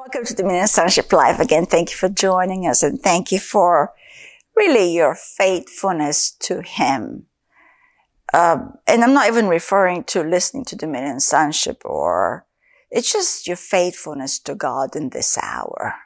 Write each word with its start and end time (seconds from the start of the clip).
Welcome 0.00 0.24
to 0.24 0.34
Dominion 0.34 0.66
Sonship 0.66 1.12
Live 1.12 1.40
again. 1.40 1.66
Thank 1.66 1.90
you 1.90 1.96
for 1.96 2.08
joining 2.08 2.66
us 2.66 2.82
and 2.82 2.98
thank 2.98 3.30
you 3.30 3.38
for 3.38 3.92
really 4.56 4.94
your 4.94 5.14
faithfulness 5.14 6.30
to 6.40 6.62
Him. 6.62 7.26
Um, 8.32 8.78
and 8.86 9.04
I'm 9.04 9.12
not 9.12 9.28
even 9.28 9.46
referring 9.46 10.04
to 10.04 10.22
listening 10.22 10.64
to 10.64 10.74
Dominion 10.74 11.20
Sonship 11.20 11.82
or 11.84 12.46
it's 12.90 13.12
just 13.12 13.46
your 13.46 13.58
faithfulness 13.58 14.38
to 14.38 14.54
God 14.54 14.96
in 14.96 15.10
this 15.10 15.36
hour 15.36 15.96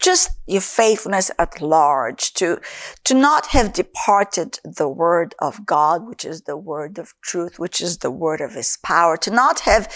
just 0.00 0.30
your 0.46 0.60
faithfulness 0.60 1.30
at 1.38 1.60
large 1.60 2.34
to, 2.34 2.60
to 3.04 3.14
not 3.14 3.46
have 3.46 3.72
departed 3.72 4.58
the 4.64 4.88
word 4.88 5.34
of 5.38 5.64
God, 5.64 6.06
which 6.06 6.24
is 6.24 6.42
the 6.42 6.56
word 6.56 6.98
of 6.98 7.14
truth, 7.22 7.58
which 7.58 7.80
is 7.80 7.98
the 7.98 8.10
word 8.10 8.40
of 8.40 8.52
his 8.52 8.76
power, 8.82 9.16
to 9.16 9.30
not 9.30 9.60
have 9.60 9.90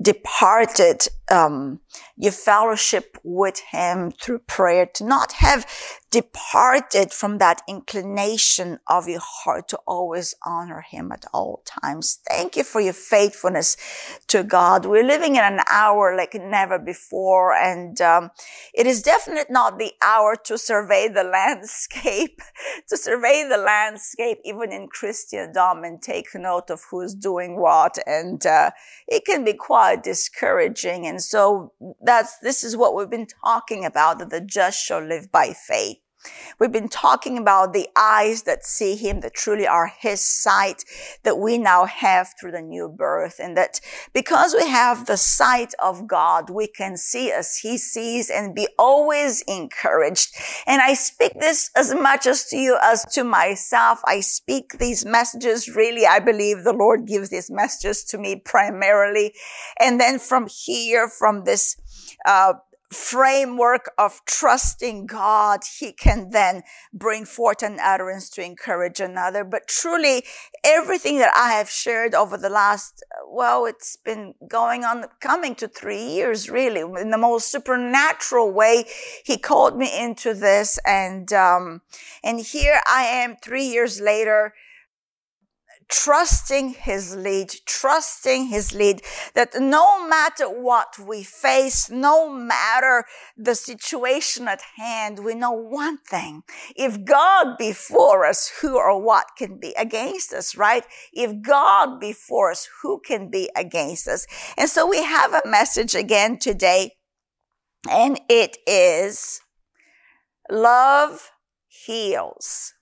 departed, 0.00 1.06
um, 1.30 1.80
your 2.22 2.30
fellowship 2.30 3.18
with 3.24 3.58
him 3.72 4.12
through 4.12 4.38
prayer, 4.38 4.86
to 4.86 5.04
not 5.04 5.32
have 5.32 5.66
departed 6.12 7.10
from 7.10 7.38
that 7.38 7.62
inclination 7.66 8.78
of 8.86 9.08
your 9.08 9.20
heart 9.20 9.66
to 9.66 9.78
always 9.86 10.34
honor 10.46 10.82
him 10.82 11.10
at 11.10 11.24
all 11.32 11.64
times. 11.64 12.20
Thank 12.28 12.56
you 12.56 12.62
for 12.62 12.80
your 12.80 12.92
faithfulness 12.92 13.76
to 14.28 14.44
God. 14.44 14.84
We're 14.86 15.02
living 15.02 15.36
in 15.36 15.42
an 15.42 15.60
hour 15.68 16.14
like 16.16 16.34
never 16.34 16.78
before. 16.78 17.54
And, 17.54 18.00
um, 18.00 18.30
it 18.72 18.86
is 18.86 19.02
definitely 19.02 19.50
not 19.50 19.78
the 19.78 19.92
hour 20.04 20.36
to 20.44 20.58
survey 20.58 21.08
the 21.08 21.24
landscape, 21.24 22.40
to 22.88 22.96
survey 22.96 23.48
the 23.48 23.56
landscape, 23.56 24.38
even 24.44 24.70
in 24.70 24.86
Christendom 24.88 25.82
and 25.82 26.00
take 26.00 26.26
note 26.34 26.70
of 26.70 26.82
who's 26.90 27.14
doing 27.14 27.58
what. 27.58 27.98
And, 28.06 28.44
uh, 28.46 28.70
it 29.08 29.24
can 29.24 29.44
be 29.44 29.54
quite 29.54 30.02
discouraging. 30.02 31.06
And 31.06 31.22
so 31.22 31.72
that's, 32.12 32.38
this 32.38 32.62
is 32.62 32.76
what 32.76 32.94
we've 32.94 33.08
been 33.08 33.26
talking 33.26 33.84
about, 33.84 34.18
that 34.18 34.30
the 34.30 34.40
just 34.40 34.84
shall 34.84 35.00
live 35.02 35.32
by 35.32 35.54
faith. 35.54 35.98
We've 36.60 36.70
been 36.70 36.88
talking 36.88 37.36
about 37.38 37.72
the 37.72 37.88
eyes 37.96 38.44
that 38.44 38.64
see 38.64 38.94
him, 38.94 39.20
that 39.20 39.34
truly 39.34 39.66
are 39.66 39.88
his 39.98 40.24
sight 40.24 40.84
that 41.24 41.38
we 41.38 41.58
now 41.58 41.84
have 41.86 42.34
through 42.38 42.52
the 42.52 42.62
new 42.62 42.88
birth. 42.88 43.40
And 43.42 43.56
that 43.56 43.80
because 44.12 44.54
we 44.54 44.68
have 44.68 45.06
the 45.06 45.16
sight 45.16 45.74
of 45.82 46.06
God, 46.06 46.50
we 46.50 46.68
can 46.68 46.96
see 46.96 47.32
as 47.32 47.56
he 47.56 47.76
sees 47.78 48.30
and 48.30 48.54
be 48.54 48.68
always 48.78 49.42
encouraged. 49.48 50.34
And 50.66 50.80
I 50.80 50.94
speak 50.94 51.32
this 51.40 51.70
as 51.74 51.92
much 51.94 52.26
as 52.26 52.44
to 52.50 52.56
you 52.56 52.78
as 52.80 53.04
to 53.14 53.24
myself. 53.24 54.00
I 54.04 54.20
speak 54.20 54.78
these 54.78 55.04
messages 55.04 55.74
really. 55.74 56.06
I 56.06 56.20
believe 56.20 56.62
the 56.62 56.72
Lord 56.72 57.06
gives 57.06 57.30
these 57.30 57.50
messages 57.50 58.04
to 58.04 58.18
me 58.18 58.36
primarily. 58.36 59.34
And 59.80 60.00
then 60.00 60.20
from 60.20 60.46
here, 60.46 61.08
from 61.08 61.44
this, 61.44 61.76
framework 62.92 63.90
of 63.98 64.20
trusting 64.26 65.06
God, 65.06 65.60
he 65.78 65.92
can 65.92 66.30
then 66.30 66.62
bring 66.92 67.24
forth 67.24 67.62
an 67.62 67.78
utterance 67.82 68.28
to 68.30 68.44
encourage 68.44 69.00
another. 69.00 69.44
But 69.44 69.66
truly, 69.66 70.24
everything 70.62 71.18
that 71.18 71.32
I 71.34 71.52
have 71.52 71.70
shared 71.70 72.14
over 72.14 72.36
the 72.36 72.50
last, 72.50 73.02
well, 73.26 73.64
it's 73.66 73.96
been 73.96 74.34
going 74.46 74.84
on, 74.84 75.06
coming 75.20 75.54
to 75.56 75.68
three 75.68 76.04
years, 76.04 76.50
really, 76.50 76.80
in 77.00 77.10
the 77.10 77.18
most 77.18 77.50
supernatural 77.50 78.52
way. 78.52 78.84
He 79.24 79.38
called 79.38 79.76
me 79.76 79.90
into 79.98 80.34
this. 80.34 80.78
And, 80.86 81.32
um, 81.32 81.80
and 82.22 82.40
here 82.40 82.80
I 82.86 83.04
am 83.04 83.36
three 83.36 83.66
years 83.66 84.00
later, 84.00 84.54
trusting 85.92 86.70
his 86.70 87.14
lead, 87.14 87.52
trusting 87.66 88.46
his 88.46 88.72
lead 88.72 89.02
that 89.34 89.50
no 89.60 90.06
matter 90.08 90.48
what 90.48 90.98
we 90.98 91.22
face, 91.22 91.90
no 91.90 92.30
matter 92.30 93.04
the 93.36 93.54
situation 93.54 94.48
at 94.48 94.62
hand, 94.76 95.22
we 95.22 95.34
know 95.34 95.52
one 95.52 95.98
thing. 95.98 96.42
If 96.74 97.04
God 97.04 97.58
be 97.58 97.72
for 97.72 98.24
us, 98.24 98.50
who 98.62 98.78
or 98.78 99.00
what 99.00 99.26
can 99.36 99.60
be 99.60 99.74
against 99.76 100.32
us, 100.32 100.56
right? 100.56 100.84
If 101.12 101.42
God 101.42 102.00
be 102.00 102.14
for 102.14 102.50
us, 102.50 102.66
who 102.82 103.00
can 103.04 103.30
be 103.30 103.50
against 103.54 104.08
us? 104.08 104.26
And 104.56 104.70
so 104.70 104.88
we 104.88 105.02
have 105.02 105.34
a 105.34 105.42
message 105.46 105.94
again 105.94 106.38
today 106.38 106.92
and 107.90 108.18
it 108.30 108.56
is 108.66 109.40
love 110.50 111.30
heals. 111.68 112.72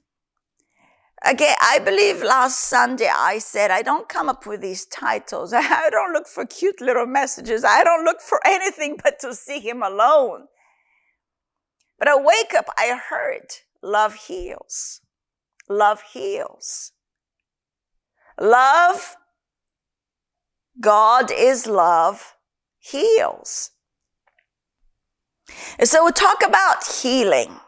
Again, 1.22 1.54
I 1.60 1.78
believe 1.80 2.22
last 2.22 2.60
Sunday 2.60 3.10
I 3.14 3.38
said, 3.38 3.70
I 3.70 3.82
don't 3.82 4.08
come 4.08 4.30
up 4.30 4.46
with 4.46 4.62
these 4.62 4.86
titles. 4.86 5.52
I 5.54 5.88
don't 5.90 6.12
look 6.12 6.26
for 6.26 6.46
cute 6.46 6.80
little 6.80 7.06
messages. 7.06 7.62
I 7.62 7.84
don't 7.84 8.04
look 8.04 8.20
for 8.20 8.40
anything 8.46 8.98
but 9.02 9.18
to 9.20 9.34
see 9.34 9.60
him 9.60 9.82
alone. 9.82 10.46
But 11.98 12.08
I 12.08 12.16
wake 12.16 12.54
up, 12.56 12.70
I 12.78 12.98
heard 13.10 13.48
love 13.82 14.14
heals. 14.14 15.02
Love 15.68 16.02
heals. 16.12 16.92
Love, 18.40 19.16
God 20.80 21.30
is 21.30 21.66
love, 21.66 22.36
heals. 22.78 23.72
And 25.78 25.86
so 25.86 26.06
we 26.06 26.12
talk 26.12 26.42
about 26.44 26.86
healing. 26.86 27.60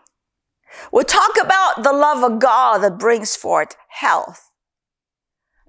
We 0.92 1.04
talk 1.04 1.36
about 1.40 1.82
the 1.82 1.92
love 1.92 2.22
of 2.22 2.38
God 2.38 2.78
that 2.78 2.98
brings 2.98 3.36
forth 3.36 3.76
health, 3.88 4.50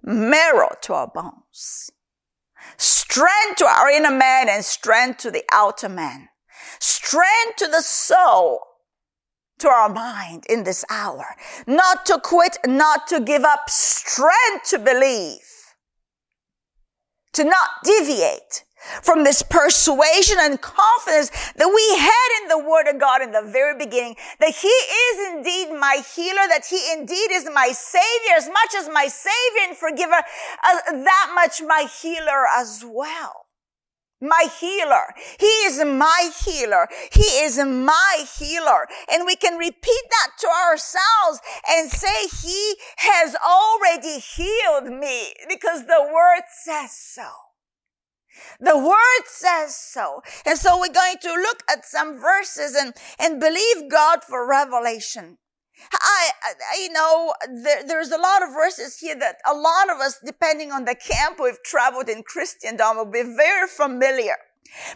marrow 0.02 0.76
to 0.82 0.94
our 0.94 1.08
bones, 1.08 1.90
strength 2.78 3.58
to 3.58 3.66
our 3.66 3.90
inner 3.90 4.12
man 4.12 4.50
and 4.50 4.64
strength 4.64 5.20
to 5.20 5.32
the 5.32 5.44
outer 5.52 5.90
man, 5.90 6.30
strength 6.80 7.58
to 7.58 7.68
the 7.68 7.82
soul, 7.82 8.60
to 9.60 9.70
our 9.70 9.90
mind 9.90 10.46
in 10.50 10.64
this 10.64 10.84
hour, 10.90 11.36
not 11.68 12.06
to 12.06 12.20
quit, 12.20 12.58
not 12.66 13.08
to 13.08 13.20
give 13.20 13.44
up, 13.44 13.70
strength 13.70 14.70
to 14.70 14.80
believe, 14.80 15.40
to 17.34 17.44
not 17.44 17.70
deviate, 17.84 18.64
from 19.02 19.24
this 19.24 19.42
persuasion 19.42 20.38
and 20.40 20.62
confidence 20.62 21.30
that 21.56 21.68
we 21.68 21.98
had 21.98 22.42
in 22.42 22.48
the 22.50 22.70
word 22.70 22.88
of 22.88 23.00
God 23.00 23.22
in 23.22 23.32
the 23.32 23.42
very 23.42 23.78
beginning, 23.78 24.16
that 24.40 24.56
he 24.56 24.68
is 24.68 25.34
indeed 25.34 25.72
my 25.80 26.02
healer, 26.16 26.48
that 26.50 26.66
he 26.70 26.80
indeed 26.94 27.32
is 27.32 27.50
my 27.54 27.72
savior, 27.72 28.36
as 28.36 28.48
much 28.48 28.76
as 28.78 28.90
my 28.90 29.08
savior 29.08 29.70
and 29.70 29.78
forgiver, 29.78 30.14
uh, 30.14 30.92
that 30.92 31.32
much 31.36 31.62
my 31.66 31.88
healer 32.02 32.46
as 32.58 32.84
well. 32.86 33.46
My 34.22 34.48
healer. 34.58 35.14
He 35.38 35.46
is 35.46 35.84
my 35.84 36.32
healer. 36.46 36.88
He 37.12 37.44
is 37.44 37.58
my 37.58 38.26
healer. 38.40 38.88
And 39.12 39.26
we 39.26 39.36
can 39.36 39.58
repeat 39.58 40.04
that 40.10 40.30
to 40.40 40.48
ourselves 40.48 41.42
and 41.70 41.92
say, 41.92 42.28
he 42.42 42.76
has 42.98 43.36
already 43.46 44.20
healed 44.20 44.86
me 44.86 45.34
because 45.50 45.88
the 45.88 46.10
word 46.14 46.44
says 46.48 46.92
so. 46.94 47.28
The 48.60 48.78
word 48.78 49.26
says 49.26 49.76
so. 49.76 50.22
And 50.46 50.58
so 50.58 50.80
we're 50.80 50.94
going 50.94 51.18
to 51.22 51.34
look 51.34 51.64
at 51.70 51.86
some 51.86 52.20
verses 52.20 52.76
and, 52.76 52.94
and 53.20 53.40
believe 53.40 53.90
God 53.90 54.24
for 54.24 54.48
revelation. 54.48 55.38
I, 55.92 56.30
I 56.44 56.82
you 56.82 56.92
know, 56.92 57.34
there, 57.64 57.84
there's 57.86 58.12
a 58.12 58.18
lot 58.18 58.44
of 58.44 58.50
verses 58.54 59.00
here 59.00 59.16
that 59.16 59.38
a 59.50 59.54
lot 59.54 59.90
of 59.90 60.00
us, 60.00 60.20
depending 60.24 60.72
on 60.72 60.86
the 60.86 60.96
camp 60.96 61.40
we've 61.42 61.62
traveled 61.64 62.10
in 62.10 62.24
Christendom, 62.24 62.98
will 62.98 63.06
be 63.06 63.24
very 63.24 63.68
familiar. 63.68 64.36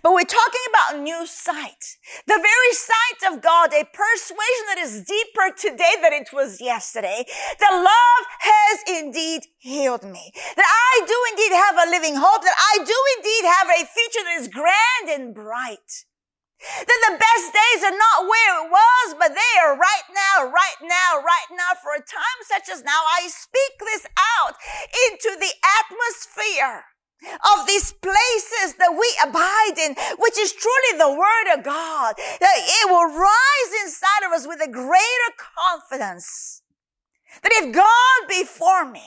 But 0.01 0.13
we're 0.13 0.23
talking 0.23 0.65
about 0.69 1.01
new 1.01 1.25
sight. 1.27 1.97
The 2.25 2.37
very 2.37 2.73
sight 2.73 3.33
of 3.33 3.41
God, 3.41 3.73
a 3.73 3.85
persuasion 3.85 4.65
that 4.67 4.79
is 4.79 5.03
deeper 5.03 5.53
today 5.55 5.95
than 6.01 6.13
it 6.13 6.29
was 6.33 6.61
yesterday. 6.61 7.25
The 7.59 7.73
love 7.73 8.23
has 8.39 8.77
indeed 8.87 9.43
healed 9.57 10.03
me. 10.03 10.31
That 10.55 10.65
I 10.65 11.05
do 11.05 11.17
indeed 11.31 11.53
have 11.55 11.77
a 11.77 11.91
living 11.91 12.15
hope. 12.15 12.41
That 12.41 12.57
I 12.57 12.83
do 12.83 12.97
indeed 13.17 13.43
have 13.45 13.69
a 13.69 13.85
future 13.85 14.23
that 14.25 14.37
is 14.41 14.47
grand 14.47 15.07
and 15.09 15.33
bright. 15.33 16.05
That 16.57 17.01
the 17.05 17.21
best 17.21 17.53
days 17.53 17.85
are 17.85 17.97
not 17.97 18.25
where 18.25 18.65
it 18.65 18.71
was, 18.71 19.15
but 19.19 19.29
they 19.29 19.53
are 19.61 19.77
right 19.77 20.07
now, 20.09 20.49
right 20.49 20.81
now, 20.81 21.21
right 21.21 21.49
now. 21.53 21.77
For 21.83 21.93
a 21.93 22.01
time 22.01 22.39
such 22.49 22.73
as 22.73 22.83
now, 22.83 23.05
I 23.05 23.27
speak 23.29 23.77
this 23.79 24.07
out 24.41 24.55
into 25.05 25.37
the 25.37 25.53
atmosphere 25.85 26.96
of 27.23 27.67
these 27.67 27.91
places 27.93 28.75
that 28.77 28.93
we 28.93 29.09
abide 29.23 29.77
in, 29.77 29.95
which 30.19 30.37
is 30.37 30.53
truly 30.53 30.97
the 30.97 31.09
word 31.09 31.57
of 31.57 31.63
God, 31.63 32.15
that 32.17 32.57
it 32.57 32.89
will 32.89 33.17
rise 33.17 33.71
inside 33.83 34.27
of 34.27 34.33
us 34.33 34.47
with 34.47 34.61
a 34.61 34.71
greater 34.71 35.31
confidence 35.37 36.61
that 37.43 37.51
if 37.53 37.73
God 37.73 38.27
be 38.27 38.43
for 38.43 38.85
me, 38.85 39.05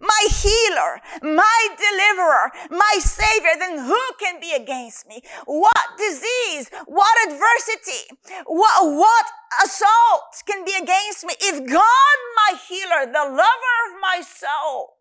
my 0.00 0.26
healer, 0.30 1.00
my 1.22 1.68
deliverer, 1.76 2.50
my 2.70 2.96
savior, 2.98 3.50
then 3.58 3.78
who 3.78 4.00
can 4.18 4.40
be 4.40 4.52
against 4.52 5.06
me? 5.06 5.22
What 5.44 5.76
disease, 5.98 6.70
what 6.86 7.14
adversity, 7.28 8.16
what, 8.46 8.96
what 8.96 9.26
assault 9.64 10.42
can 10.46 10.64
be 10.64 10.72
against 10.80 11.24
me? 11.24 11.34
If 11.40 11.70
God, 11.70 12.16
my 12.36 12.58
healer, 12.68 13.06
the 13.06 13.30
lover 13.30 13.76
of 13.86 14.00
my 14.00 14.22
soul, 14.22 14.94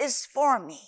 is 0.00 0.26
for 0.26 0.58
me, 0.58 0.80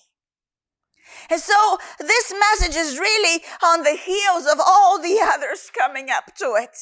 And 1.31 1.41
so 1.41 1.79
this 1.99 2.33
message 2.33 2.77
is 2.77 2.99
really 2.99 3.43
on 3.65 3.83
the 3.83 3.95
heels 3.97 4.47
of 4.47 4.59
all 4.65 5.01
the 5.01 5.19
others 5.23 5.71
coming 5.77 6.09
up 6.11 6.35
to 6.37 6.57
it. 6.59 6.77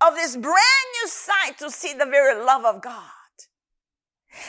Of 0.00 0.14
this 0.14 0.36
brand 0.36 0.88
new 1.02 1.08
sight 1.08 1.58
to 1.58 1.70
see 1.70 1.92
the 1.92 2.06
very 2.06 2.42
love 2.44 2.64
of 2.64 2.82
God. 2.82 3.02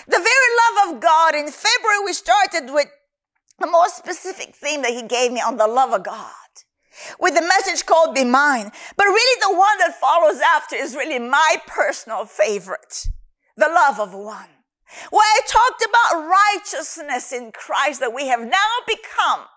The 0.08 0.18
very 0.18 0.86
love 0.88 0.96
of 0.96 1.02
God. 1.02 1.36
In 1.36 1.48
February, 1.48 2.00
we 2.06 2.14
started 2.14 2.74
with 2.74 2.88
a 3.62 3.68
more 3.68 3.90
specific 3.90 4.56
theme 4.56 4.82
that 4.82 4.94
he 4.94 5.04
gave 5.04 5.32
me 5.32 5.42
on 5.42 5.58
the 5.58 5.68
love 5.68 5.92
of 5.92 6.04
God 6.04 6.32
with 7.20 7.36
the 7.36 7.42
message 7.42 7.86
called 7.86 8.16
Be 8.16 8.24
Mine. 8.24 8.72
But 8.98 9.06
really 9.06 9.40
the 9.42 9.58
one 9.58 9.78
that 9.80 10.00
follows 10.00 10.40
after 10.56 10.76
is 10.76 10.96
really 10.96 11.20
my 11.20 11.58
personal 11.68 12.26
favorite. 12.26 13.08
The 13.58 13.68
love 13.68 14.00
of 14.00 14.14
one. 14.14 14.50
Where 15.10 15.24
I 15.24 15.42
talked 15.48 15.84
about 15.84 16.28
righteousness 16.28 17.32
in 17.32 17.52
Christ 17.52 18.00
that 18.00 18.14
we 18.14 18.28
have 18.28 18.42
now 18.42 18.72
become 18.88 19.48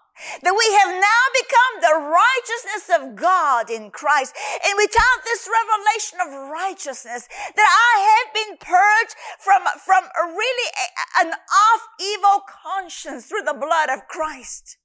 that 0.43 0.57
we 0.57 0.69
have 0.81 0.97
now 0.97 1.25
become 1.37 1.75
the 1.85 1.97
righteousness 2.09 2.85
of 2.89 3.17
God 3.17 3.69
in 3.69 3.91
Christ. 3.91 4.35
And 4.65 4.73
without 4.77 5.21
this 5.25 5.45
revelation 5.45 6.19
of 6.25 6.51
righteousness, 6.51 7.29
that 7.55 7.69
I 7.69 7.93
have 8.01 8.33
been 8.33 8.57
purged 8.57 9.15
from, 9.39 9.63
from 9.85 10.09
really 10.17 10.71
a, 10.73 11.27
an 11.27 11.33
off 11.35 11.83
evil 12.01 12.43
conscience 12.49 13.27
through 13.27 13.43
the 13.43 13.53
blood 13.61 13.91
of 13.91 14.09
Christ. 14.09 14.79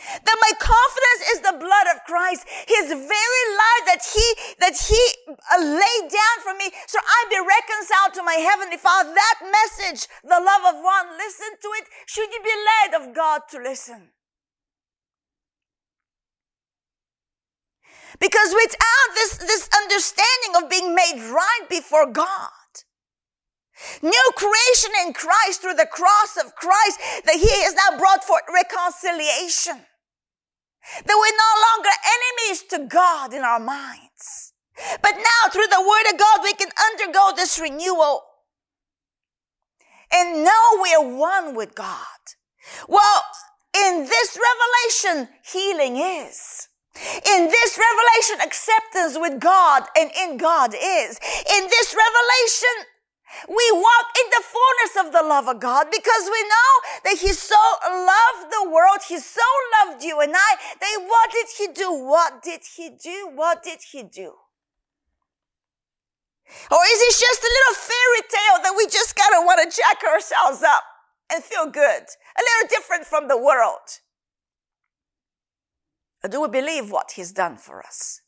That 0.00 0.38
my 0.40 0.52
confidence 0.56 1.22
is 1.34 1.40
the 1.44 1.58
blood 1.60 1.86
of 1.92 2.04
Christ, 2.08 2.46
His 2.66 2.88
very 2.88 3.44
life 3.52 3.84
that 3.86 4.00
He, 4.00 4.26
that 4.58 4.76
He 4.78 5.02
uh, 5.28 5.60
laid 5.60 6.04
down 6.08 6.36
for 6.40 6.54
me 6.56 6.72
so 6.86 6.98
I 6.98 7.18
be 7.28 7.36
reconciled 7.36 8.14
to 8.14 8.22
my 8.22 8.40
Heavenly 8.40 8.78
Father. 8.78 9.12
That 9.12 9.38
message, 9.44 10.08
the 10.24 10.40
love 10.40 10.74
of 10.74 10.80
one, 10.82 11.18
listen 11.18 11.52
to 11.52 11.68
it. 11.76 11.84
Should 12.06 12.32
you 12.32 12.40
be 12.40 12.56
led 12.70 13.02
of 13.02 13.14
God 13.14 13.42
to 13.50 13.58
listen? 13.58 14.10
Because 18.18 18.54
without 18.54 19.08
this, 19.14 19.38
this 19.38 19.68
understanding 19.82 20.62
of 20.62 20.70
being 20.70 20.94
made 20.94 21.30
right 21.30 21.66
before 21.68 22.06
God, 22.06 22.50
new 24.02 24.30
creation 24.36 24.90
in 25.06 25.12
Christ 25.12 25.60
through 25.60 25.74
the 25.74 25.86
cross 25.86 26.36
of 26.36 26.54
Christ, 26.54 27.00
that 27.24 27.36
He 27.36 27.50
has 27.64 27.74
now 27.74 27.98
brought 27.98 28.24
forth 28.24 28.42
reconciliation. 28.52 29.84
That 31.04 31.16
we're 31.16 31.36
no 31.36 31.52
longer 31.68 31.94
enemies 32.16 32.62
to 32.70 32.88
God 32.88 33.34
in 33.34 33.42
our 33.42 33.60
minds. 33.60 34.52
But 35.02 35.16
now 35.16 35.50
through 35.50 35.68
the 35.68 35.80
Word 35.80 36.12
of 36.12 36.18
God, 36.18 36.40
we 36.42 36.54
can 36.54 36.68
undergo 36.92 37.32
this 37.36 37.58
renewal 37.60 38.22
and 40.12 40.44
know 40.44 40.78
we're 40.78 41.16
one 41.16 41.54
with 41.54 41.74
God. 41.74 41.96
Well, 42.88 43.22
in 43.76 44.04
this 44.04 44.38
revelation, 44.38 45.28
healing 45.44 45.96
is. 45.96 46.68
In 46.96 47.46
this 47.46 47.78
revelation, 47.78 48.46
acceptance 48.46 49.16
with 49.18 49.40
God 49.40 49.84
and 49.96 50.10
in 50.18 50.36
God 50.36 50.74
is. 50.74 51.18
In 51.18 51.66
this 51.68 51.94
revelation, 51.94 52.86
we 53.48 53.66
walk 53.72 54.06
in 54.18 54.30
the 54.30 54.42
fullness 54.42 55.06
of 55.06 55.12
the 55.12 55.26
love 55.26 55.48
of 55.48 55.60
God 55.60 55.86
because 55.90 56.24
we 56.26 56.42
know 56.42 56.72
that 57.04 57.18
He 57.18 57.32
so 57.32 57.56
loved 57.86 58.52
the 58.52 58.70
world. 58.70 59.00
He 59.08 59.18
so 59.18 59.46
loved 59.80 60.02
you 60.02 60.20
and 60.20 60.32
I. 60.34 60.56
That 60.80 61.04
what 61.06 61.30
did 61.30 61.46
He 61.56 61.68
do? 61.72 61.92
What 61.92 62.42
did 62.42 62.60
He 62.76 62.90
do? 62.90 63.30
What 63.34 63.62
did 63.62 63.80
He 63.92 64.02
do? 64.02 64.34
Or 66.70 66.82
is 66.82 67.00
it 67.00 67.14
just 67.20 67.42
a 67.42 67.54
little 67.56 67.74
fairy 67.74 68.22
tale 68.28 68.62
that 68.64 68.74
we 68.76 68.86
just 68.86 69.16
gotta 69.16 69.46
want 69.46 69.60
to 69.62 69.76
jack 69.76 70.02
ourselves 70.02 70.62
up 70.62 70.82
and 71.32 71.42
feel 71.44 71.66
good? 71.66 72.02
A 72.02 72.42
little 72.42 72.68
different 72.68 73.06
from 73.06 73.28
the 73.28 73.38
world. 73.38 74.00
Or 76.24 76.28
do 76.28 76.42
we 76.42 76.48
believe 76.48 76.90
what 76.90 77.12
He's 77.12 77.32
done 77.32 77.56
for 77.56 77.80
us? 77.80 78.22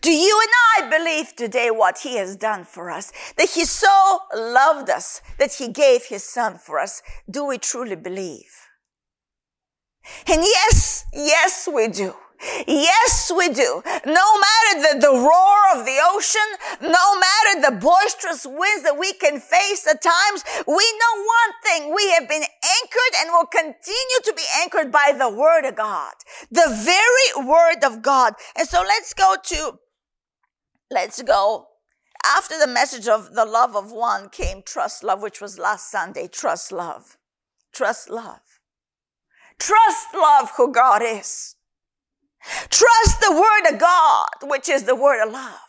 Do 0.00 0.10
you 0.10 0.40
and 0.40 0.86
I 0.86 0.98
believe 0.98 1.36
today 1.36 1.70
what 1.70 1.98
He 1.98 2.16
has 2.16 2.36
done 2.36 2.64
for 2.64 2.90
us? 2.90 3.12
That 3.36 3.50
He 3.50 3.64
so 3.64 4.20
loved 4.34 4.90
us 4.90 5.20
that 5.38 5.54
He 5.54 5.68
gave 5.68 6.04
His 6.04 6.24
Son 6.24 6.58
for 6.58 6.78
us? 6.78 7.02
Do 7.30 7.44
we 7.44 7.58
truly 7.58 7.96
believe? 7.96 8.50
And 10.26 10.42
yes, 10.42 11.04
yes, 11.12 11.68
we 11.72 11.88
do. 11.88 12.14
Yes, 12.66 13.32
we 13.34 13.48
do. 13.48 13.82
No 14.06 14.38
matter 14.38 14.94
the, 14.94 15.00
the 15.00 15.12
roar 15.12 15.58
of 15.74 15.84
the 15.84 15.98
ocean, 16.10 16.48
no 16.82 17.18
matter 17.18 17.70
the 17.70 17.80
boisterous 17.80 18.46
winds 18.46 18.84
that 18.84 18.98
we 18.98 19.12
can 19.14 19.40
face 19.40 19.86
at 19.88 20.02
times, 20.02 20.44
we 20.66 20.74
know 20.74 21.22
one 21.22 21.54
thing. 21.64 21.94
We 21.94 22.10
have 22.12 22.28
been 22.28 22.42
anchored 22.42 23.14
and 23.20 23.30
will 23.32 23.46
continue 23.46 24.20
to 24.24 24.32
be 24.34 24.44
anchored 24.60 24.92
by 24.92 25.14
the 25.16 25.30
word 25.30 25.64
of 25.64 25.76
God. 25.76 26.12
The 26.50 26.68
very 26.84 27.46
word 27.46 27.82
of 27.84 28.02
God. 28.02 28.34
And 28.56 28.68
so 28.68 28.82
let's 28.82 29.14
go 29.14 29.36
to, 29.42 29.78
let's 30.90 31.22
go. 31.22 31.66
After 32.24 32.58
the 32.58 32.66
message 32.66 33.08
of 33.08 33.34
the 33.34 33.44
love 33.44 33.76
of 33.76 33.92
one 33.92 34.28
came 34.28 34.62
trust 34.62 35.02
love, 35.02 35.22
which 35.22 35.40
was 35.40 35.58
last 35.58 35.90
Sunday. 35.90 36.28
Trust 36.28 36.72
love. 36.72 37.16
Trust 37.72 38.10
love. 38.10 38.40
Trust 39.58 40.14
love 40.14 40.52
who 40.56 40.72
God 40.72 41.02
is. 41.02 41.56
Trust 42.70 43.20
the 43.20 43.32
word 43.32 43.72
of 43.72 43.80
God, 43.80 44.28
which 44.44 44.68
is 44.68 44.84
the 44.84 44.94
word 44.94 45.24
of 45.26 45.32
love. 45.32 45.60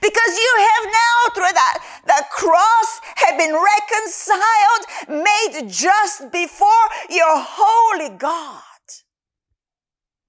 Because 0.00 0.36
you 0.36 0.52
have 0.58 0.84
now 0.86 1.34
through 1.34 1.54
that, 1.54 1.78
the 2.06 2.24
cross 2.30 3.00
have 3.16 3.38
been 3.38 3.54
reconciled, 3.54 5.22
made 5.24 5.68
just 5.68 6.32
before 6.32 6.68
your 7.10 7.36
holy 7.36 8.16
God. 8.16 8.62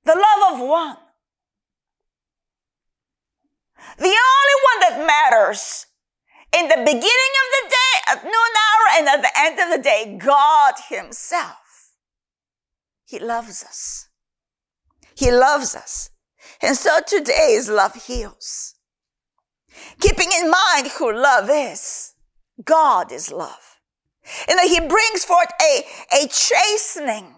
The 0.03 0.15
love 0.15 0.53
of 0.53 0.67
one. 0.67 0.97
The 3.97 4.03
only 4.03 4.57
one 4.69 4.79
that 4.81 5.07
matters 5.07 5.85
in 6.51 6.67
the 6.67 6.77
beginning 6.77 7.01
of 7.01 7.47
the 7.51 7.69
day, 7.69 7.94
at 8.07 8.23
noon 8.23 8.33
hour, 8.33 8.85
and 8.97 9.07
at 9.07 9.21
the 9.21 9.31
end 9.38 9.59
of 9.59 9.77
the 9.77 9.83
day, 9.83 10.17
God 10.17 10.73
himself. 10.89 11.64
He 13.06 13.19
loves 13.19 13.63
us. 13.63 14.10
He 15.16 15.31
loves 15.31 15.75
us. 15.75 16.10
And 16.62 16.75
so 16.75 17.00
today's 17.06 17.69
love 17.69 17.96
heals. 18.06 18.75
Keeping 20.00 20.30
in 20.31 20.50
mind 20.50 20.88
who 20.98 21.13
love 21.13 21.50
is. 21.52 22.13
God 22.63 23.12
is 23.12 23.31
love. 23.31 23.80
And 24.48 24.57
that 24.57 24.68
he 24.68 24.80
brings 24.80 25.24
forth 25.24 25.50
a, 25.62 25.84
a 26.24 26.28
chastening. 26.28 27.36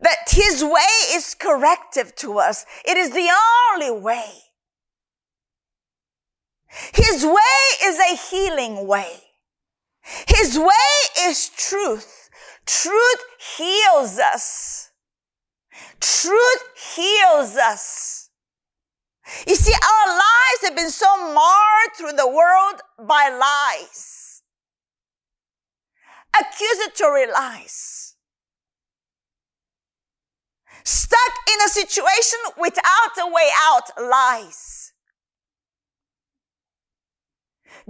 That 0.00 0.28
his 0.28 0.64
way 0.64 1.14
is 1.14 1.34
corrective 1.34 2.14
to 2.16 2.38
us. 2.38 2.64
It 2.86 2.96
is 2.96 3.10
the 3.10 3.30
only 3.72 4.00
way. 4.00 4.30
His 6.94 7.24
way 7.24 7.84
is 7.84 7.98
a 7.98 8.16
healing 8.30 8.86
way. 8.86 9.20
His 10.26 10.58
way 10.58 11.20
is 11.20 11.50
truth. 11.50 12.21
Truth 12.66 13.24
heals 13.56 14.18
us. 14.18 14.90
Truth 16.00 16.62
heals 16.94 17.56
us. 17.56 18.30
You 19.46 19.54
see, 19.54 19.72
our 19.72 20.08
lives 20.08 20.62
have 20.62 20.76
been 20.76 20.90
so 20.90 21.34
marred 21.34 21.96
through 21.96 22.12
the 22.12 22.28
world 22.28 22.80
by 22.98 23.28
lies. 23.28 24.42
Accusatory 26.38 27.26
lies. 27.30 28.16
Stuck 30.84 31.32
in 31.52 31.60
a 31.64 31.68
situation 31.68 32.38
without 32.58 33.12
a 33.20 33.30
way 33.30 33.48
out 33.62 33.90
lies. 34.00 34.92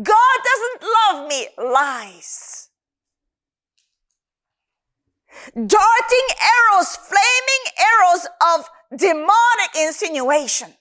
God 0.03 0.39
doesn't 0.45 0.91
love 0.91 1.29
me 1.29 1.49
lies 1.59 2.69
darting 5.55 6.29
arrows, 6.41 6.97
flaming 6.97 7.65
arrows 7.79 8.27
of 8.55 8.69
demonic 8.97 9.73
insinuation 9.79 10.75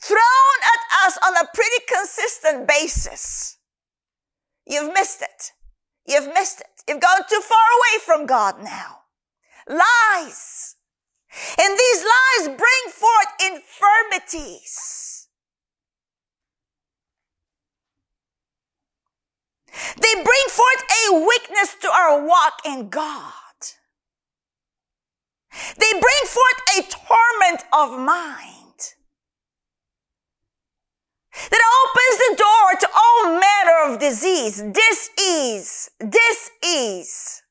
thrown 0.00 0.58
at 0.62 1.06
us 1.06 1.18
on 1.24 1.36
a 1.36 1.48
pretty 1.52 1.84
consistent 1.88 2.68
basis. 2.68 3.58
You've 4.66 4.92
missed 4.92 5.22
it. 5.22 5.52
You've 6.06 6.32
missed 6.32 6.60
it. 6.60 6.84
You've 6.88 7.00
gone 7.00 7.22
too 7.28 7.40
far 7.40 7.58
away 7.58 8.04
from 8.04 8.26
God 8.26 8.62
now. 8.62 8.98
Lies. 9.68 10.76
And 11.60 11.78
these 11.78 12.04
lies 12.04 12.56
bring 12.56 12.92
forth 12.92 13.26
infirmities. 13.42 15.13
They 19.96 20.14
bring 20.14 20.46
forth 20.50 20.84
a 21.08 21.26
weakness 21.26 21.76
to 21.82 21.90
our 21.90 22.24
walk 22.24 22.60
in 22.64 22.88
God. 22.88 23.32
They 25.78 25.92
bring 25.92 26.24
forth 26.26 26.60
a 26.78 26.82
torment 26.90 27.62
of 27.72 27.98
mind 27.98 28.54
that 31.50 31.62
opens 31.82 32.16
the 32.18 32.36
door 32.36 32.68
to 32.80 32.88
all 32.94 33.40
manner 33.40 33.94
of 33.94 34.00
disease, 34.00 34.62
disease, 34.62 35.90
disease. 35.98 37.42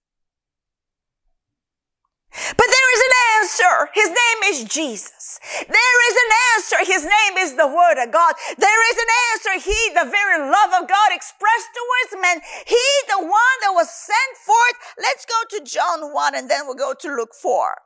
But 2.31 2.67
there 2.67 2.89
is 2.95 3.01
an 3.01 3.13
answer. 3.39 3.77
His 3.93 4.09
name 4.09 4.39
is 4.45 4.63
Jesus. 4.65 5.39
There 5.67 5.99
is 6.09 6.15
an 6.17 6.31
answer. 6.55 6.77
His 6.91 7.03
name 7.03 7.37
is 7.37 7.55
the 7.55 7.67
Word 7.67 8.01
of 8.03 8.11
God. 8.11 8.33
There 8.57 8.91
is 8.91 8.97
an 8.97 9.11
answer. 9.31 9.69
He, 9.69 9.79
the 9.93 10.09
very 10.09 10.49
love 10.49 10.81
of 10.81 10.89
God 10.89 11.09
expressed 11.11 11.69
towards 11.73 12.21
men. 12.21 12.41
He, 12.65 12.85
the 13.07 13.21
one 13.21 13.57
that 13.61 13.73
was 13.73 13.89
sent 13.89 14.37
forth. 14.37 14.77
Let's 14.97 15.25
go 15.25 15.57
to 15.57 15.63
John 15.63 16.13
1 16.13 16.35
and 16.35 16.49
then 16.49 16.65
we'll 16.65 16.75
go 16.75 16.93
to 16.93 17.07
Luke 17.07 17.35
4. 17.39 17.77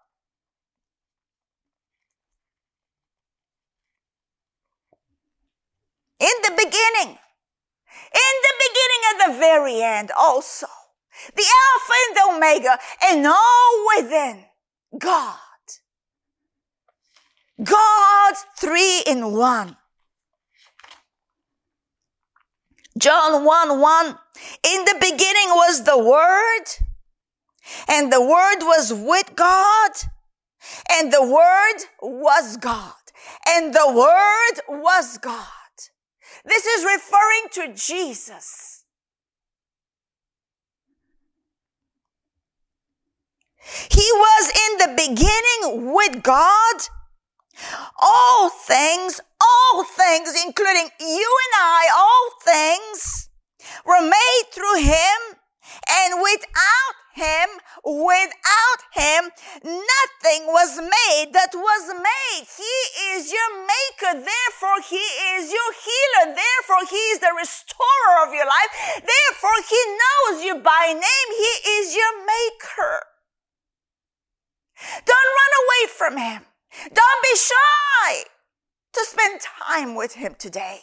In 6.19 6.33
the 6.43 6.51
beginning, 6.51 7.17
in 8.13 8.33
the 8.41 8.55
beginning 8.65 9.01
at 9.11 9.27
the 9.27 9.39
very 9.39 9.81
end 9.83 10.11
also, 10.17 10.67
the 11.35 11.43
Alpha 11.43 11.93
and 12.07 12.15
the 12.15 12.35
Omega, 12.35 12.79
and 13.03 13.27
all 13.27 13.85
within 13.95 14.45
God. 14.97 15.37
God 17.63 18.35
three 18.59 19.03
in 19.07 19.33
one. 19.33 19.77
John 22.97 23.45
1 23.45 23.79
1. 23.79 24.05
In 24.63 24.85
the 24.85 24.95
beginning 24.99 25.49
was 25.49 25.83
the 25.83 25.97
Word, 25.97 26.65
and 27.87 28.11
the 28.11 28.21
Word 28.21 28.59
was 28.61 28.93
with 28.93 29.35
God, 29.35 29.91
and 30.91 31.11
the 31.11 31.23
Word 31.23 31.83
was 32.01 32.57
God, 32.57 32.93
and 33.47 33.73
the 33.73 33.91
Word 33.91 34.81
was 34.81 35.17
God. 35.17 35.47
This 36.45 36.65
is 36.65 36.85
referring 36.85 37.49
to 37.53 37.73
Jesus. 37.73 38.83
He 43.89 44.09
was 44.13 44.49
in 44.49 44.77
the 44.77 44.95
beginning 44.95 45.93
with 45.93 46.23
God. 46.23 46.75
All 47.99 48.49
things, 48.49 49.19
all 49.41 49.83
things, 49.83 50.33
including 50.45 50.89
you 50.99 51.37
and 51.45 51.53
I, 51.55 51.87
all 51.95 52.29
things 52.43 53.29
were 53.85 54.01
made 54.01 54.43
through 54.51 54.81
him 54.81 55.37
and 55.89 56.21
without 56.21 56.95
him, 57.17 57.49
without 57.83 58.81
him, 58.93 59.31
nothing 59.65 60.45
was 60.47 60.77
made 60.77 61.33
that 61.33 61.51
was 61.53 61.83
made. 61.97 62.45
He 62.45 62.77
is 63.17 63.33
your 63.33 63.51
maker. 63.65 64.21
Therefore, 64.21 64.79
he 64.87 65.01
is 65.35 65.51
your 65.51 65.71
healer. 65.73 66.35
Therefore, 66.37 66.85
he 66.89 67.03
is 67.11 67.19
the 67.19 67.33
restorer 67.37 68.27
of 68.27 68.33
your 68.33 68.45
life. 68.45 69.01
Therefore, 69.01 69.59
he 69.65 69.81
knows 69.97 70.45
you 70.45 70.55
by 70.61 70.93
name. 70.93 71.29
He 71.35 71.53
is 71.81 71.95
your 71.95 72.13
maker. 72.21 73.01
Don't 75.05 75.31
run 75.41 75.53
away 75.63 75.83
from 75.89 76.17
him. 76.17 76.46
Don't 76.93 77.23
be 77.23 77.35
shy 77.37 78.23
to 78.93 79.05
spend 79.05 79.41
time 79.41 79.95
with 79.95 80.13
him 80.13 80.35
today. 80.37 80.79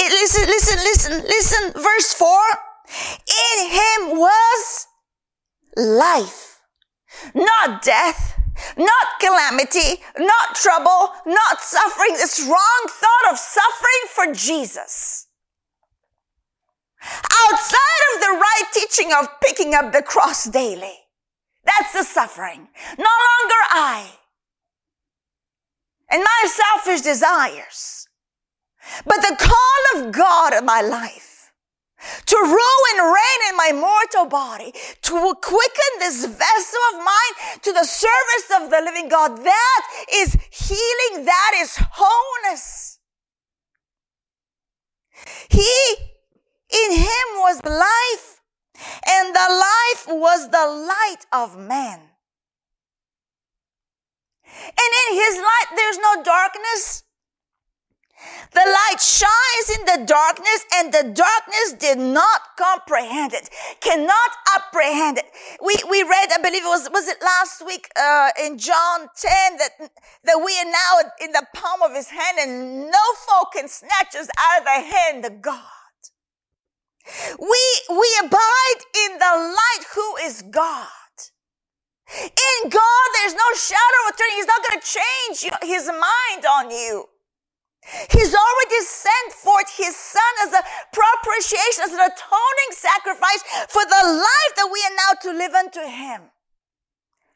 It, 0.00 0.12
listen, 0.12 0.46
listen, 0.46 0.78
listen, 0.78 1.22
listen. 1.22 1.72
Verse 1.82 2.12
4 2.14 2.38
In 3.28 3.70
him 3.70 4.18
was 4.18 4.86
life, 5.76 6.60
not 7.34 7.82
death, 7.82 8.38
not 8.76 9.06
calamity, 9.20 10.02
not 10.18 10.54
trouble, 10.54 11.12
not 11.26 11.60
suffering. 11.60 12.12
This 12.14 12.46
wrong 12.46 12.86
thought 12.88 13.32
of 13.32 13.38
suffering 13.38 14.04
for 14.14 14.34
Jesus. 14.34 15.27
Outside 17.02 18.02
of 18.14 18.20
the 18.20 18.38
right 18.40 18.64
teaching 18.72 19.12
of 19.12 19.28
picking 19.40 19.74
up 19.74 19.92
the 19.92 20.02
cross 20.02 20.44
daily. 20.44 20.94
That's 21.64 21.92
the 21.92 22.02
suffering. 22.02 22.68
No 22.98 23.04
longer 23.04 23.60
I 23.70 24.10
and 26.10 26.22
my 26.22 26.48
selfish 26.48 27.02
desires, 27.02 28.08
but 29.04 29.16
the 29.16 29.36
call 29.38 30.02
of 30.02 30.12
God 30.12 30.54
in 30.54 30.64
my 30.64 30.80
life 30.80 31.28
to 32.26 32.36
rule 32.36 32.82
and 32.94 33.06
reign 33.06 33.50
in 33.50 33.56
my 33.56 33.72
mortal 33.72 34.26
body, 34.26 34.72
to 35.02 35.34
quicken 35.42 35.92
this 35.98 36.24
vessel 36.24 36.80
of 36.94 37.04
mine 37.04 37.60
to 37.62 37.72
the 37.72 37.84
service 37.84 38.62
of 38.62 38.70
the 38.70 38.80
living 38.84 39.08
God. 39.08 39.36
That 39.38 39.82
is 40.12 40.36
healing. 40.50 41.24
That 41.24 41.52
is 41.56 41.76
wholeness. 41.76 42.98
He 45.50 45.94
in 46.70 46.92
him 46.92 47.26
was 47.36 47.64
life, 47.64 48.40
and 49.06 49.34
the 49.34 49.48
life 49.50 50.06
was 50.08 50.50
the 50.50 50.66
light 50.66 51.24
of 51.32 51.58
man. 51.58 52.00
And 54.44 54.90
in 55.08 55.14
his 55.14 55.36
light, 55.36 55.68
there's 55.76 55.98
no 55.98 56.22
darkness. 56.22 57.04
The 58.52 58.60
light 58.60 59.00
shines 59.00 59.78
in 59.78 59.84
the 59.84 60.06
darkness 60.06 60.64
and 60.74 60.92
the 60.92 61.12
darkness 61.14 61.74
did 61.78 61.98
not 61.98 62.40
comprehend 62.56 63.32
it, 63.32 63.48
cannot 63.80 64.30
apprehend 64.56 65.18
it. 65.18 65.26
We, 65.62 65.76
we 65.88 66.02
read, 66.02 66.30
I 66.32 66.38
believe 66.42 66.64
it 66.64 66.68
was, 66.68 66.88
was 66.90 67.06
it 67.06 67.22
last 67.22 67.64
week, 67.64 67.88
uh, 67.96 68.30
in 68.42 68.58
John 68.58 69.08
10 69.14 69.58
that, 69.58 69.90
that 70.24 70.42
we 70.44 70.58
are 70.58 70.64
now 70.64 71.10
in 71.20 71.30
the 71.30 71.46
palm 71.54 71.82
of 71.82 71.94
his 71.94 72.08
hand 72.08 72.38
and 72.40 72.86
no 72.86 73.04
foe 73.26 73.44
can 73.52 73.68
snatch 73.68 74.16
us 74.16 74.28
out 74.40 74.58
of 74.60 74.64
the 74.64 74.96
hand 74.96 75.24
of 75.24 75.40
God. 75.40 75.77
We, 77.38 77.62
we 77.90 78.08
abide 78.24 78.80
in 79.06 79.18
the 79.18 79.54
light 79.54 79.84
who 79.94 80.16
is 80.24 80.42
God. 80.50 80.88
In 82.20 82.70
God, 82.70 83.06
there's 83.20 83.34
no 83.34 83.48
shadow 83.54 84.00
of 84.08 84.16
turning. 84.16 84.36
He's 84.36 84.46
not 84.46 84.64
going 84.66 84.80
to 84.80 84.86
change 84.86 85.52
his 85.62 85.86
mind 85.86 86.46
on 86.46 86.70
you. 86.70 87.04
He's 88.10 88.34
already 88.34 88.80
sent 88.84 89.32
forth 89.32 89.76
his 89.76 89.96
son 89.96 90.32
as 90.46 90.52
a 90.52 90.62
propitiation, 90.92 91.84
as 91.84 91.92
an 91.92 92.00
atoning 92.00 92.72
sacrifice 92.72 93.42
for 93.68 93.84
the 93.84 94.02
life 94.04 94.52
that 94.56 94.70
we 94.72 94.80
are 94.84 94.96
now 94.96 95.20
to 95.22 95.38
live 95.38 95.54
unto 95.54 95.80
him. 95.80 96.30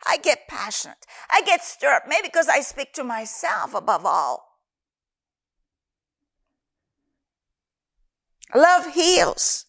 I 0.07 0.17
get 0.19 0.49
passionate. 0.49 1.07
I 1.31 1.43
get 1.43 1.62
stirred, 1.62 2.02
maybe 2.07 2.29
because 2.29 2.49
I 2.49 2.61
speak 2.61 2.93
to 2.95 3.05
myself 3.05 3.75
above 3.75 4.05
all. 4.05 4.51
Love 8.54 8.92
heals. 8.92 9.66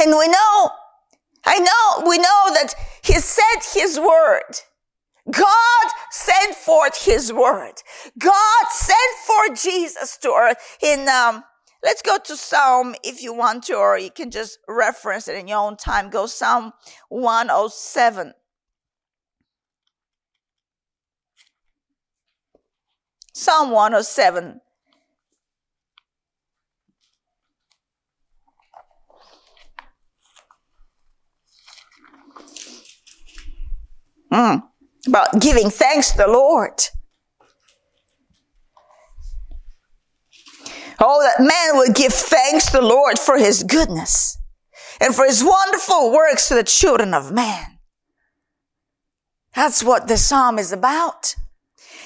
And 0.00 0.10
we 0.16 0.28
know, 0.28 0.70
I 1.44 1.58
know, 1.58 2.08
we 2.08 2.18
know 2.18 2.50
that 2.54 2.74
He 3.02 3.14
said 3.14 3.62
His 3.72 3.98
word. 3.98 4.60
God 5.30 5.90
sent 6.10 6.54
forth 6.54 7.04
His 7.04 7.32
word. 7.32 7.74
God 8.18 8.66
sent 8.70 9.16
forth 9.26 9.62
Jesus 9.62 10.16
to 10.18 10.30
earth 10.30 10.78
in, 10.82 11.08
um, 11.08 11.44
let's 11.82 12.02
go 12.02 12.18
to 12.18 12.36
Psalm 12.36 12.94
if 13.04 13.22
you 13.22 13.32
want 13.34 13.64
to, 13.64 13.76
or 13.76 13.98
you 13.98 14.10
can 14.10 14.30
just 14.30 14.58
reference 14.68 15.28
it 15.28 15.36
in 15.36 15.48
your 15.48 15.58
own 15.58 15.76
time. 15.76 16.10
Go 16.10 16.26
Psalm 16.26 16.72
107. 17.08 18.34
Psalm 23.34 23.70
107. 23.70 24.60
Mm, 34.32 34.62
about 35.06 35.40
giving 35.40 35.68
thanks 35.68 36.12
to 36.12 36.16
the 36.16 36.28
Lord. 36.28 36.80
Oh, 40.98 41.20
that 41.22 41.42
man 41.42 41.78
would 41.78 41.94
give 41.94 42.12
thanks 42.12 42.66
to 42.66 42.78
the 42.78 42.82
Lord 42.82 43.18
for 43.18 43.36
his 43.36 43.62
goodness 43.62 44.38
and 45.00 45.14
for 45.14 45.24
his 45.24 45.44
wonderful 45.44 46.12
works 46.12 46.48
to 46.48 46.54
the 46.54 46.62
children 46.62 47.12
of 47.12 47.32
man. 47.32 47.78
That's 49.54 49.84
what 49.84 50.08
the 50.08 50.16
psalm 50.16 50.58
is 50.58 50.72
about. 50.72 51.34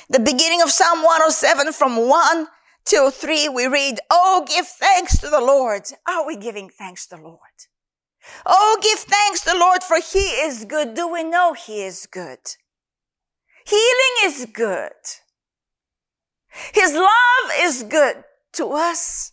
The 0.09 0.19
beginning 0.19 0.63
of 0.63 0.71
Psalm 0.71 1.03
107 1.03 1.73
from 1.73 2.09
1 2.09 2.47
till 2.85 3.11
3, 3.11 3.49
we 3.51 3.67
read, 3.67 3.99
Oh, 4.11 4.45
give 4.49 4.67
thanks 4.67 5.19
to 5.19 5.29
the 5.29 5.41
Lord. 5.41 5.83
Are 6.09 6.27
we 6.27 6.37
giving 6.37 6.71
thanks 6.71 7.07
to 7.09 7.17
the 7.17 7.23
Lord? 7.23 7.39
Oh, 8.45 8.79
give 8.83 8.99
thanks 8.99 9.41
to 9.41 9.51
the 9.51 9.59
Lord 9.59 9.83
for 9.83 9.99
he 10.01 10.19
is 10.19 10.65
good. 10.65 10.95
Do 10.95 11.09
we 11.09 11.25
know 11.25 11.53
he 11.53 11.83
is 11.83 12.07
good? 12.11 12.39
Healing 13.65 14.17
is 14.25 14.47
good. 14.53 14.93
His 16.73 16.95
love 16.95 17.51
is 17.59 17.83
good 17.83 18.25
to 18.53 18.73
us. 18.73 19.33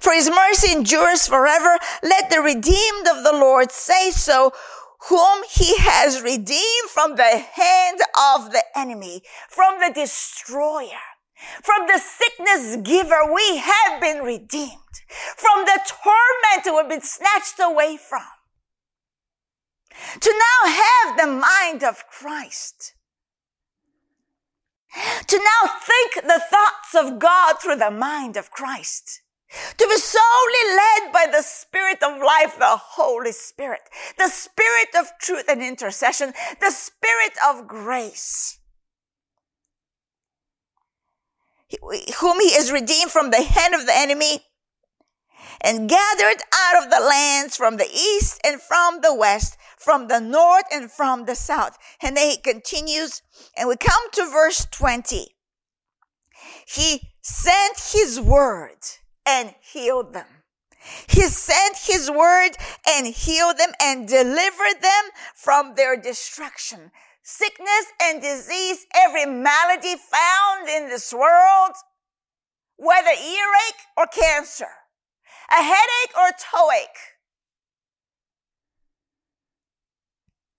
For 0.00 0.12
his 0.12 0.30
mercy 0.30 0.72
endures 0.72 1.26
forever. 1.26 1.78
Let 2.02 2.30
the 2.30 2.40
redeemed 2.40 3.08
of 3.08 3.24
the 3.24 3.32
Lord 3.32 3.72
say 3.72 4.10
so, 4.10 4.52
whom 5.08 5.42
he 5.50 5.76
has 5.78 6.22
redeemed 6.22 6.88
from 6.88 7.16
the 7.16 7.38
hand 7.38 8.00
of 8.34 8.52
the 8.52 8.62
enemy, 8.74 9.22
from 9.48 9.80
the 9.80 9.92
destroyer. 9.92 11.15
From 11.62 11.86
the 11.86 11.98
sickness 11.98 12.76
giver, 12.76 13.32
we 13.32 13.58
have 13.58 14.00
been 14.00 14.22
redeemed. 14.22 14.80
From 15.36 15.64
the 15.64 15.80
torment 15.86 16.76
we've 16.76 16.88
been 16.88 17.06
snatched 17.06 17.60
away 17.60 17.96
from. 17.96 18.22
To 20.20 20.30
now 20.30 20.70
have 20.70 21.16
the 21.16 21.26
mind 21.26 21.84
of 21.84 22.06
Christ. 22.06 22.94
To 25.26 25.38
now 25.38 25.70
think 25.80 26.26
the 26.26 26.42
thoughts 26.50 26.94
of 26.94 27.18
God 27.18 27.56
through 27.60 27.76
the 27.76 27.90
mind 27.90 28.36
of 28.36 28.50
Christ. 28.50 29.22
To 29.78 29.86
be 29.86 29.96
solely 29.96 30.76
led 30.76 31.12
by 31.12 31.26
the 31.30 31.42
Spirit 31.42 32.02
of 32.02 32.20
life, 32.20 32.58
the 32.58 32.76
Holy 32.76 33.32
Spirit, 33.32 33.82
the 34.18 34.28
Spirit 34.28 34.88
of 34.98 35.12
truth 35.20 35.44
and 35.48 35.62
intercession, 35.62 36.32
the 36.60 36.70
Spirit 36.70 37.32
of 37.46 37.66
grace. 37.66 38.55
Whom 42.20 42.40
he 42.40 42.48
is 42.48 42.72
redeemed 42.72 43.10
from 43.10 43.30
the 43.30 43.42
hand 43.42 43.74
of 43.74 43.86
the 43.86 43.96
enemy 43.96 44.44
and 45.60 45.88
gathered 45.88 46.42
out 46.54 46.84
of 46.84 46.90
the 46.90 47.00
lands 47.00 47.56
from 47.56 47.76
the 47.76 47.88
east 47.88 48.40
and 48.44 48.60
from 48.60 49.00
the 49.00 49.14
west, 49.14 49.56
from 49.78 50.08
the 50.08 50.20
north 50.20 50.64
and 50.72 50.90
from 50.90 51.24
the 51.24 51.34
south. 51.34 51.76
And 52.02 52.16
then 52.16 52.30
he 52.30 52.36
continues, 52.36 53.22
and 53.56 53.68
we 53.68 53.76
come 53.76 54.10
to 54.12 54.26
verse 54.26 54.66
20. 54.70 55.34
He 56.66 57.12
sent 57.22 57.78
his 57.92 58.20
word 58.20 58.78
and 59.24 59.54
healed 59.60 60.12
them. 60.12 60.26
He 61.08 61.22
sent 61.22 61.76
his 61.78 62.10
word 62.10 62.50
and 62.88 63.08
healed 63.08 63.58
them 63.58 63.72
and 63.80 64.06
delivered 64.06 64.80
them 64.82 65.04
from 65.34 65.74
their 65.74 65.96
destruction. 65.96 66.92
Sickness 67.28 67.86
and 68.00 68.22
disease, 68.22 68.86
every 68.94 69.26
malady 69.26 69.96
found 69.96 70.68
in 70.68 70.88
this 70.88 71.12
world, 71.12 71.72
whether 72.76 73.08
earache 73.08 73.82
or 73.96 74.06
cancer, 74.06 74.68
a 75.50 75.60
headache 75.60 76.16
or 76.16 76.28
a 76.28 76.34
toeache, 76.38 77.16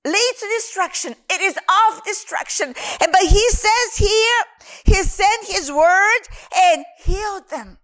leads 0.04 0.40
to 0.42 0.48
destruction. 0.58 1.16
It 1.30 1.40
is 1.40 1.56
of 1.56 2.04
destruction. 2.04 2.76
And 3.02 3.14
but 3.14 3.22
he 3.22 3.50
says 3.50 3.96
here, 3.96 4.44
he 4.84 4.96
sent 5.04 5.46
his 5.48 5.72
word 5.72 6.22
and 6.54 6.84
healed 7.00 7.50
them 7.50 7.78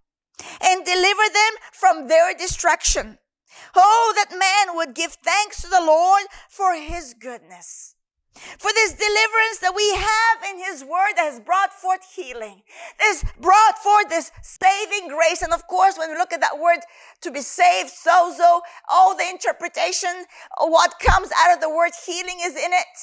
and 0.60 0.84
deliver 0.84 1.32
them 1.32 1.52
from 1.72 2.08
their 2.08 2.34
destruction. 2.34 3.16
Oh, 3.74 4.12
that 4.16 4.38
man 4.38 4.76
would 4.76 4.94
give 4.94 5.14
thanks 5.14 5.62
to 5.62 5.68
the 5.68 5.82
Lord 5.82 6.24
for 6.50 6.74
his 6.74 7.14
goodness. 7.18 7.93
For 8.34 8.70
this 8.74 8.92
deliverance 8.92 9.58
that 9.62 9.74
we 9.76 9.88
have 9.94 10.50
in 10.50 10.64
His 10.64 10.82
Word 10.82 11.14
that 11.16 11.30
has 11.30 11.38
brought 11.40 11.72
forth 11.72 12.00
healing, 12.14 12.62
has 12.98 13.24
brought 13.40 13.78
forth 13.78 14.08
this 14.08 14.32
saving 14.42 15.08
grace. 15.08 15.42
And 15.42 15.52
of 15.52 15.66
course, 15.68 15.96
when 15.96 16.10
we 16.10 16.16
look 16.16 16.32
at 16.32 16.40
that 16.40 16.58
word 16.58 16.80
to 17.22 17.30
be 17.30 17.40
saved, 17.40 17.90
sozo, 17.90 18.60
all 18.90 19.16
the 19.16 19.28
interpretation, 19.28 20.10
what 20.58 20.94
comes 20.98 21.30
out 21.38 21.54
of 21.54 21.60
the 21.60 21.70
word 21.70 21.92
healing 22.06 22.38
is 22.42 22.56
in 22.56 22.72
it. 22.72 22.94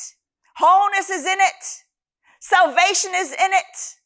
Wholeness 0.57 1.09
is 1.09 1.25
in 1.25 1.39
it. 1.39 1.63
Salvation 2.41 3.11
is 3.15 3.31
in 3.31 3.51
it. 3.53 4.00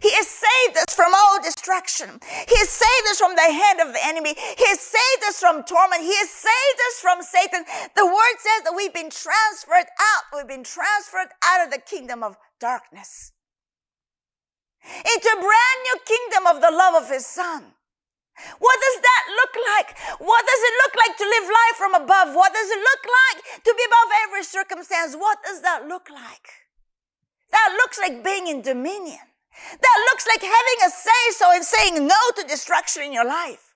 He 0.00 0.12
has 0.12 0.28
saved 0.28 0.76
us 0.76 0.94
from 0.94 1.14
all 1.14 1.40
destruction. 1.40 2.20
He 2.20 2.56
has 2.58 2.68
saved 2.68 3.06
us 3.10 3.18
from 3.18 3.34
the 3.34 3.48
hand 3.48 3.80
of 3.80 3.94
the 3.94 4.04
enemy. 4.04 4.34
He 4.36 4.66
has 4.68 4.80
saved 4.80 5.22
us 5.28 5.40
from 5.40 5.64
torment. 5.64 6.02
He 6.02 6.14
has 6.20 6.30
saved 6.30 6.80
us 6.90 6.96
from 7.00 7.22
Satan. 7.22 7.64
The 7.96 8.04
word 8.04 8.36
says 8.38 8.60
that 8.64 8.76
we've 8.76 8.92
been 8.92 9.10
transferred 9.10 9.88
out. 9.88 10.24
We've 10.34 10.48
been 10.48 10.66
transferred 10.66 11.32
out 11.44 11.64
of 11.64 11.72
the 11.72 11.80
kingdom 11.80 12.22
of 12.22 12.36
darkness 12.60 13.32
into 14.86 15.28
a 15.34 15.40
brand 15.40 15.78
new 15.82 15.98
kingdom 16.06 16.46
of 16.46 16.62
the 16.62 16.70
love 16.70 16.94
of 17.02 17.10
his 17.10 17.26
son. 17.26 17.74
What 18.58 18.78
does 18.78 18.98
that 19.00 19.24
look 19.32 19.54
like? 19.74 19.88
What 20.20 20.44
does 20.44 20.62
it 20.62 20.74
look 20.84 20.94
like 20.94 21.16
to 21.16 21.24
live 21.24 21.46
life 21.48 21.76
from 21.76 21.94
above? 21.94 22.34
What 22.36 22.52
does 22.52 22.68
it 22.68 22.78
look 22.78 23.02
like 23.08 23.64
to 23.64 23.74
be 23.74 23.84
above 23.86 24.10
every 24.28 24.44
circumstance? 24.44 25.16
What 25.16 25.38
does 25.42 25.62
that 25.62 25.88
look 25.88 26.10
like? 26.10 26.68
That 27.50 27.74
looks 27.78 27.98
like 27.98 28.22
being 28.22 28.46
in 28.46 28.60
dominion. 28.60 29.24
That 29.70 30.06
looks 30.10 30.26
like 30.26 30.42
having 30.42 30.86
a 30.86 30.90
say 30.90 31.22
so 31.32 31.52
and 31.52 31.64
saying 31.64 32.06
no 32.06 32.16
to 32.36 32.46
destruction 32.46 33.02
in 33.02 33.12
your 33.12 33.26
life. 33.26 33.74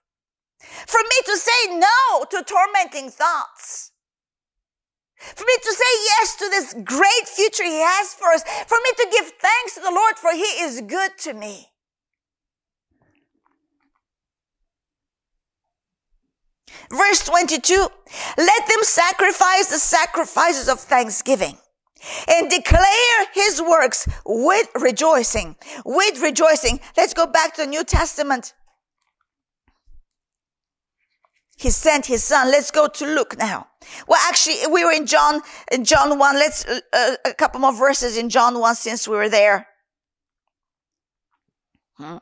For 0.60 1.00
me 1.00 1.16
to 1.26 1.36
say 1.36 1.78
no 1.78 2.24
to 2.30 2.44
tormenting 2.44 3.10
thoughts. 3.10 3.92
For 5.16 5.44
me 5.44 5.54
to 5.62 5.72
say 5.72 5.92
yes 6.04 6.36
to 6.36 6.48
this 6.48 6.74
great 6.84 7.26
future 7.26 7.64
He 7.64 7.80
has 7.80 8.14
for 8.14 8.28
us. 8.28 8.42
For 8.66 8.78
me 8.78 8.90
to 8.98 9.08
give 9.10 9.32
thanks 9.40 9.74
to 9.74 9.80
the 9.80 9.90
Lord 9.90 10.16
for 10.16 10.32
He 10.32 10.40
is 10.40 10.82
good 10.86 11.18
to 11.18 11.34
me. 11.34 11.66
Verse 16.90 17.24
22, 17.24 17.88
let 18.38 18.66
them 18.66 18.82
sacrifice 18.82 19.66
the 19.68 19.78
sacrifices 19.78 20.68
of 20.68 20.80
thanksgiving 20.80 21.56
and 22.28 22.50
declare 22.50 23.26
his 23.34 23.60
works 23.60 24.08
with 24.24 24.68
rejoicing. 24.80 25.56
With 25.84 26.20
rejoicing. 26.20 26.80
Let's 26.96 27.14
go 27.14 27.26
back 27.26 27.54
to 27.54 27.62
the 27.62 27.66
New 27.66 27.84
Testament. 27.84 28.54
He 31.56 31.68
sent 31.68 32.06
his 32.06 32.24
son. 32.24 32.50
Let's 32.50 32.70
go 32.70 32.88
to 32.88 33.04
Luke 33.04 33.36
now. 33.38 33.66
Well, 34.08 34.18
actually, 34.28 34.66
we 34.72 34.82
were 34.82 34.92
in 34.92 35.04
John, 35.04 35.42
in 35.70 35.84
John 35.84 36.18
1. 36.18 36.34
Let's, 36.36 36.64
uh, 36.64 36.80
uh, 36.92 37.16
a 37.26 37.34
couple 37.34 37.60
more 37.60 37.74
verses 37.74 38.16
in 38.16 38.30
John 38.30 38.58
1 38.58 38.74
since 38.76 39.06
we 39.06 39.16
were 39.16 39.28
there. 39.28 39.66
Hmm. 41.98 42.16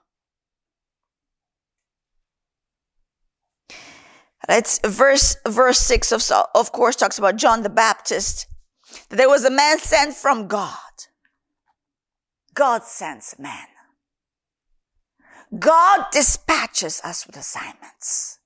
Let's 4.49 4.81
verse 4.83 5.37
verse 5.47 5.79
six 5.79 6.11
of 6.11 6.25
of 6.55 6.73
course 6.73 6.97
talks 6.97 7.19
about 7.19 7.37
John 7.37 7.62
the 7.62 7.69
Baptist 7.69 8.47
that 9.09 9.17
there 9.17 9.29
was 9.29 9.45
a 9.45 9.51
man 9.51 9.79
sent 9.79 10.15
from 10.15 10.47
God. 10.49 10.77
God 12.55 12.83
sends 12.85 13.35
man. 13.39 13.67
God 15.59 16.07
dispatches 16.13 17.01
us 17.05 17.27
with 17.27 17.37
assignments. 17.37 18.39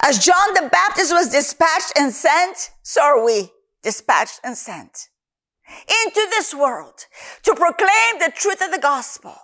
As 0.00 0.18
John 0.18 0.54
the 0.54 0.68
Baptist 0.70 1.12
was 1.12 1.28
dispatched 1.28 1.92
and 1.96 2.12
sent, 2.12 2.70
so 2.82 3.02
are 3.02 3.24
we 3.24 3.50
dispatched 3.82 4.40
and 4.44 4.56
sent 4.56 5.08
into 5.68 6.26
this 6.30 6.54
world 6.54 7.06
to 7.42 7.54
proclaim 7.54 8.18
the 8.18 8.32
truth 8.34 8.62
of 8.62 8.70
the 8.70 8.78
gospel, 8.78 9.34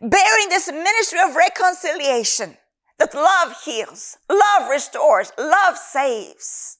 bearing 0.00 0.48
this 0.48 0.70
ministry 0.70 1.18
of 1.20 1.36
reconciliation 1.36 2.56
that 2.98 3.14
love 3.14 3.54
heals, 3.64 4.16
love 4.28 4.70
restores, 4.70 5.32
love 5.38 5.76
saves. 5.76 6.78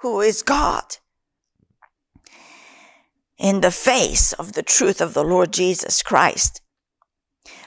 Who 0.00 0.20
is 0.20 0.42
God? 0.42 0.84
In 3.38 3.60
the 3.60 3.70
face 3.70 4.32
of 4.34 4.52
the 4.52 4.62
truth 4.62 5.00
of 5.00 5.14
the 5.14 5.24
Lord 5.24 5.52
Jesus 5.52 6.02
Christ. 6.02 6.60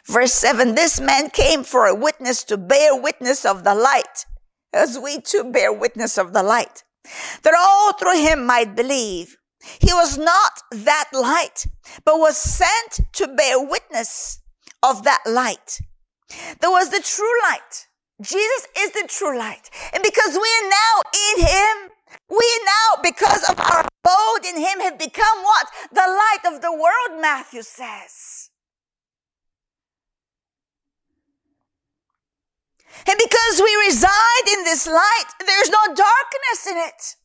Verse 0.06 0.34
7 0.34 0.76
This 0.76 1.00
man 1.00 1.30
came 1.30 1.64
for 1.64 1.86
a 1.86 1.96
witness 1.96 2.44
to 2.46 2.58
bear 2.58 2.96
witness 2.96 3.46
of 3.46 3.64
the 3.64 3.76
light, 3.76 4.26
as 4.74 5.00
we 5.00 5.22
too 5.22 5.52
bear 5.52 5.72
witness 5.72 6.18
of 6.18 6.34
the 6.34 6.44
light, 6.44 6.84
that 7.44 7.54
all 7.58 7.94
through 7.94 8.22
him 8.22 8.46
might 8.46 8.76
believe. 8.76 9.38
He 9.80 9.94
was 9.94 10.18
not 10.18 10.52
that 10.72 11.10
light, 11.14 11.68
but 12.04 12.18
was 12.18 12.36
sent 12.36 13.02
to 13.14 13.28
bear 13.28 13.64
witness 13.64 14.40
of 14.82 15.04
that 15.04 15.22
light. 15.26 15.80
There 16.60 16.72
was 16.72 16.90
the 16.90 17.02
true 17.02 17.42
light. 17.44 17.88
Jesus 18.22 18.68
is 18.78 18.92
the 18.92 19.08
true 19.08 19.38
light. 19.38 19.70
And 19.94 20.04
because 20.04 20.34
we 20.34 20.40
are 20.40 20.70
now 20.70 21.02
in 21.36 21.46
him, 21.46 21.92
we 22.30 22.60
now, 22.66 23.02
because 23.04 23.50
of 23.50 23.60
our 23.60 23.86
abode 24.04 24.46
in 24.46 24.58
him, 24.58 24.80
have 24.80 24.98
become 24.98 25.44
what? 25.44 25.68
The 25.92 26.02
light 26.02 26.54
of 26.54 26.62
the 26.62 26.72
world, 26.72 27.22
Matthew 27.22 27.62
says. 27.62 28.50
And 33.08 33.18
because 33.18 33.62
we 33.64 33.76
reside 33.88 34.48
in 34.52 34.64
this 34.64 34.86
light, 34.86 35.26
there's 35.46 35.70
no 35.70 35.86
darkness 35.88 36.68
in 36.70 36.78
it. 36.78 37.16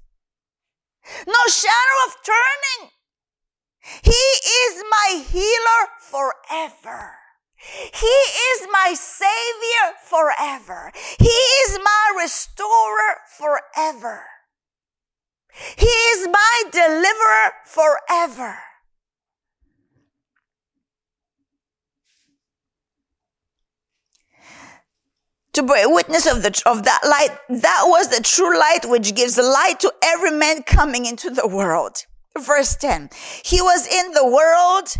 No 1.27 1.47
shadow 1.49 1.97
of 2.07 2.17
turning. 2.25 2.91
He 4.03 4.11
is 4.11 4.85
my 4.91 5.25
healer 5.31 5.89
forever. 6.01 7.15
He 7.59 8.07
is 8.07 8.69
my 8.73 8.95
savior 8.95 9.95
forever. 10.05 10.93
He 11.19 11.27
is 11.27 11.79
my 11.83 12.21
restorer 12.21 13.21
forever. 13.39 14.25
He 15.77 15.87
is 15.87 16.29
my 16.29 16.63
deliverer 16.71 17.53
forever. 17.65 18.59
to 25.53 25.63
bear 25.63 25.89
witness 25.89 26.27
of 26.27 26.43
the 26.43 26.63
of 26.67 26.85
that 26.85 27.01
light 27.03 27.35
that 27.49 27.85
was 27.87 28.09
the 28.09 28.23
true 28.23 28.59
light 28.59 28.85
which 28.85 29.15
gives 29.15 29.39
light 29.39 29.81
to 29.81 29.91
every 30.05 30.31
man 30.31 30.63
coming 30.63 31.07
into 31.07 31.31
the 31.31 31.49
world 31.49 32.05
verse 32.39 32.77
10 32.77 33.09
he 33.43 33.63
was 33.63 33.87
in 33.87 34.13
the 34.13 34.27
world 34.27 34.97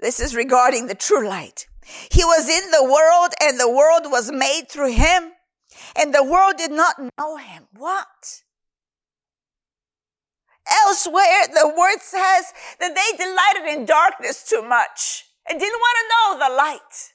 This 0.00 0.18
is 0.18 0.34
regarding 0.34 0.86
the 0.86 0.94
true 0.94 1.28
light. 1.28 1.66
He 2.10 2.24
was 2.24 2.48
in 2.48 2.70
the 2.70 2.84
world 2.84 3.32
and 3.40 3.60
the 3.60 3.68
world 3.70 4.04
was 4.06 4.32
made 4.32 4.64
through 4.70 4.92
him 4.92 5.32
and 5.94 6.14
the 6.14 6.24
world 6.24 6.54
did 6.56 6.70
not 6.70 6.96
know 7.18 7.36
him. 7.36 7.66
What? 7.76 8.42
Elsewhere, 10.70 11.48
the 11.52 11.74
word 11.76 12.00
says 12.00 12.52
that 12.78 12.94
they 12.94 13.16
delighted 13.16 13.78
in 13.78 13.86
darkness 13.86 14.48
too 14.48 14.62
much 14.62 15.24
and 15.48 15.58
didn't 15.58 15.80
want 15.80 15.96
to 15.98 16.08
know 16.14 16.48
the 16.48 16.54
light. 16.54 17.12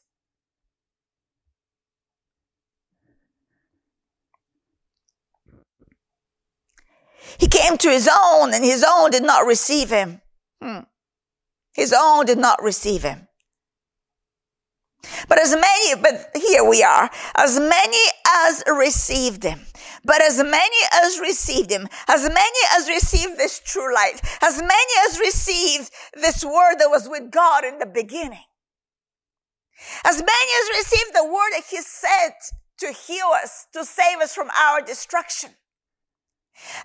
He 7.37 7.47
came 7.47 7.77
to 7.77 7.89
his 7.89 8.09
own 8.23 8.53
and 8.53 8.63
his 8.63 8.85
own 8.87 9.11
did 9.11 9.23
not 9.23 9.45
receive 9.45 9.89
him. 9.89 10.21
Hmm. 10.61 10.79
His 11.73 11.93
own 11.97 12.25
did 12.25 12.37
not 12.37 12.61
receive 12.63 13.03
him. 13.03 13.27
But 15.27 15.39
as 15.39 15.55
many, 15.55 16.01
but 16.01 16.31
here 16.35 16.67
we 16.67 16.83
are, 16.83 17.09
as 17.35 17.59
many 17.59 18.03
as 18.27 18.63
received 18.67 19.43
him, 19.43 19.61
but 20.05 20.21
as 20.21 20.37
many 20.37 20.77
as 20.93 21.19
received 21.19 21.71
him, 21.71 21.87
as 22.07 22.23
many 22.23 22.59
as 22.73 22.87
received 22.87 23.37
this 23.37 23.59
true 23.59 23.93
light, 23.93 24.21
as 24.41 24.57
many 24.59 24.93
as 25.07 25.19
received 25.19 25.91
this 26.13 26.43
word 26.43 26.75
that 26.79 26.89
was 26.89 27.09
with 27.09 27.31
God 27.31 27.65
in 27.65 27.79
the 27.79 27.85
beginning, 27.85 28.45
as 30.05 30.17
many 30.17 30.51
as 30.61 30.77
received 30.77 31.13
the 31.13 31.25
word 31.25 31.51
that 31.51 31.63
he 31.69 31.81
said 31.81 32.31
to 32.79 32.91
heal 32.91 33.27
us, 33.43 33.67
to 33.73 33.83
save 33.83 34.19
us 34.19 34.33
from 34.33 34.49
our 34.57 34.81
destruction, 34.81 35.51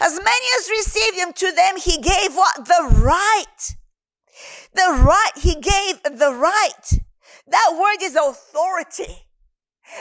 as 0.01 0.15
many 0.17 0.47
as 0.59 0.69
received 0.69 1.17
him 1.17 1.33
to 1.33 1.53
them, 1.53 1.77
he 1.77 1.99
gave 1.99 2.35
what? 2.35 2.65
The 2.65 2.89
right. 3.01 3.77
The 4.75 5.03
right. 5.05 5.31
He 5.37 5.55
gave 5.55 6.03
the 6.03 6.35
right 6.35 7.01
that 7.51 7.77
word 7.79 8.03
is 8.03 8.17
authority. 8.17 9.27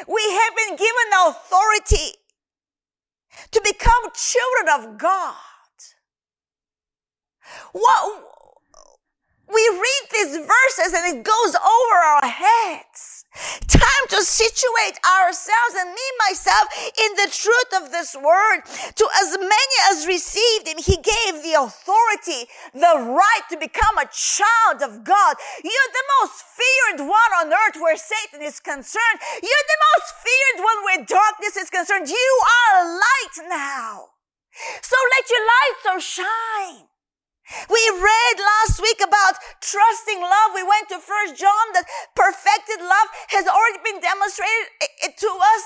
We 0.08 0.22
have 0.22 0.56
been 0.56 0.76
given 0.76 1.10
authority 1.28 2.19
to 3.52 3.62
become 3.64 4.12
children 4.14 4.92
of 4.92 4.98
God. 4.98 5.36
What, 7.72 8.24
we 9.50 9.64
read 9.74 10.04
these 10.12 10.38
verses 10.38 10.94
and 10.94 11.18
it 11.18 11.24
goes 11.24 11.56
over 11.56 11.98
our 11.98 12.30
heads. 12.30 13.26
Time 13.68 14.06
to 14.10 14.24
situate 14.24 14.98
ourselves 15.06 15.76
and 15.78 15.90
me, 15.90 16.08
myself, 16.28 16.68
in 16.98 17.12
the 17.16 17.30
truth 17.32 17.82
of 17.82 17.92
this 17.92 18.16
word. 18.16 18.62
To 18.96 19.06
as 19.22 19.38
many 19.38 19.78
as 19.92 20.08
received 20.08 20.68
him, 20.68 20.78
he 20.78 20.98
gave 20.98 21.44
the 21.44 21.56
authority, 21.58 22.50
the 22.74 23.10
right 23.10 23.46
to 23.50 23.58
become 23.58 23.98
a 23.98 24.10
child 24.12 24.82
of 24.82 25.04
God. 25.04 25.36
You're 25.64 25.94
the 25.94 26.10
most 26.22 26.44
feared 26.58 27.08
one 27.08 27.32
on 27.42 27.54
earth 27.54 27.78
where 27.80 27.98
Satan 27.98 28.42
is 28.42 28.60
concerned. 28.60 29.20
You're 29.42 29.68
the 29.70 29.84
most 29.94 30.14
feared 30.26 30.66
one 30.66 30.84
where 30.86 31.06
darkness 31.06 31.56
is 31.56 31.70
concerned. 31.70 32.10
You 32.10 32.42
are 32.44 32.86
light 32.86 33.50
now. 33.50 34.10
So 34.82 34.96
let 35.18 35.30
your 35.30 35.46
light 35.46 35.76
so 35.84 36.00
shine. 36.00 36.90
We 37.70 37.82
read 37.98 38.36
last 38.38 38.82
week 38.82 39.02
about 39.02 39.42
trusting 39.62 40.22
love. 40.22 40.52
We 40.54 40.64
went 40.64 40.90
to 40.90 41.00
First 41.00 41.36
John 41.36 41.66
that 41.74 41.90
perfected 42.16 42.82
love 42.82 43.10
has 43.34 43.48
already 43.48 43.82
been 43.84 44.02
demonstrated 44.02 45.18
to 45.18 45.32
us 45.58 45.66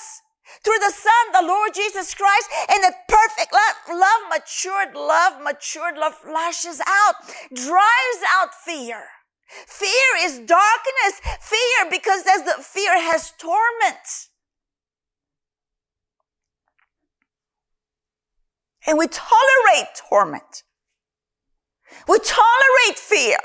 through 0.63 0.79
the 0.79 0.95
Son, 0.95 1.23
the 1.33 1.47
Lord 1.47 1.73
Jesus 1.73 2.13
Christ, 2.13 2.47
and 2.71 2.83
that 2.83 3.07
perfect 3.07 3.51
love, 3.51 3.99
love, 3.99 4.21
matured 4.29 4.95
love, 4.95 5.41
matured 5.43 5.97
love 5.97 6.15
flashes 6.15 6.79
out, 6.87 7.15
drives 7.53 8.21
out 8.31 8.53
fear. 8.53 9.03
Fear 9.67 10.09
is 10.21 10.39
darkness. 10.39 11.21
Fear 11.41 11.91
because 11.91 12.23
as 12.27 12.43
the 12.43 12.63
fear 12.63 12.99
has 12.99 13.33
torment. 13.37 14.29
And 18.87 18.97
we 18.97 19.07
tolerate 19.07 19.93
torment. 20.09 20.63
We 22.07 22.19
tolerate 22.19 22.97
fear 22.97 23.37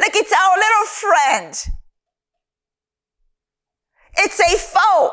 like 0.00 0.14
it's 0.14 0.32
our 0.32 0.56
little 0.56 0.86
friend. 0.86 1.64
It's 4.18 4.40
a 4.40 4.58
foe. 4.58 5.10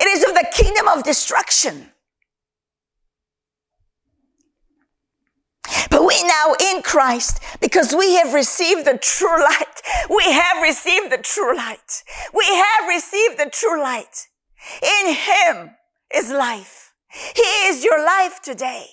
It 0.00 0.06
is 0.06 0.24
of 0.24 0.34
the 0.34 0.46
kingdom 0.52 0.88
of 0.88 1.02
destruction. 1.02 1.92
But 5.90 6.06
we 6.06 6.22
now 6.22 6.54
in 6.60 6.82
Christ, 6.82 7.42
because 7.60 7.94
we 7.94 8.14
have 8.16 8.32
received 8.32 8.84
the 8.86 8.98
true 8.98 9.40
light, 9.42 9.82
we 10.08 10.24
have 10.24 10.62
received 10.62 11.10
the 11.10 11.18
true 11.18 11.56
light. 11.56 12.04
We 12.32 12.44
have 12.44 12.88
received 12.88 13.38
the 13.38 13.50
true 13.50 13.80
light. 13.80 14.28
In 14.82 15.14
Him 15.14 15.70
is 16.14 16.30
life. 16.30 16.92
He 17.34 17.42
is 17.42 17.84
your 17.84 18.04
life 18.04 18.40
today. 18.42 18.86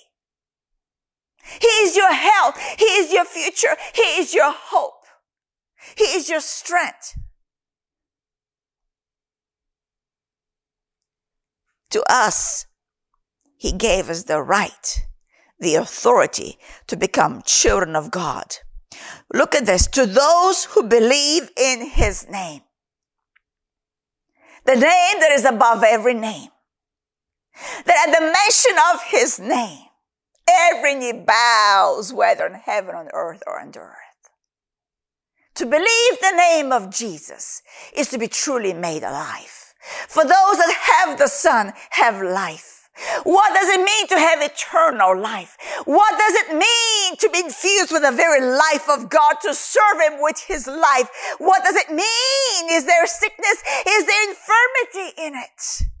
He 1.60 1.66
is 1.66 1.96
your 1.96 2.12
health. 2.12 2.58
He 2.78 2.84
is 2.84 3.12
your 3.12 3.24
future. 3.24 3.76
He 3.94 4.02
is 4.02 4.34
your 4.34 4.52
hope. 4.52 5.04
He 5.96 6.04
is 6.04 6.28
your 6.28 6.40
strength. 6.40 7.18
To 11.90 12.02
us, 12.10 12.66
He 13.56 13.72
gave 13.72 14.10
us 14.10 14.24
the 14.24 14.42
right, 14.42 15.06
the 15.60 15.76
authority 15.76 16.58
to 16.88 16.96
become 16.96 17.42
children 17.44 17.94
of 17.94 18.10
God. 18.10 18.56
Look 19.32 19.54
at 19.54 19.66
this. 19.66 19.86
To 19.88 20.06
those 20.06 20.64
who 20.64 20.82
believe 20.84 21.50
in 21.56 21.88
His 21.90 22.28
name. 22.28 22.62
The 24.64 24.74
name 24.74 25.20
that 25.20 25.30
is 25.32 25.44
above 25.44 25.84
every 25.84 26.14
name. 26.14 26.48
That 27.84 28.08
at 28.08 28.18
the 28.18 28.24
mention 28.24 28.76
of 28.92 29.02
His 29.04 29.38
name, 29.38 29.83
Every 30.48 30.94
knee 30.94 31.12
bows, 31.12 32.12
whether 32.12 32.46
in 32.46 32.54
heaven, 32.54 32.94
on 32.94 33.08
earth, 33.12 33.42
or 33.46 33.60
under 33.60 33.80
earth. 33.80 34.30
To 35.56 35.66
believe 35.66 36.20
the 36.20 36.36
name 36.36 36.72
of 36.72 36.90
Jesus 36.90 37.62
is 37.96 38.08
to 38.10 38.18
be 38.18 38.28
truly 38.28 38.72
made 38.72 39.04
alive. 39.04 39.74
For 40.08 40.24
those 40.24 40.56
that 40.56 41.04
have 41.06 41.18
the 41.18 41.28
Son 41.28 41.72
have 41.90 42.20
life. 42.20 42.90
What 43.24 43.52
does 43.54 43.68
it 43.68 43.84
mean 43.84 44.06
to 44.08 44.18
have 44.18 44.40
eternal 44.40 45.18
life? 45.18 45.56
What 45.84 46.18
does 46.18 46.34
it 46.34 46.56
mean 46.56 47.16
to 47.16 47.28
be 47.30 47.40
infused 47.40 47.90
with 47.90 48.02
the 48.02 48.12
very 48.12 48.40
life 48.40 48.88
of 48.88 49.08
God, 49.10 49.34
to 49.42 49.54
serve 49.54 50.00
Him 50.00 50.20
with 50.20 50.40
His 50.46 50.66
life? 50.66 51.08
What 51.38 51.64
does 51.64 51.76
it 51.76 51.90
mean? 51.90 52.70
Is 52.70 52.84
there 52.84 53.06
sickness? 53.06 53.62
Is 53.86 54.06
there 54.06 54.28
infirmity 54.28 55.22
in 55.22 55.34
it? 55.34 55.93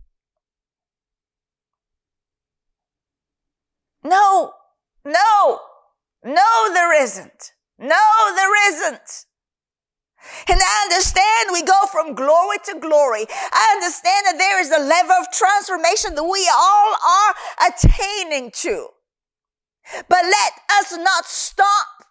No, 4.04 4.52
no, 5.04 5.60
no, 6.24 6.72
there 6.72 7.02
isn't. 7.02 7.52
No, 7.78 8.32
there 8.36 8.72
isn't. 8.72 9.26
And 10.48 10.60
I 10.60 10.82
understand 10.84 11.52
we 11.52 11.62
go 11.62 11.86
from 11.90 12.14
glory 12.14 12.58
to 12.66 12.78
glory. 12.80 13.26
I 13.30 13.72
understand 13.74 14.26
that 14.26 14.38
there 14.38 14.60
is 14.60 14.70
a 14.70 14.78
level 14.78 15.12
of 15.12 15.26
transformation 15.32 16.14
that 16.14 16.24
we 16.24 16.48
all 16.54 16.94
are 16.94 17.34
attaining 17.68 18.50
to. 18.62 18.88
But 20.08 20.24
let 20.24 20.52
us 20.80 20.96
not 20.96 21.26
stop 21.26 22.06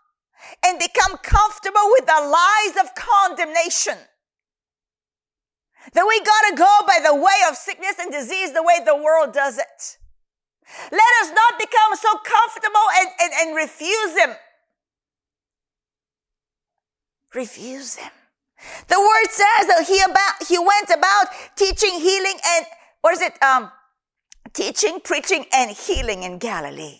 and 0.63 0.77
become 0.77 1.17
comfortable 1.23 1.89
with 1.91 2.05
the 2.05 2.21
lies 2.21 2.83
of 2.83 2.93
condemnation. 2.95 3.97
That 5.93 6.05
we 6.07 6.21
gotta 6.21 6.55
go 6.55 6.87
by 6.87 6.99
the 7.03 7.15
way 7.15 7.41
of 7.49 7.57
sickness 7.57 7.95
and 7.99 8.11
disease 8.11 8.53
the 8.53 8.63
way 8.63 8.79
the 8.85 8.95
world 8.95 9.33
does 9.33 9.57
it. 9.57 9.97
Let 10.91 11.13
us 11.21 11.31
not 11.33 11.59
become 11.59 11.95
so 11.95 12.09
comfortable 12.23 12.87
and, 12.99 13.09
and, 13.21 13.33
and 13.41 13.55
refuse 13.55 14.17
Him. 14.17 14.35
Refuse 17.33 17.95
Him. 17.95 18.11
The 18.87 18.99
word 18.99 19.29
says 19.29 19.67
that 19.67 19.85
he 19.87 20.01
about, 20.01 20.47
he 20.47 20.57
went 20.57 20.89
about 20.89 21.27
teaching, 21.55 21.99
healing, 21.99 22.37
and 22.45 22.65
what 23.01 23.13
is 23.13 23.21
it? 23.21 23.41
Um, 23.43 23.71
teaching, 24.53 24.99
preaching, 25.03 25.45
and 25.53 25.71
healing 25.71 26.23
in 26.23 26.37
Galilee. 26.37 26.99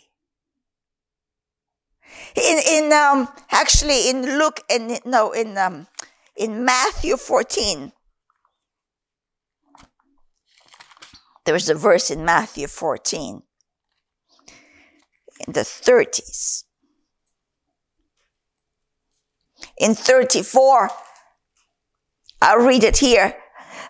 In, 2.35 2.59
in, 2.67 2.93
um, 2.93 3.27
actually 3.51 4.09
in 4.09 4.37
Luke, 4.37 4.59
and 4.69 4.99
no, 5.05 5.31
in, 5.31 5.57
um, 5.57 5.87
in 6.35 6.65
Matthew 6.65 7.15
14, 7.15 7.91
there's 11.45 11.69
a 11.69 11.75
verse 11.75 12.11
in 12.11 12.25
Matthew 12.25 12.67
14 12.67 13.43
in 15.45 15.53
the 15.53 15.61
30s. 15.61 16.63
In 19.77 19.95
34, 19.95 20.89
I'll 22.41 22.59
read 22.59 22.83
it 22.83 22.97
here. 22.97 23.35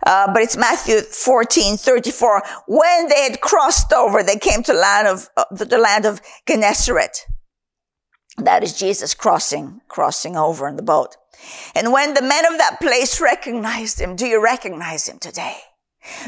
Uh, 0.06 0.32
but 0.34 0.42
it's 0.42 0.58
Matthew 0.58 1.00
14, 1.02 1.78
34. 1.78 2.44
When 2.68 3.08
they 3.08 3.24
had 3.24 3.42
crossed 3.42 3.94
over, 3.94 4.22
they 4.22 4.38
came 4.38 4.64
to 4.64 4.74
land 4.74 5.08
of, 5.08 5.30
uh, 5.38 5.46
the 5.52 5.78
land 5.78 6.06
of 6.06 6.22
Gennesaret. 6.46 7.26
That 8.38 8.64
is 8.64 8.78
Jesus 8.78 9.14
crossing, 9.14 9.82
crossing 9.88 10.36
over 10.36 10.68
in 10.68 10.76
the 10.76 10.84
boat. 10.84 11.16
And 11.76 11.92
when 11.92 12.14
the 12.14 12.22
men 12.22 12.46
of 12.46 12.58
that 12.58 12.80
place 12.82 13.22
recognized 13.22 14.00
him, 14.00 14.16
do 14.16 14.26
you 14.26 14.44
recognize 14.44 15.08
him 15.08 15.20
today? 15.20 15.58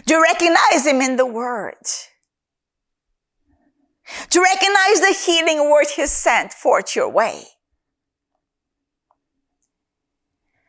Do 0.05 0.15
you 0.15 0.23
recognize 0.23 0.85
him 0.85 1.01
in 1.01 1.17
the 1.17 1.25
word? 1.25 1.75
To 4.31 4.41
recognize 4.41 5.01
the 5.01 5.15
healing 5.25 5.69
word 5.69 5.87
he 5.95 6.05
sent 6.05 6.53
forth 6.53 6.95
your 6.95 7.09
way. 7.09 7.45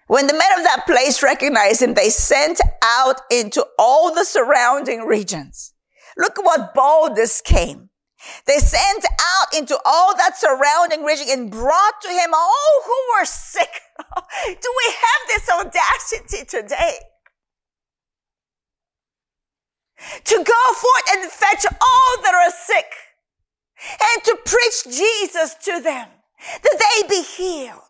When 0.07 0.27
the 0.27 0.33
men 0.33 0.59
of 0.59 0.65
that 0.65 0.87
place 0.87 1.23
recognized 1.23 1.83
him, 1.83 1.95
they 1.95 2.11
sent 2.11 2.61
out 2.83 3.21
into 3.31 3.67
all 3.79 4.15
the 4.15 4.25
surrounding 4.25 5.01
regions. 5.01 5.75
Look 6.17 6.39
at 6.39 6.45
what 6.45 6.75
boldness 6.75 7.41
came. 7.41 7.91
They 8.47 8.59
sent 8.59 9.05
out 9.05 9.57
into 9.57 9.79
all 9.85 10.17
that 10.17 10.39
surrounding 10.39 11.05
region 11.05 11.27
and 11.29 11.51
brought 11.51 12.01
to 12.03 12.09
him 12.09 12.33
all 12.33 12.83
who 12.85 13.19
were 13.19 13.25
sick. 13.25 13.69
Do 14.47 14.75
we 14.77 14.95
have 14.95 15.29
this 15.29 15.51
audacity 15.51 16.45
today? 16.47 16.99
To 20.25 20.37
go 20.37 20.75
forth 20.75 21.05
and 21.13 21.31
fetch 21.31 21.67
all 21.67 22.23
that 22.23 22.35
are 22.35 22.51
sick 22.51 22.87
and 24.01 24.25
to 24.25 24.39
preach 24.45 24.85
Jesus 24.97 25.55
to 25.65 25.81
them 25.81 26.09
that 26.63 26.79
they 26.79 27.09
be 27.09 27.23
healed. 27.23 27.81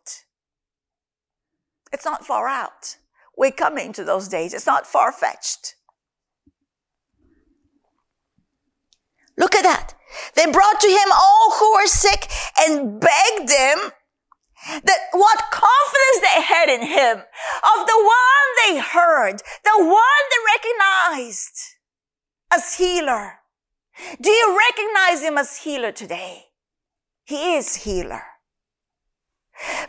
It's 1.92 2.04
not 2.04 2.26
far 2.26 2.48
out. 2.48 2.96
We're 3.36 3.50
coming 3.50 3.92
to 3.94 4.04
those 4.04 4.28
days. 4.28 4.54
It's 4.54 4.66
not 4.66 4.86
far 4.86 5.12
fetched. 5.12 5.74
Look 9.38 9.54
at 9.54 9.62
that. 9.62 9.94
They 10.34 10.50
brought 10.50 10.80
to 10.80 10.88
him 10.88 11.12
all 11.12 11.52
who 11.58 11.72
were 11.74 11.86
sick 11.86 12.28
and 12.58 13.00
begged 13.00 13.50
him 13.50 13.92
that 14.84 14.98
what 15.12 15.50
confidence 15.50 16.20
they 16.22 16.42
had 16.42 16.68
in 16.68 16.82
him 16.82 17.18
of 17.18 17.86
the 17.86 18.02
one 18.02 18.48
they 18.66 18.80
heard, 18.80 19.42
the 19.64 19.84
one 19.84 20.24
they 20.30 21.18
recognized 21.18 21.60
as 22.52 22.76
healer. 22.76 23.40
Do 24.20 24.30
you 24.30 24.58
recognize 24.58 25.22
him 25.22 25.38
as 25.38 25.58
healer 25.58 25.92
today? 25.92 26.44
He 27.24 27.56
is 27.56 27.76
healer. 27.76 28.22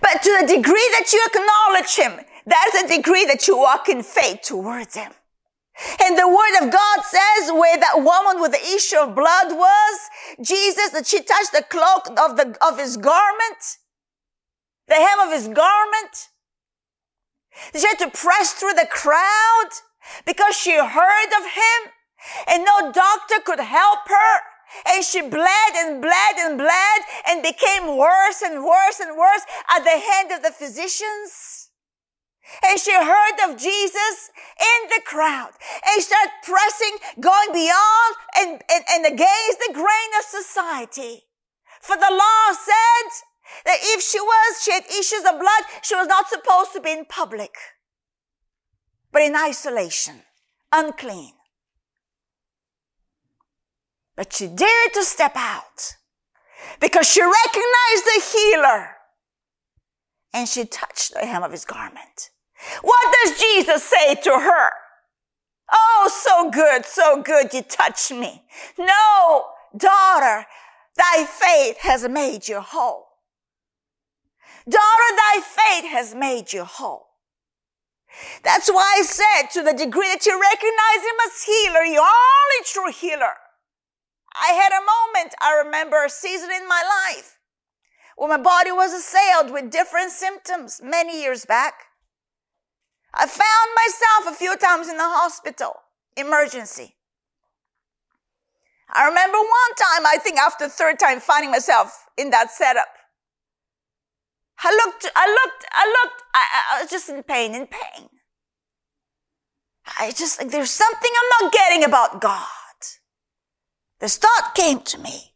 But 0.01 0.23
to 0.23 0.37
the 0.41 0.47
degree 0.47 0.89
that 0.93 1.11
you 1.11 1.21
acknowledge 1.27 1.95
him, 1.95 2.25
that's 2.45 2.81
the 2.81 2.95
degree 2.95 3.25
that 3.25 3.47
you 3.47 3.57
walk 3.57 3.89
in 3.89 4.01
faith 4.01 4.41
towards 4.41 4.95
him. 4.95 5.11
And 6.03 6.17
the 6.17 6.27
word 6.27 6.65
of 6.65 6.71
God 6.71 7.01
says 7.03 7.51
where 7.51 7.77
that 7.77 7.97
woman 7.97 8.41
with 8.41 8.51
the 8.51 8.75
issue 8.75 8.97
of 8.97 9.13
blood 9.13 9.51
was, 9.51 9.99
Jesus, 10.41 10.89
that 10.91 11.05
she 11.05 11.21
touched 11.21 11.51
the 11.51 11.65
cloak 11.69 12.07
of 12.19 12.37
the, 12.37 12.57
of 12.65 12.79
his 12.79 12.97
garment, 12.97 13.77
the 14.87 14.95
hem 14.95 15.19
of 15.19 15.31
his 15.31 15.47
garment. 15.47 16.29
She 17.75 17.85
had 17.85 17.99
to 17.99 18.09
press 18.09 18.53
through 18.53 18.73
the 18.73 18.87
crowd 18.89 19.69
because 20.25 20.55
she 20.55 20.71
heard 20.71 21.31
of 21.37 21.43
him 21.43 21.91
and 22.47 22.65
no 22.65 22.91
doctor 22.91 23.39
could 23.45 23.59
help 23.59 24.07
her. 24.07 24.39
And 24.89 25.03
she 25.03 25.21
bled 25.21 25.73
and 25.75 26.01
bled 26.01 26.35
and 26.39 26.57
bled 26.57 27.01
and 27.27 27.41
became 27.41 27.97
worse 27.97 28.41
and 28.43 28.63
worse 28.63 28.99
and 28.99 29.17
worse 29.17 29.45
at 29.71 29.83
the 29.83 29.97
hand 29.97 30.31
of 30.31 30.43
the 30.43 30.51
physicians. 30.51 31.69
And 32.65 32.79
she 32.79 32.93
heard 32.93 33.37
of 33.45 33.57
Jesus 33.57 34.31
in 34.59 34.89
the 34.89 35.01
crowd 35.05 35.51
and 35.85 36.01
started 36.01 36.31
pressing, 36.43 36.97
going 37.19 37.51
beyond 37.53 38.15
and, 38.37 38.61
and, 38.71 38.83
and 38.89 39.05
against 39.05 39.59
the 39.59 39.73
grain 39.73 40.11
of 40.19 40.25
society. 40.25 41.23
For 41.81 41.95
the 41.95 42.11
law 42.11 42.53
said 42.53 43.25
that 43.65 43.77
if 43.81 44.01
she 44.01 44.19
was, 44.19 44.63
she 44.63 44.71
had 44.71 44.85
issues 44.85 45.23
of 45.27 45.39
blood, 45.39 45.63
she 45.81 45.95
was 45.95 46.07
not 46.07 46.29
supposed 46.29 46.73
to 46.73 46.81
be 46.81 46.91
in 46.91 47.05
public, 47.05 47.55
but 49.11 49.21
in 49.21 49.35
isolation, 49.35 50.23
unclean. 50.71 51.36
But 54.17 54.33
she 54.33 54.47
dared 54.47 54.93
to 54.95 55.03
step 55.03 55.33
out 55.35 55.95
because 56.81 57.07
she 57.07 57.21
recognized 57.21 58.05
the 58.05 58.23
healer 58.33 58.89
and 60.33 60.49
she 60.49 60.65
touched 60.65 61.13
the 61.13 61.19
hem 61.19 61.43
of 61.43 61.51
his 61.51 61.65
garment. 61.65 62.31
What 62.81 63.15
does 63.23 63.39
Jesus 63.39 63.83
say 63.83 64.15
to 64.15 64.31
her? 64.31 64.71
Oh, 65.71 66.09
so 66.11 66.49
good, 66.49 66.85
so 66.85 67.21
good, 67.21 67.53
you 67.53 67.61
touched 67.61 68.11
me. 68.11 68.43
No, 68.79 69.45
daughter, 69.77 70.47
thy 70.95 71.25
faith 71.25 71.77
has 71.81 72.09
made 72.09 72.47
you 72.47 72.59
whole. 72.59 73.05
Daughter, 74.67 75.15
thy 75.15 75.41
faith 75.43 75.91
has 75.91 76.15
made 76.15 76.51
you 76.53 76.63
whole. 76.63 77.05
That's 78.43 78.69
why 78.69 78.95
I 78.97 79.03
said 79.03 79.51
to 79.51 79.63
the 79.63 79.77
degree 79.77 80.07
that 80.07 80.25
you 80.25 80.41
recognize 80.41 81.03
him 81.03 81.15
as 81.27 81.43
healer, 81.43 81.83
you 81.83 81.99
only 81.99 82.65
true 82.65 82.91
healer. 82.91 83.33
I 84.39 84.53
had 84.53 84.71
a 84.71 84.85
moment, 84.85 85.35
I 85.41 85.61
remember 85.65 86.03
a 86.03 86.09
season 86.09 86.49
in 86.51 86.67
my 86.67 86.83
life 87.07 87.37
where 88.17 88.29
my 88.29 88.41
body 88.41 88.71
was 88.71 88.93
assailed 88.93 89.51
with 89.51 89.71
different 89.71 90.11
symptoms 90.11 90.81
many 90.83 91.21
years 91.21 91.45
back. 91.45 91.73
I 93.13 93.25
found 93.25 93.69
myself 93.75 94.33
a 94.33 94.37
few 94.37 94.55
times 94.57 94.87
in 94.87 94.97
the 94.97 95.03
hospital, 95.03 95.73
emergency. 96.15 96.95
I 98.89 99.07
remember 99.07 99.37
one 99.37 99.75
time, 99.77 100.05
I 100.05 100.17
think 100.17 100.37
after 100.37 100.65
the 100.65 100.71
third 100.71 100.99
time, 100.99 101.19
finding 101.19 101.51
myself 101.51 102.05
in 102.17 102.29
that 102.31 102.51
setup. 102.51 102.87
I 104.63 104.71
looked, 104.71 105.05
I 105.15 105.27
looked, 105.27 105.65
I 105.71 105.85
looked, 105.85 106.23
I, 106.33 106.45
I 106.73 106.81
was 106.81 106.89
just 106.89 107.09
in 107.09 107.21
pain, 107.23 107.53
in 107.53 107.67
pain. 107.67 108.09
I 109.99 110.11
just, 110.11 110.39
like, 110.39 110.51
there's 110.51 110.71
something 110.71 111.11
I'm 111.15 111.43
not 111.43 111.53
getting 111.53 111.83
about 111.83 112.21
God. 112.21 112.47
This 113.99 114.17
thought 114.17 114.53
came 114.55 114.79
to 114.81 114.99
me. 114.99 115.33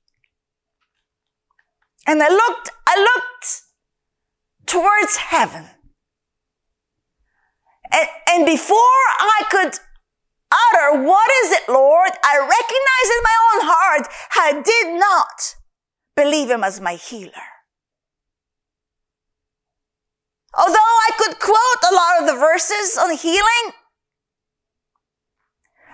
And 2.07 2.21
I 2.21 2.29
looked, 2.29 2.69
I 2.87 2.99
looked 2.99 3.61
towards 4.65 5.17
heaven. 5.17 5.67
And, 7.91 8.07
and 8.29 8.45
before 8.45 8.77
I 8.77 9.43
could 9.49 9.79
utter, 10.51 11.03
what 11.03 11.31
is 11.43 11.51
it, 11.51 11.69
Lord? 11.69 12.11
I 12.23 12.37
recognized 12.37 13.11
in 13.17 13.23
my 13.23 13.37
own 13.51 13.61
heart 13.67 14.07
I 14.33 14.61
did 14.61 14.99
not 14.99 15.55
believe 16.15 16.49
him 16.49 16.63
as 16.63 16.79
my 16.79 16.95
healer. 16.95 17.31
Although 20.53 20.73
I 20.75 21.09
could 21.17 21.39
quote 21.39 21.91
a 21.91 21.95
lot 21.95 22.21
of 22.21 22.27
the 22.27 22.39
verses 22.39 22.97
on 22.97 23.15
healing, 23.15 23.73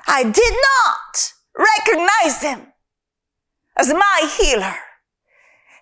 I 0.07 0.23
did 0.23 0.53
not 0.53 1.33
recognize 1.57 2.41
him 2.41 2.67
as 3.77 3.93
my 3.93 4.31
healer. 4.39 4.75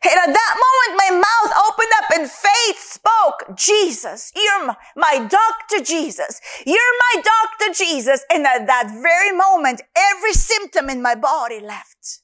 And 0.03 0.19
at 0.19 0.33
that 0.33 0.55
moment, 0.65 1.01
my 1.03 1.17
mouth 1.17 1.53
opened 1.67 1.91
up 1.97 2.11
and 2.13 2.29
faith 2.29 2.79
spoke, 2.79 3.57
Jesus, 3.57 4.31
you're 4.35 4.67
my, 4.67 4.75
my, 4.95 5.17
doctor, 5.17 5.83
Jesus. 5.83 6.39
You're 6.65 6.77
my 7.15 7.21
doctor, 7.23 7.73
Jesus. 7.73 8.23
And 8.31 8.45
at 8.45 8.67
that 8.67 8.89
very 9.01 9.35
moment, 9.35 9.81
every 9.97 10.33
symptom 10.33 10.89
in 10.89 11.01
my 11.01 11.15
body 11.15 11.59
left. 11.59 12.19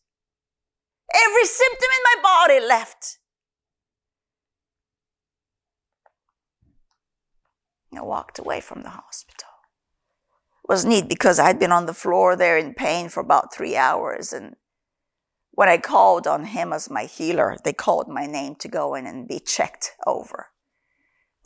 Every 1.14 1.46
symptom 1.46 1.88
in 1.98 2.04
my 2.04 2.22
body 2.22 2.66
left. 2.66 3.18
I 7.98 8.02
walked 8.02 8.38
away 8.38 8.62
from 8.62 8.84
the 8.84 8.90
hospital. 8.90 9.51
Was 10.72 10.86
neat 10.86 11.10
because 11.10 11.38
I'd 11.38 11.60
been 11.60 11.74
on 11.74 11.86
the 11.86 11.94
floor 11.94 12.38
there 12.38 12.58
in 12.58 12.74
pain 12.74 13.10
for 13.10 13.20
about 13.20 13.54
three 13.54 13.76
hours 13.76 14.32
and 14.32 14.56
when 15.52 15.68
I 15.68 15.78
called 15.78 16.28
on 16.28 16.46
him 16.46 16.72
as 16.72 16.90
my 16.90 17.04
healer, 17.04 17.58
they 17.66 17.74
called 17.74 18.08
my 18.08 18.26
name 18.26 18.56
to 18.56 18.70
go 18.70 18.96
in 18.96 19.06
and 19.06 19.28
be 19.28 19.42
checked 19.42 19.92
over, 20.08 20.48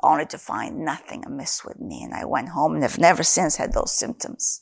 only 0.03 0.27
to 0.27 0.37
find 0.37 0.85
nothing 0.85 1.25
amiss 1.25 1.65
with 1.65 1.79
me. 1.79 2.03
And 2.03 2.13
I 2.13 2.23
went 2.25 2.49
home 2.49 2.75
and 2.75 2.83
have 2.83 2.99
never 2.99 3.23
since 3.23 3.55
had 3.55 3.73
those 3.73 3.97
symptoms. 3.97 4.61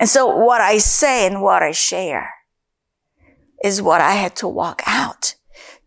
And 0.00 0.08
so 0.08 0.34
what 0.34 0.62
I 0.62 0.78
say 0.78 1.26
and 1.26 1.42
what 1.42 1.62
I 1.62 1.72
share 1.72 2.30
is 3.62 3.82
what 3.82 4.00
I 4.00 4.12
had 4.12 4.34
to 4.36 4.48
walk 4.48 4.82
out 4.86 5.34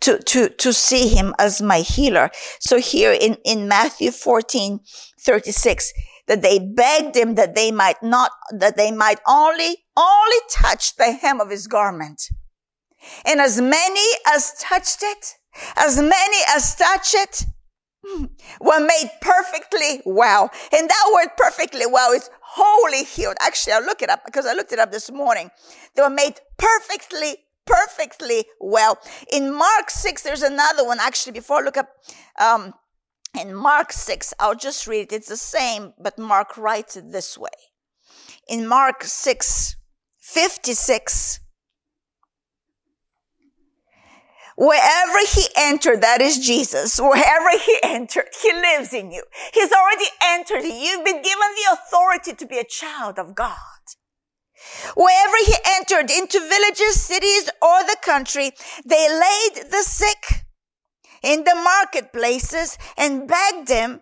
to, 0.01 0.19
to, 0.19 0.49
to 0.49 0.71
see 0.71 1.07
him 1.07 1.33
as 1.39 1.63
my 1.63 1.79
healer. 1.79 2.29
So 2.59 2.77
here 2.77 3.11
in, 3.11 3.37
in 3.43 3.67
Matthew 3.67 4.11
14, 4.11 4.81
36, 5.19 5.93
that 6.27 6.41
they 6.41 6.59
begged 6.59 7.15
him 7.15 7.35
that 7.35 7.55
they 7.55 7.71
might 7.71 8.01
not, 8.01 8.31
that 8.51 8.77
they 8.77 8.91
might 8.91 9.19
only, 9.27 9.77
only 9.97 10.37
touch 10.51 10.95
the 10.95 11.11
hem 11.11 11.39
of 11.39 11.49
his 11.49 11.67
garment. 11.67 12.21
And 13.25 13.39
as 13.39 13.59
many 13.59 14.05
as 14.27 14.53
touched 14.59 14.99
it, 15.01 15.35
as 15.75 15.97
many 15.97 16.37
as 16.49 16.75
touched 16.75 17.15
it, 17.15 17.45
were 18.61 18.79
made 18.79 19.09
perfectly 19.21 20.01
well. 20.05 20.49
And 20.71 20.89
that 20.89 21.11
word 21.13 21.29
perfectly 21.37 21.85
well 21.85 22.11
is 22.11 22.29
wholly 22.41 23.03
healed. 23.03 23.37
Actually, 23.41 23.73
I'll 23.73 23.85
look 23.85 24.01
it 24.01 24.09
up 24.09 24.25
because 24.25 24.45
I 24.45 24.53
looked 24.53 24.71
it 24.71 24.79
up 24.79 24.91
this 24.91 25.11
morning. 25.11 25.49
They 25.95 26.01
were 26.01 26.09
made 26.09 26.39
perfectly, 26.57 27.37
perfectly 27.65 28.45
well. 28.59 28.97
In 29.31 29.53
Mark 29.53 29.89
6, 29.89 30.21
there's 30.23 30.41
another 30.41 30.85
one. 30.85 30.99
Actually, 30.99 31.33
before 31.33 31.57
I 31.57 31.61
look 31.61 31.77
up, 31.77 31.89
um, 32.39 32.73
in 33.39 33.53
Mark 33.53 33.91
6, 33.93 34.33
I'll 34.39 34.55
just 34.55 34.87
read 34.87 35.11
it. 35.11 35.13
It's 35.13 35.29
the 35.29 35.37
same, 35.37 35.93
but 35.99 36.17
Mark 36.17 36.57
writes 36.57 36.97
it 36.97 37.11
this 37.11 37.37
way. 37.37 37.49
In 38.47 38.67
Mark 38.67 39.03
6, 39.03 39.75
56, 40.19 41.39
Wherever 44.57 45.19
he 45.27 45.47
entered, 45.57 46.01
that 46.01 46.21
is 46.21 46.37
Jesus. 46.37 46.99
Wherever 46.99 47.49
he 47.57 47.79
entered, 47.81 48.27
he 48.43 48.53
lives 48.53 48.93
in 48.93 49.11
you. 49.11 49.23
He's 49.53 49.71
already 49.71 50.05
entered 50.21 50.63
you. 50.63 50.73
You've 50.73 51.05
been 51.05 51.23
given 51.23 51.49
the 51.55 51.73
authority 51.73 52.33
to 52.33 52.45
be 52.45 52.59
a 52.59 52.63
child 52.63 53.17
of 53.17 53.33
God. 53.33 53.57
Wherever 54.95 55.35
he 55.43 55.55
entered 55.65 56.11
into 56.11 56.39
villages, 56.39 57.01
cities, 57.01 57.49
or 57.61 57.83
the 57.83 57.97
country, 58.03 58.51
they 58.85 59.09
laid 59.09 59.71
the 59.71 59.81
sick 59.81 60.45
in 61.21 61.43
the 61.43 61.55
marketplaces 61.55 62.77
and 62.97 63.27
begged 63.27 63.69
him 63.69 64.01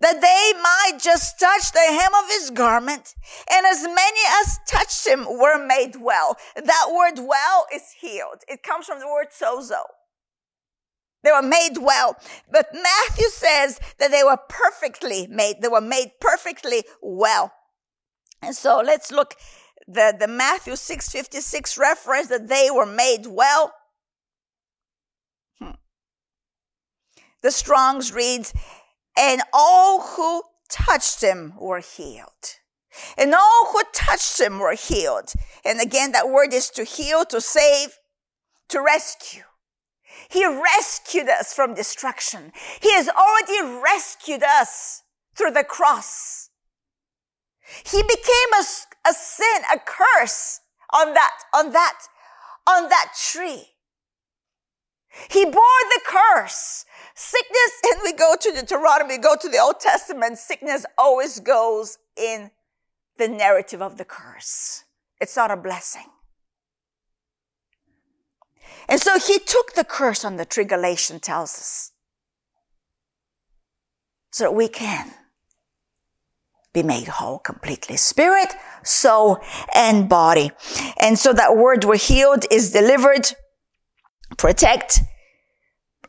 that 0.00 0.20
they 0.20 0.60
might 0.60 1.02
just 1.02 1.38
touch 1.38 1.72
the 1.72 1.80
hem 1.80 2.14
of 2.14 2.28
his 2.28 2.50
garment. 2.50 3.14
And 3.50 3.66
as 3.66 3.82
many 3.82 4.20
as 4.40 4.58
touched 4.66 5.06
him 5.06 5.26
were 5.26 5.64
made 5.64 5.96
well. 5.96 6.36
That 6.56 6.88
word 6.92 7.26
well 7.26 7.66
is 7.74 7.82
healed. 8.00 8.42
It 8.48 8.62
comes 8.62 8.86
from 8.86 9.00
the 9.00 9.08
word 9.08 9.28
sozo. 9.30 9.82
They 11.22 11.32
were 11.32 11.42
made 11.42 11.76
well. 11.78 12.16
But 12.50 12.68
Matthew 12.72 13.28
says 13.28 13.78
that 13.98 14.10
they 14.10 14.22
were 14.22 14.38
perfectly 14.48 15.26
made. 15.26 15.60
They 15.60 15.68
were 15.68 15.80
made 15.80 16.12
perfectly 16.20 16.84
well. 17.02 17.52
And 18.42 18.54
so 18.54 18.80
let's 18.84 19.10
look 19.10 19.34
the, 19.86 20.14
the 20.18 20.28
Matthew 20.28 20.76
656 20.76 21.76
reference 21.76 22.28
that 22.28 22.48
they 22.48 22.70
were 22.70 22.86
made 22.86 23.26
well. 23.26 23.74
The 27.42 27.50
Strong's 27.50 28.12
reads, 28.12 28.52
and 29.16 29.42
all 29.52 30.00
who 30.00 30.42
touched 30.68 31.22
him 31.22 31.54
were 31.58 31.80
healed. 31.80 32.56
And 33.16 33.34
all 33.34 33.70
who 33.72 33.82
touched 33.92 34.40
him 34.40 34.58
were 34.58 34.74
healed. 34.74 35.32
And 35.64 35.80
again, 35.80 36.12
that 36.12 36.28
word 36.28 36.52
is 36.52 36.70
to 36.70 36.84
heal, 36.84 37.24
to 37.26 37.40
save, 37.40 37.98
to 38.68 38.80
rescue. 38.80 39.42
He 40.28 40.44
rescued 40.46 41.28
us 41.28 41.54
from 41.54 41.74
destruction. 41.74 42.52
He 42.80 42.92
has 42.94 43.08
already 43.08 43.80
rescued 43.82 44.42
us 44.42 45.02
through 45.34 45.52
the 45.52 45.64
cross. 45.64 46.50
He 47.84 48.02
became 48.02 48.52
a, 48.58 48.64
a 49.08 49.12
sin, 49.12 49.62
a 49.72 49.78
curse 49.78 50.60
on 50.92 51.14
that, 51.14 51.36
on 51.54 51.72
that, 51.72 51.98
on 52.66 52.88
that 52.88 53.12
tree. 53.30 53.69
He 55.30 55.44
bore 55.44 55.52
the 55.54 56.00
curse. 56.06 56.84
Sickness, 57.14 57.80
and 57.84 58.00
we 58.04 58.12
go 58.12 58.34
to 58.40 58.52
the 58.52 58.60
Deuteronomy, 58.60 59.16
we 59.16 59.18
go 59.18 59.36
to 59.36 59.48
the 59.48 59.58
Old 59.58 59.80
Testament, 59.80 60.38
sickness 60.38 60.86
always 60.96 61.40
goes 61.40 61.98
in 62.16 62.50
the 63.18 63.28
narrative 63.28 63.82
of 63.82 63.98
the 63.98 64.04
curse. 64.04 64.84
It's 65.20 65.36
not 65.36 65.50
a 65.50 65.56
blessing. 65.56 66.06
And 68.88 69.00
so 69.00 69.18
he 69.18 69.38
took 69.38 69.74
the 69.74 69.84
curse 69.84 70.24
on 70.24 70.36
the 70.36 70.44
tree, 70.44 70.64
Galatians 70.64 71.20
tells 71.20 71.54
us, 71.54 71.92
so 74.32 74.44
that 74.44 74.54
we 74.54 74.68
can 74.68 75.12
be 76.72 76.82
made 76.82 77.08
whole 77.08 77.38
completely. 77.38 77.96
Spirit, 77.96 78.54
soul, 78.82 79.38
and 79.74 80.08
body. 80.08 80.52
And 80.98 81.18
so 81.18 81.32
that 81.32 81.56
word 81.56 81.84
we're 81.84 81.96
healed 81.96 82.46
is 82.50 82.72
delivered, 82.72 83.32
protect, 84.40 85.00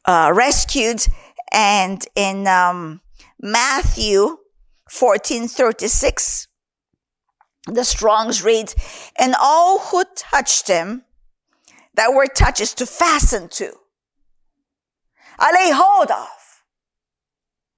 uh, 0.06 0.32
rescued. 0.34 1.06
And 1.52 2.04
in 2.16 2.48
um, 2.48 3.02
Matthew 3.40 4.38
14 4.90 5.48
36, 5.50 6.48
the 7.68 7.84
Strong's 7.84 8.44
reads, 8.44 8.74
And 9.20 9.36
all 9.40 9.80
who 9.80 10.04
touched 10.16 10.70
him, 10.70 11.04
that 11.96 12.14
word 12.14 12.30
touch 12.34 12.62
is 12.62 12.74
to 12.76 12.86
fasten 12.86 13.50
to. 13.50 13.74
I 15.38 15.52
lay 15.52 15.72
hold 15.74 16.10
of. 16.10 16.28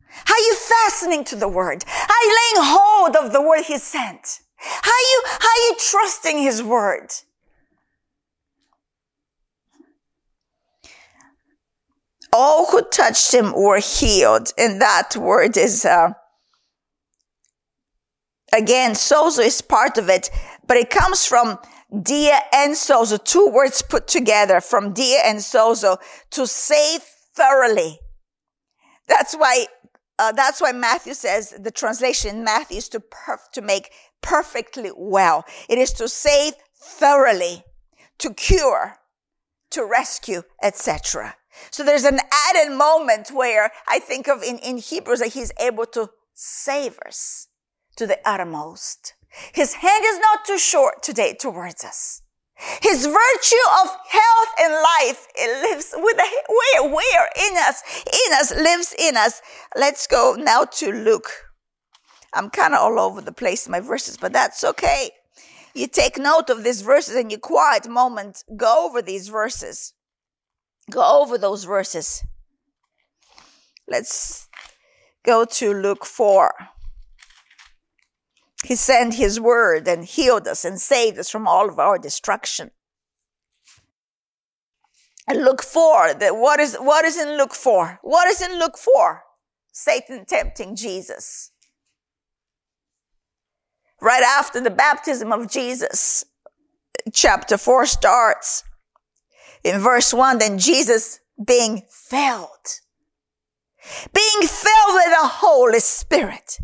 How 0.08 0.38
you 0.38 0.56
fastening 0.56 1.24
to 1.26 1.36
the 1.36 1.48
word? 1.48 1.84
How 1.88 2.16
you 2.24 2.30
laying 2.30 2.68
hold 2.70 3.16
of 3.16 3.34
the 3.34 3.42
word 3.42 3.64
he 3.64 3.80
sent? 3.80 4.42
How 4.58 4.92
you, 4.92 5.24
how 5.26 5.56
you 5.68 5.76
trusting 5.80 6.38
his 6.38 6.62
word? 6.62 7.10
All 12.34 12.66
who 12.66 12.82
touched 12.82 13.34
him 13.34 13.54
were 13.54 13.80
healed. 13.80 14.52
And 14.58 14.82
that 14.82 15.16
word 15.16 15.56
is, 15.56 15.86
uh, 15.86 16.14
again, 18.52 18.94
sozo 18.94 19.46
is 19.46 19.62
part 19.62 19.98
of 19.98 20.10
it, 20.10 20.30
but 20.68 20.78
it 20.78 20.90
comes 20.90 21.26
from 21.26 21.60
dia 22.02 22.40
and 22.52 22.74
sozo, 22.74 23.24
two 23.24 23.48
words 23.48 23.84
put 23.84 24.08
together 24.08 24.60
from 24.60 24.94
dia 24.94 25.20
and 25.24 25.40
sozo 25.40 25.98
to 26.32 26.48
save 26.48 27.02
thoroughly. 27.36 28.00
That's 29.08 29.36
why, 29.36 29.68
uh, 30.18 30.32
that's 30.32 30.60
why 30.60 30.72
Matthew 30.72 31.14
says 31.14 31.54
the 31.60 31.72
translation 31.72 32.44
Matthew 32.44 32.78
is 32.78 32.90
to 32.90 33.00
perf- 33.00 33.52
to 33.54 33.62
make 33.62 33.92
perfectly 34.22 34.92
well. 34.96 35.46
It 35.70 35.78
is 35.78 35.92
to 35.94 36.08
save 36.08 36.54
thoroughly, 36.76 37.64
to 38.20 38.34
cure, 38.34 38.96
to 39.72 39.86
rescue, 39.86 40.44
etc. 40.64 41.36
So 41.72 41.84
there's 41.84 42.04
an 42.04 42.20
added 42.50 42.76
moment 42.76 43.32
where 43.32 43.72
I 43.88 44.00
think 44.00 44.28
of 44.28 44.44
in, 44.44 44.58
in 44.60 44.78
Hebrews 44.78 45.20
that 45.20 45.34
he's 45.34 45.52
able 45.60 45.86
to 45.88 46.10
save 46.34 47.00
us 47.06 47.48
to 47.96 48.08
the 48.08 48.20
uttermost. 48.28 49.14
His 49.54 49.76
hand 49.76 50.04
is 50.06 50.20
not 50.20 50.46
too 50.46 50.58
short 50.58 51.02
today 51.02 51.34
towards 51.34 51.84
us. 51.84 52.22
His 52.82 53.06
virtue 53.06 53.66
of 53.82 53.90
health 54.08 54.50
and 54.60 54.74
life, 54.74 55.28
it 55.36 55.70
lives 55.70 55.94
with 55.98 56.16
the, 56.16 56.44
where, 56.50 56.94
where 56.94 57.30
in 57.36 57.58
us, 57.58 57.82
in 58.06 58.34
us, 58.34 58.56
lives 58.56 58.96
in 58.98 59.18
us. 59.18 59.42
Let's 59.76 60.08
go 60.08 60.36
now 60.38 60.66
to 60.66 60.92
Luke. 60.92 61.30
I'm 62.34 62.50
kind 62.50 62.74
of 62.74 62.80
all 62.80 63.00
over 63.00 63.22
the 63.22 63.32
place 63.32 63.66
in 63.66 63.72
my 63.72 63.80
verses, 63.80 64.18
but 64.18 64.34
that's 64.34 64.64
okay. 64.64 65.12
You 65.74 65.88
take 65.88 66.18
note 66.18 66.50
of 66.50 66.64
these 66.64 66.82
verses 66.82 67.16
and 67.16 67.32
you 67.32 67.38
quiet 67.38 67.90
moment, 67.90 68.44
go 68.56 68.88
over 68.88 69.02
these 69.02 69.28
verses. 69.28 69.94
Go 70.92 71.22
over 71.22 71.38
those 71.38 71.64
verses. 71.64 72.24
Let's 73.88 74.48
go 75.24 75.46
to 75.46 75.74
Luke 75.74 76.06
4. 76.06 76.54
He 78.66 78.76
sent 78.76 79.16
his 79.16 79.40
word 79.40 79.88
and 79.88 80.06
healed 80.06 80.48
us 80.48 80.64
and 80.64 80.80
saved 80.80 81.20
us 81.20 81.30
from 81.30 81.48
all 81.48 81.70
of 81.70 81.80
our 81.80 81.98
destruction. 81.98 82.72
And 85.28 85.44
Luke 85.44 85.64
4, 85.64 86.16
the, 86.16 86.30
what 86.30 86.60
is, 86.60 86.76
what 86.76 87.06
is 87.06 87.18
in 87.18 87.38
Luke 87.38 87.54
4? 87.54 88.00
What 88.02 88.28
is 88.28 88.42
in 88.42 88.60
Luke 88.60 88.78
4? 88.78 89.24
Satan 89.72 90.26
tempting 90.26 90.76
Jesus. 90.76 91.52
Right 94.02 94.24
after 94.24 94.60
the 94.60 94.70
baptism 94.70 95.32
of 95.32 95.50
Jesus, 95.50 96.26
chapter 97.14 97.58
4 97.58 97.86
starts 97.86 98.64
in 99.64 99.80
verse 99.80 100.14
1, 100.14 100.40
then 100.40 100.60
Jesus 100.60 101.20
being 101.44 101.84
filled, 101.90 102.80
being 104.14 104.48
filled 104.48 104.94
with 104.94 105.10
the 105.10 105.28
Holy 105.28 105.80
Spirit, 105.80 106.60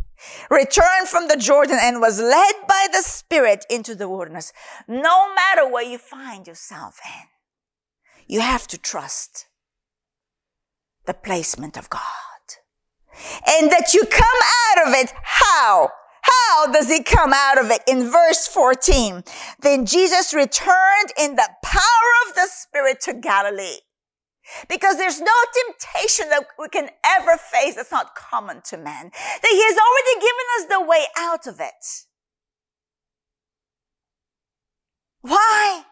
returned 0.49 1.07
from 1.07 1.27
the 1.27 1.37
Jordan 1.37 1.77
and 1.81 2.01
was 2.01 2.19
led 2.19 2.55
by 2.67 2.87
the 2.91 3.01
Spirit 3.01 3.65
into 3.69 3.95
the 3.95 4.09
wilderness. 4.09 4.53
No 4.87 5.33
matter 5.33 5.67
where 5.67 5.83
you 5.83 5.97
find 5.97 6.47
yourself 6.47 6.99
in, 7.05 7.27
you 8.27 8.41
have 8.41 8.67
to 8.67 8.77
trust 8.77 9.47
the 11.05 11.13
placement 11.13 11.77
of 11.77 11.89
God. 11.89 12.01
And 13.47 13.71
that 13.71 13.93
you 13.93 14.05
come 14.05 14.25
out 14.77 14.87
of 14.87 14.93
it. 14.93 15.11
How? 15.23 15.89
How 16.21 16.71
does 16.71 16.89
he 16.89 17.03
come 17.03 17.33
out 17.33 17.57
of 17.59 17.71
it? 17.71 17.81
In 17.87 18.09
verse 18.09 18.47
14, 18.47 19.23
then 19.61 19.85
Jesus 19.85 20.33
returned 20.33 21.13
in 21.17 21.35
the 21.35 21.49
power 21.63 22.11
of 22.27 22.35
the 22.35 22.47
Spirit 22.49 23.01
to 23.01 23.13
Galilee. 23.13 23.79
Because 24.67 24.97
there's 24.97 25.21
no 25.21 25.31
temptation 25.53 26.29
that 26.29 26.45
we 26.57 26.69
can 26.69 26.89
ever 27.05 27.37
face 27.37 27.75
that's 27.75 27.91
not 27.91 28.15
common 28.15 28.61
to 28.65 28.77
man. 28.77 29.11
That 29.11 29.51
he 29.51 29.61
has 29.63 29.77
already 29.77 30.19
given 30.25 30.45
us 30.57 30.65
the 30.69 30.89
way 30.89 31.05
out 31.17 31.47
of 31.47 31.59
it. 31.59 31.85
Why? 35.21 35.83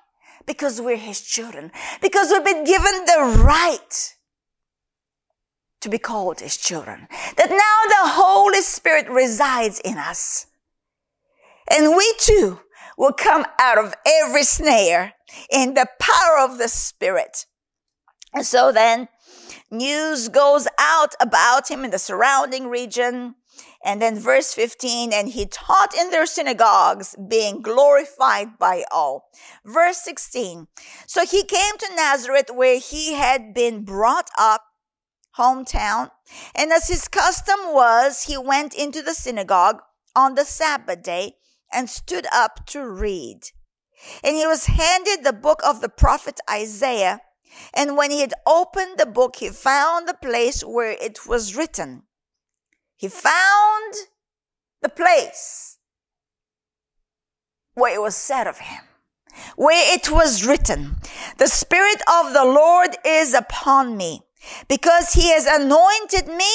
Because 0.45 0.81
we're 0.81 0.97
his 0.97 1.21
children. 1.21 1.71
Because 2.01 2.29
we've 2.31 2.43
been 2.43 2.63
given 2.63 3.05
the 3.05 3.43
right 3.43 4.16
to 5.81 5.89
be 5.89 5.97
called 5.97 6.39
his 6.39 6.57
children. 6.57 7.07
That 7.37 7.49
now 7.49 7.89
the 7.89 8.11
Holy 8.13 8.61
Spirit 8.61 9.09
resides 9.09 9.79
in 9.79 9.97
us. 9.97 10.47
And 11.69 11.95
we 11.95 12.13
too, 12.19 12.61
will 12.97 13.13
come 13.13 13.45
out 13.59 13.77
of 13.77 13.93
every 14.05 14.43
snare 14.43 15.13
in 15.51 15.75
the 15.75 15.87
power 15.99 16.39
of 16.39 16.57
the 16.57 16.67
Spirit. 16.67 17.45
And 18.33 18.45
so 18.45 18.71
then 18.71 19.07
news 19.69 20.29
goes 20.29 20.67
out 20.79 21.13
about 21.19 21.69
him 21.69 21.83
in 21.85 21.91
the 21.91 21.99
surrounding 21.99 22.67
region. 22.67 23.35
And 23.83 24.01
then 24.01 24.19
verse 24.19 24.53
15, 24.53 25.13
and 25.13 25.29
he 25.29 25.45
taught 25.45 25.95
in 25.97 26.09
their 26.09 26.25
synagogues, 26.25 27.15
being 27.27 27.61
glorified 27.61 28.57
by 28.59 28.83
all. 28.91 29.29
Verse 29.65 29.97
16, 29.97 30.67
so 31.05 31.25
he 31.25 31.43
came 31.43 31.77
to 31.77 31.95
Nazareth 31.95 32.49
where 32.53 32.79
he 32.79 33.13
had 33.13 33.53
been 33.53 33.83
brought 33.83 34.29
up, 34.37 34.63
hometown. 35.37 36.11
And 36.55 36.71
as 36.71 36.87
his 36.87 37.07
custom 37.07 37.59
was, 37.67 38.23
he 38.23 38.37
went 38.37 38.73
into 38.73 39.01
the 39.01 39.13
synagogue 39.13 39.81
on 40.15 40.35
the 40.35 40.45
Sabbath 40.45 41.03
day 41.03 41.35
and 41.71 41.89
stood 41.89 42.25
up 42.33 42.65
to 42.67 42.87
read. 42.87 43.41
And 44.23 44.35
he 44.35 44.45
was 44.45 44.65
handed 44.65 45.23
the 45.23 45.33
book 45.33 45.61
of 45.63 45.81
the 45.81 45.89
prophet 45.89 46.39
Isaiah. 46.49 47.21
And 47.73 47.97
when 47.97 48.11
he 48.11 48.21
had 48.21 48.33
opened 48.45 48.97
the 48.97 49.05
book, 49.05 49.37
he 49.37 49.49
found 49.49 50.07
the 50.07 50.13
place 50.13 50.61
where 50.61 50.91
it 50.91 51.25
was 51.27 51.55
written. 51.55 52.03
He 52.95 53.07
found 53.07 53.93
the 54.81 54.89
place 54.89 55.77
where 57.73 57.93
it 57.93 58.01
was 58.01 58.15
said 58.15 58.47
of 58.47 58.57
him, 58.57 58.83
where 59.55 59.95
it 59.95 60.11
was 60.11 60.45
written, 60.45 60.97
the 61.37 61.47
Spirit 61.47 62.01
of 62.07 62.33
the 62.33 62.45
Lord 62.45 62.95
is 63.05 63.33
upon 63.33 63.95
me 63.95 64.26
because 64.67 65.13
he 65.13 65.31
has 65.31 65.45
anointed 65.45 66.27
me. 66.27 66.49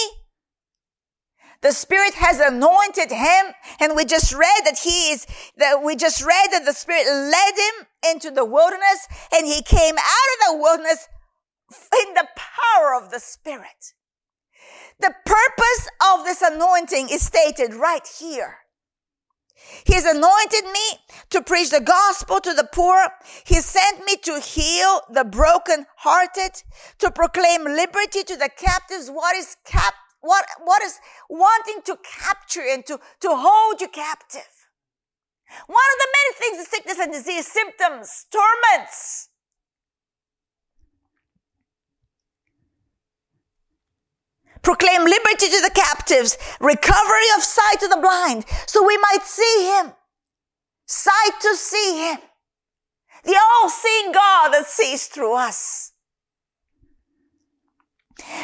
The 1.61 1.73
Spirit 1.73 2.15
has 2.15 2.41
anointed 2.41 3.11
him. 3.11 3.55
And 3.81 3.95
we 3.95 4.05
just 4.05 4.33
read 4.35 4.63
that 4.65 4.79
he 4.83 5.13
is, 5.13 5.27
that 5.57 5.83
we 5.83 5.97
just 5.97 6.25
read 6.25 6.49
that 6.51 6.65
the 6.65 6.73
Spirit 6.73 7.07
led 7.07 7.55
him 7.55 7.87
into 8.13 8.31
the 8.31 8.45
wilderness 8.45 9.07
and 9.33 9.47
he 9.47 9.63
came 9.63 9.97
out 9.97 10.51
of 10.51 10.53
the 10.53 10.63
wilderness 10.63 11.09
in 12.07 12.15
the 12.15 12.27
power 12.37 12.95
of 13.01 13.11
the 13.11 13.21
Spirit. 13.21 13.95
The 14.99 15.15
purpose 15.25 15.89
of 16.13 16.25
this 16.25 16.43
anointing 16.43 17.09
is 17.11 17.23
stated 17.23 17.75
right 17.75 18.07
here. 18.19 18.62
He 19.85 19.95
has 19.95 20.05
anointed 20.05 20.65
me 20.73 20.99
to 21.31 21.43
preach 21.43 21.71
the 21.71 21.81
gospel 21.81 22.41
to 22.41 22.55
the 22.55 22.69
poor. 22.73 23.09
He 23.45 23.57
sent 23.57 24.05
me 24.05 24.17
to 24.17 24.41
heal 24.41 25.03
the 25.11 25.25
broken 25.25 25.87
hearted, 25.97 26.63
to 26.99 27.11
proclaim 27.11 27.65
liberty 27.65 28.23
to 28.23 28.37
the 28.37 28.51
captives. 28.57 29.09
What 29.09 29.37
is 29.37 29.57
cap, 29.65 29.95
what, 30.21 30.45
what 30.65 30.83
is 30.83 30.99
wanting 31.29 31.83
to 31.87 31.97
capture 32.03 32.63
and 32.63 32.85
to, 32.87 32.99
to 33.21 33.29
hold 33.31 33.81
you 33.81 33.89
captive? 33.89 34.49
One 35.67 35.85
of 35.93 35.99
the 35.99 36.09
many 36.17 36.35
things, 36.39 36.63
is 36.63 36.69
sickness 36.69 36.99
and 36.99 37.13
disease, 37.13 37.47
symptoms, 37.47 38.27
torments, 38.31 39.29
proclaim 44.63 45.05
liberty 45.05 45.49
to 45.49 45.61
the 45.63 45.73
captives, 45.75 46.39
recovery 46.61 47.29
of 47.37 47.43
sight 47.43 47.81
to 47.81 47.89
the 47.89 48.01
blind, 48.01 48.45
so 48.67 48.87
we 48.87 48.97
might 48.99 49.23
see 49.23 49.67
him. 49.77 49.93
Sight 50.87 51.41
to 51.41 51.55
see 51.57 52.11
him. 52.11 52.19
The 53.25 53.39
all-seeing 53.39 54.13
God 54.13 54.51
that 54.51 54.67
sees 54.67 55.07
through 55.07 55.35
us. 55.35 55.93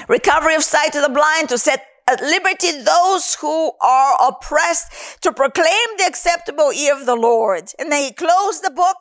Recovery 0.09 0.55
of 0.55 0.65
sight 0.65 0.93
to 0.93 1.01
the 1.01 1.09
blind, 1.09 1.49
to 1.51 1.59
set 1.59 1.85
at 2.09 2.23
liberty 2.23 2.73
those 2.73 3.35
who 3.35 3.73
are 3.83 4.17
oppressed, 4.27 5.23
to 5.23 5.31
proclaim 5.31 5.89
the 5.99 6.07
acceptable 6.07 6.73
year 6.73 6.99
of 6.99 7.05
the 7.05 7.15
Lord. 7.15 7.71
And 7.79 7.93
then 7.93 8.03
he 8.03 8.13
closed 8.13 8.65
the 8.65 8.71
book, 8.71 8.97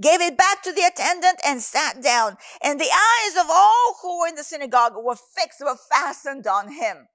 gave 0.00 0.20
it 0.20 0.36
back 0.36 0.62
to 0.64 0.72
the 0.72 0.82
attendant 0.82 1.38
and 1.46 1.60
sat 1.62 2.02
down. 2.02 2.36
And 2.62 2.80
the 2.80 2.90
eyes 2.92 3.36
of 3.36 3.46
all 3.48 3.96
who 4.02 4.20
were 4.20 4.28
in 4.28 4.34
the 4.34 4.42
synagogue 4.42 4.94
were 4.96 5.14
fixed, 5.16 5.60
were 5.60 5.76
fastened 5.76 6.48
on 6.48 6.72
him. 6.72 7.06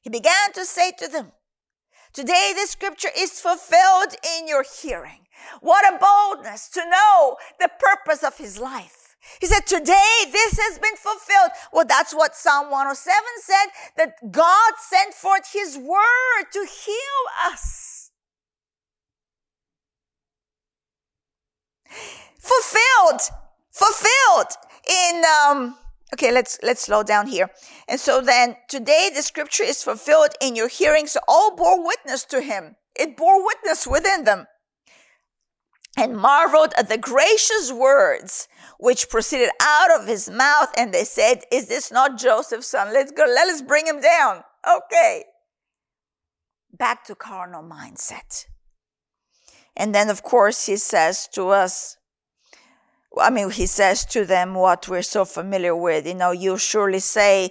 He 0.00 0.10
began 0.10 0.52
to 0.54 0.64
say 0.64 0.92
to 0.98 1.08
them, 1.08 1.32
Today 2.12 2.52
this 2.54 2.70
scripture 2.70 3.10
is 3.16 3.40
fulfilled 3.40 4.14
in 4.38 4.46
your 4.46 4.64
hearing. 4.80 5.26
What 5.60 5.84
a 5.92 5.98
boldness 5.98 6.68
to 6.70 6.88
know 6.88 7.36
the 7.58 7.70
purpose 7.78 8.22
of 8.22 8.38
his 8.38 8.58
life. 8.58 9.07
He 9.40 9.46
said, 9.46 9.66
today 9.66 10.14
this 10.30 10.58
has 10.58 10.78
been 10.78 10.96
fulfilled. 10.96 11.50
Well, 11.72 11.84
that's 11.86 12.14
what 12.14 12.34
Psalm 12.34 12.70
107 12.70 13.16
said, 13.40 13.66
that 13.96 14.32
God 14.32 14.72
sent 14.78 15.14
forth 15.14 15.52
his 15.52 15.76
word 15.76 16.44
to 16.52 16.60
heal 16.60 17.52
us. 17.52 18.10
Fulfilled, 22.38 23.20
fulfilled 23.70 24.52
in, 24.88 25.22
um, 25.46 25.76
okay, 26.14 26.32
let's, 26.32 26.58
let's 26.62 26.82
slow 26.82 27.02
down 27.02 27.26
here. 27.26 27.50
And 27.88 28.00
so 28.00 28.20
then 28.20 28.56
today 28.68 29.10
the 29.14 29.22
scripture 29.22 29.64
is 29.64 29.82
fulfilled 29.82 30.30
in 30.40 30.56
your 30.56 30.68
hearing. 30.68 31.06
So 31.06 31.20
all 31.28 31.56
bore 31.56 31.84
witness 31.84 32.24
to 32.26 32.40
him. 32.40 32.76
It 32.94 33.16
bore 33.16 33.44
witness 33.44 33.86
within 33.86 34.24
them 34.24 34.46
and 35.98 36.16
marveled 36.16 36.72
at 36.78 36.88
the 36.88 36.96
gracious 36.96 37.72
words 37.72 38.48
which 38.78 39.08
proceeded 39.08 39.50
out 39.60 40.00
of 40.00 40.06
his 40.06 40.30
mouth. 40.30 40.72
And 40.76 40.94
they 40.94 41.04
said, 41.04 41.42
is 41.50 41.66
this 41.66 41.90
not 41.90 42.16
Joseph's 42.16 42.68
son? 42.68 42.92
Let's 42.92 43.10
go. 43.10 43.24
Let 43.24 43.48
us 43.48 43.60
bring 43.62 43.86
him 43.86 44.00
down. 44.00 44.44
Okay. 44.76 45.24
Back 46.72 47.04
to 47.06 47.16
carnal 47.16 47.62
mindset. 47.62 48.46
And 49.76 49.94
then, 49.94 50.08
of 50.08 50.22
course, 50.22 50.66
he 50.66 50.76
says 50.76 51.28
to 51.32 51.48
us, 51.48 51.96
I 53.18 53.30
mean, 53.30 53.50
he 53.50 53.66
says 53.66 54.04
to 54.06 54.24
them 54.24 54.54
what 54.54 54.88
we're 54.88 55.02
so 55.02 55.24
familiar 55.24 55.74
with. 55.74 56.06
You 56.06 56.14
know, 56.14 56.30
you 56.30 56.58
surely 56.58 57.00
say 57.00 57.50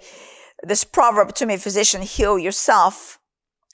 this 0.64 0.84
proverb 0.84 1.34
to 1.36 1.45
me, 1.45 1.58
physician, 1.58 2.02
heal 2.02 2.39
yourself 2.39 3.20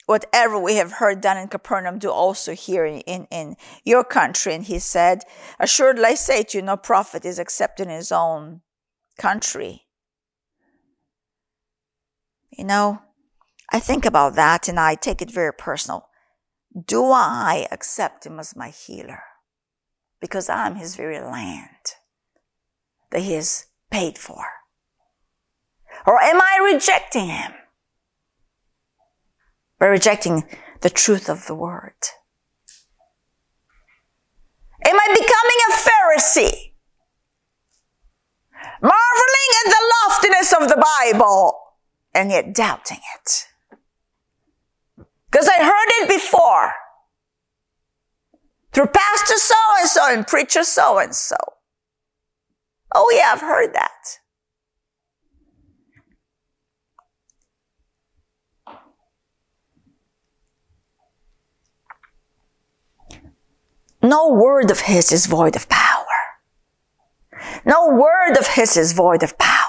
whatever 0.06 0.58
we 0.58 0.76
have 0.76 0.92
heard 0.92 1.20
done 1.20 1.36
in 1.36 1.48
Capernaum, 1.48 1.98
do 1.98 2.10
also 2.10 2.54
here 2.54 2.84
in, 2.84 3.26
in 3.30 3.56
your 3.84 4.04
country. 4.04 4.54
And 4.54 4.64
he 4.64 4.78
said, 4.78 5.22
Assuredly 5.58 6.04
I 6.04 6.14
say 6.14 6.42
to 6.42 6.58
you, 6.58 6.62
no 6.62 6.76
prophet 6.76 7.24
is 7.24 7.38
accepted 7.38 7.86
in 7.88 7.94
his 7.94 8.12
own 8.12 8.60
country. 9.18 9.82
You 12.50 12.64
know, 12.64 13.00
I 13.72 13.80
think 13.80 14.04
about 14.04 14.34
that 14.36 14.68
and 14.68 14.78
I 14.78 14.94
take 14.94 15.22
it 15.22 15.30
very 15.30 15.52
personal. 15.52 16.08
Do 16.86 17.04
I 17.06 17.66
accept 17.70 18.26
him 18.26 18.38
as 18.38 18.56
my 18.56 18.70
healer? 18.70 19.22
Because 20.20 20.48
I'm 20.48 20.76
his 20.76 20.96
very 20.96 21.20
land 21.20 21.94
that 23.10 23.22
he 23.22 23.34
has 23.34 23.66
paid 23.90 24.18
for. 24.18 24.44
Or 26.06 26.20
am 26.20 26.40
I 26.40 26.72
rejecting 26.72 27.28
him? 27.28 27.52
By 29.84 29.88
rejecting 29.88 30.44
the 30.80 30.88
truth 30.88 31.28
of 31.28 31.44
the 31.44 31.54
word? 31.54 31.92
Am 34.82 34.96
I 34.98 35.08
becoming 35.08 35.60
a 35.68 35.72
Pharisee? 35.74 36.72
Marveling 38.80 39.50
at 39.66 39.70
the 39.70 39.92
loftiness 40.08 40.54
of 40.54 40.68
the 40.70 40.82
Bible 41.02 41.60
and 42.14 42.30
yet 42.30 42.54
doubting 42.54 43.00
it. 43.14 43.46
Because 45.30 45.48
I 45.48 45.62
heard 45.62 46.02
it 46.02 46.08
before. 46.08 46.72
Through 48.72 48.86
pastor 48.86 49.36
so 49.36 49.54
and 49.80 49.88
so 49.90 50.14
and 50.14 50.26
preacher 50.26 50.64
so 50.64 50.98
and 50.98 51.14
so. 51.14 51.36
Oh 52.94 53.12
yeah, 53.14 53.32
I've 53.34 53.42
heard 53.42 53.74
that. 53.74 53.90
No 64.04 64.28
word 64.28 64.70
of 64.70 64.80
his 64.80 65.10
is 65.10 65.24
void 65.24 65.56
of 65.56 65.66
power. 65.70 66.04
No 67.64 67.88
word 67.88 68.36
of 68.38 68.46
his 68.48 68.76
is 68.76 68.92
void 68.92 69.22
of 69.22 69.38
power. 69.38 69.64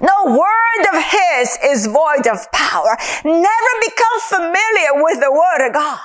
No 0.00 0.24
word 0.24 0.86
of 0.94 1.04
his 1.04 1.58
is 1.62 1.86
void 1.86 2.26
of 2.26 2.50
power. 2.50 2.96
Never 3.26 3.72
become 3.82 4.20
familiar 4.20 5.02
with 5.04 5.20
the 5.20 5.30
word 5.30 5.66
of 5.66 5.74
God. 5.74 6.00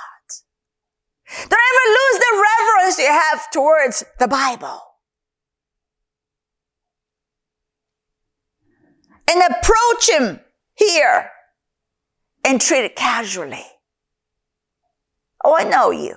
Don't 1.48 1.52
ever 1.52 1.86
lose 1.88 2.18
the 2.18 2.44
reverence 2.58 2.98
you 2.98 3.06
have 3.06 3.50
towards 3.50 4.04
the 4.18 4.28
Bible. 4.28 4.82
And 9.26 9.42
approach 9.42 10.10
him 10.10 10.40
here 10.74 11.30
and 12.44 12.60
treat 12.60 12.84
it 12.84 12.94
casually. 12.94 13.64
Oh, 15.48 15.56
I 15.56 15.64
know 15.64 15.90
you. 15.90 16.14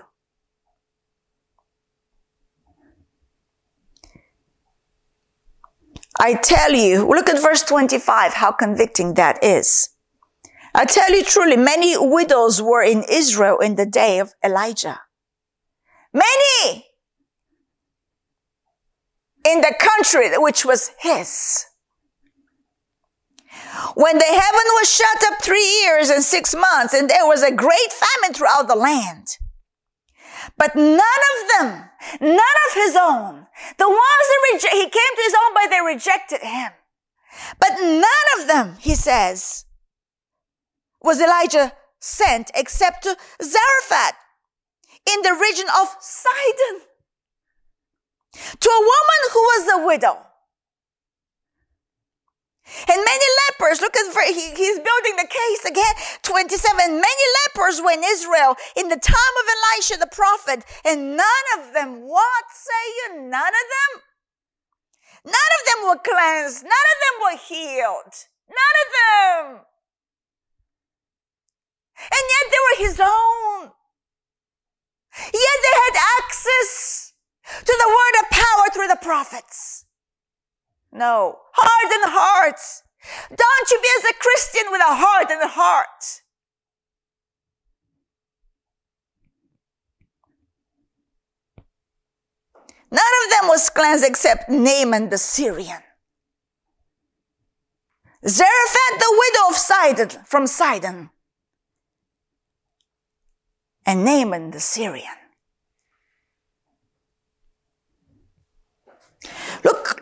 I 6.20 6.34
tell 6.34 6.74
you, 6.74 7.08
look 7.08 7.30
at 7.30 7.42
verse 7.42 7.64
25, 7.64 8.34
how 8.34 8.52
convicting 8.52 9.14
that 9.14 9.42
is. 9.42 9.88
I 10.76 10.84
tell 10.84 11.10
you 11.12 11.24
truly, 11.24 11.56
many 11.56 11.96
widows 11.98 12.62
were 12.62 12.84
in 12.84 13.06
Israel 13.10 13.60
in 13.60 13.76
the 13.76 13.86
day 13.86 14.20
of 14.20 14.34
Elijah. 14.44 15.00
Many 16.14 16.88
in 19.46 19.62
the 19.62 19.74
country 19.80 20.38
which 20.38 20.66
was 20.66 20.92
his. 21.00 21.68
When 23.96 24.18
the 24.18 24.26
heaven 24.26 24.68
was 24.76 24.94
shut 24.94 25.32
up 25.32 25.42
three 25.42 25.82
years 25.84 26.10
and 26.10 26.24
six 26.24 26.56
months, 26.56 26.94
and 26.94 27.10
there 27.10 27.26
was 27.26 27.44
a 27.44 27.52
great 27.52 27.92
famine 27.92 28.34
throughout 28.34 28.68
the 28.68 28.76
land. 28.76 29.38
But 30.58 30.76
none 30.76 31.00
of 31.00 31.50
them, 31.50 31.90
none 32.20 32.58
of 32.68 32.74
his 32.74 32.96
own, 32.96 33.48
the 33.78 33.90
ones 33.90 34.28
that 34.28 34.50
reject, 34.54 34.74
he 34.74 34.84
came 34.84 35.16
to 35.16 35.24
his 35.24 35.34
own, 35.34 35.54
but 35.54 35.70
they 35.70 35.82
rejected 35.82 36.42
him. 36.42 36.72
But 37.60 37.74
none 37.80 38.40
of 38.40 38.48
them, 38.48 38.78
he 38.80 38.96
says, 38.96 39.66
was 41.02 41.22
Elijah 41.22 41.74
sent 42.00 42.52
except 42.56 43.04
to 43.04 43.18
Zarephath 43.42 44.16
in 45.12 45.22
the 45.22 45.34
region 45.34 45.68
of 45.80 45.96
Sidon 46.00 46.82
to 48.60 48.70
a 48.70 48.80
woman 48.80 49.22
who 49.32 49.40
was 49.40 49.68
a 49.74 49.86
widow. 49.86 50.31
And 52.88 53.04
many 53.04 53.28
lepers, 53.48 53.82
look 53.82 53.96
at, 53.98 54.08
he, 54.28 54.56
he's 54.56 54.80
building 54.80 55.16
the 55.18 55.28
case 55.28 55.66
again. 55.66 55.94
27. 56.24 56.78
Many 56.78 57.26
lepers 57.46 57.82
were 57.82 57.92
in 57.92 58.04
Israel 58.04 58.56
in 58.78 58.90
the 58.90 59.00
time 59.00 59.36
of 59.42 59.46
Elisha 59.52 59.98
the 60.00 60.08
prophet, 60.12 60.64
and 60.86 61.18
none 61.18 61.48
of 61.60 61.74
them, 61.74 62.08
what 62.08 62.46
say 62.54 62.84
you? 62.98 63.22
None 63.30 63.54
of 63.54 63.68
them? 63.76 63.92
None 65.26 65.52
of 65.60 65.66
them 65.68 65.90
were 65.90 66.02
cleansed. 66.02 66.64
None 66.64 66.88
of 66.94 66.98
them 67.04 67.16
were 67.22 67.38
healed. 67.38 68.14
None 68.50 68.76
of 68.84 68.88
them. 68.98 69.66
And 72.02 72.24
yet 72.34 72.46
they 72.50 72.62
were 72.66 72.90
his 72.90 73.00
own. 73.00 73.72
Yet 75.18 75.58
they 75.62 75.76
had 75.86 75.96
access 76.20 77.14
to 77.60 77.74
the 77.78 77.90
word 77.90 78.24
of 78.24 78.30
power 78.32 78.66
through 78.74 78.88
the 78.88 79.00
prophets. 79.02 79.86
No. 80.92 81.38
Hardened 81.54 82.12
hearts. 82.14 82.84
Don't 83.30 83.72
you 83.72 83.80
be 83.82 83.90
as 83.98 84.12
a 84.12 84.14
Christian 84.20 84.64
with 84.72 84.82
a 84.82 84.96
hardened 84.96 85.50
heart. 85.52 86.22
None 92.92 93.00
of 93.24 93.30
them 93.30 93.48
was 93.48 93.70
cleansed 93.70 94.04
except 94.04 94.50
Naaman 94.50 95.10
the 95.10 95.18
Syrian. 95.18 95.82
Zarephath 98.28 99.00
the 99.00 99.18
widow 99.18 99.50
of 99.50 99.56
Sidon, 99.56 100.10
from 100.26 100.46
Sidon. 100.46 101.10
And 103.86 104.06
Naaman 104.06 104.52
the 104.52 104.60
Syrian. 104.60 105.08
Look, 109.64 110.01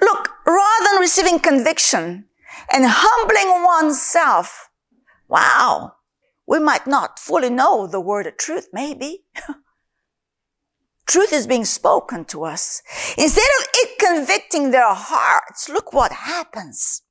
rather 0.49 0.91
than 0.91 0.99
receiving 0.99 1.39
conviction 1.39 2.25
and 2.71 2.85
humbling 2.87 3.63
oneself, 3.63 4.69
wow, 5.27 5.93
we 6.47 6.59
might 6.59 6.87
not 6.87 7.19
fully 7.19 7.49
know 7.49 7.87
the 7.87 8.01
word 8.01 8.27
of 8.27 8.37
truth, 8.37 8.67
maybe. 8.73 9.25
truth 11.07 11.33
is 11.33 11.47
being 11.47 11.65
spoken 11.65 12.25
to 12.25 12.43
us. 12.43 12.81
Instead 13.17 13.49
of 13.59 13.67
it 13.73 13.99
convicting 13.99 14.71
their 14.71 14.93
hearts, 14.93 15.69
look 15.69 15.93
what 15.93 16.11
happens. 16.11 17.01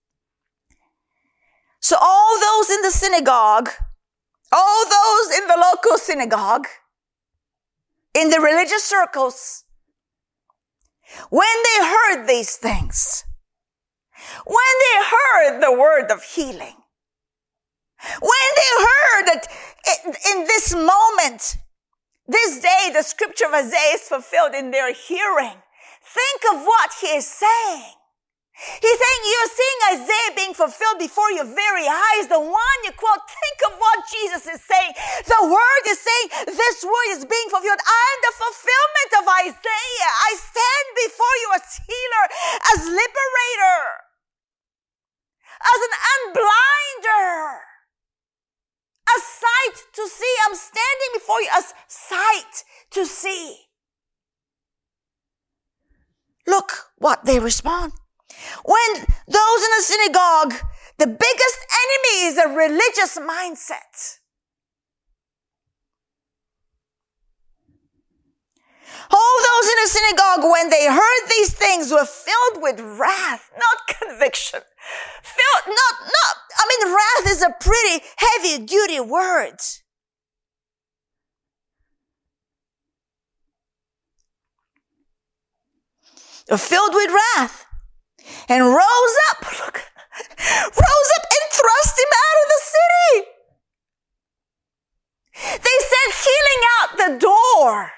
So 1.80 1.97
all 2.01 2.41
those 2.41 2.70
in 2.70 2.82
the 2.82 2.91
synagogue, 2.91 3.70
all 4.51 4.84
those 4.84 5.39
in 5.39 5.47
the 5.47 5.57
local 5.57 5.99
synagogue, 5.99 6.66
in 8.14 8.30
the 8.30 8.41
religious 8.41 8.84
circles, 8.84 9.64
when 11.30 11.49
they 11.64 11.86
heard 11.86 12.26
these 12.26 12.57
things, 12.57 13.24
when 14.47 14.75
they 14.85 14.97
heard 15.05 15.61
the 15.61 15.73
word 15.73 16.11
of 16.11 16.23
healing, 16.23 16.77
when 18.21 18.49
they 18.57 18.73
heard 18.85 19.25
that 19.27 19.47
in 20.33 20.45
this 20.45 20.75
moment, 20.75 21.57
this 22.27 22.61
day, 22.61 22.91
the 22.93 23.03
scripture 23.03 23.47
of 23.47 23.55
Isaiah 23.55 23.95
is 23.95 24.03
fulfilled 24.03 24.55
in 24.55 24.71
their 24.71 24.93
hearing. 24.93 25.57
Think 26.05 26.41
of 26.53 26.62
what 26.62 26.91
he 27.01 27.09
is 27.16 27.27
saying. 27.27 27.95
He's 28.59 28.99
saying 28.99 29.21
you're 29.23 29.55
seeing 29.55 29.79
Isaiah 29.95 30.33
being 30.35 30.55
fulfilled 30.55 30.99
before 30.99 31.31
your 31.31 31.47
very 31.47 31.87
eyes. 31.87 32.27
The 32.27 32.43
one 32.43 32.79
you 32.83 32.91
quote, 32.91 33.23
think 33.23 33.59
of 33.71 33.79
what 33.79 34.03
Jesus 34.11 34.51
is 34.51 34.59
saying. 34.59 34.93
The 35.31 35.47
word 35.47 35.83
is 35.87 36.03
saying 36.03 36.27
this 36.59 36.83
word 36.83 37.09
is 37.14 37.23
being 37.23 37.49
fulfilled. 37.55 37.79
I'm 37.79 38.19
the 38.27 38.35
fulfillment 38.35 39.11
of 39.23 39.25
Isaiah. 39.47 40.11
I 40.27 40.31
stand 40.37 40.87
before 41.07 41.37
you 41.39 41.49
as 41.55 41.66
healer, 41.87 42.25
as 42.75 42.81
liberator, 42.83 44.07
as 45.61 45.80
an 45.82 45.94
unblinder, 46.14 47.59
a 49.09 49.20
sight 49.20 49.76
to 49.94 50.09
see. 50.09 50.34
I'm 50.46 50.54
standing 50.54 51.11
before 51.14 51.40
you 51.40 51.48
as 51.54 51.74
sight 51.88 52.64
to 52.92 53.06
see. 53.06 53.68
Look 56.46 56.72
what 56.98 57.24
they 57.24 57.38
respond. 57.38 57.92
When 58.64 58.94
those 58.94 59.62
in 59.64 59.72
the 59.76 59.82
synagogue, 59.82 60.54
the 60.98 61.06
biggest 61.06 61.59
enemy 61.84 62.26
is 62.26 62.38
a 62.38 62.48
religious 62.48 63.18
mindset. 63.18 64.18
All 69.11 69.38
those 69.38 69.70
in 69.70 69.76
the 69.82 69.88
synagogue, 69.88 70.50
when 70.50 70.70
they 70.70 70.86
heard 70.86 71.28
these 71.28 71.52
things, 71.52 71.90
were 71.90 72.04
filled 72.04 72.62
with 72.62 72.80
wrath, 72.98 73.50
not 73.56 73.98
conviction. 74.00 74.61
Filled, 75.22 75.66
not, 75.66 75.95
not, 76.03 76.36
I 76.57 76.64
mean, 76.68 76.95
wrath 76.95 77.32
is 77.32 77.43
a 77.43 77.55
pretty 77.61 78.05
heavy 78.16 78.64
duty 78.64 79.01
word. 79.01 79.61
Filled 86.57 86.95
with 86.95 87.11
wrath 87.12 87.66
and 88.49 88.64
rose 88.64 89.16
up, 89.30 89.43
look, 89.61 89.82
rose 90.39 91.11
up 91.16 91.26
and 91.28 91.53
thrust 91.53 91.99
him 91.99 92.12
out 92.24 92.39
of 92.43 92.49
the 92.49 92.62
city. 92.64 93.39
They 95.62 95.78
sent 95.93 96.14
healing 96.24 96.62
out 96.80 96.91
the 96.97 97.18
door. 97.18 97.93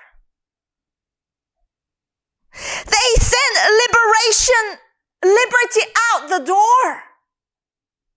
They 2.52 3.08
sent 3.18 3.54
liberation, 3.82 4.78
liberty 5.22 5.86
out 6.12 6.28
the 6.28 6.44
door. 6.44 7.02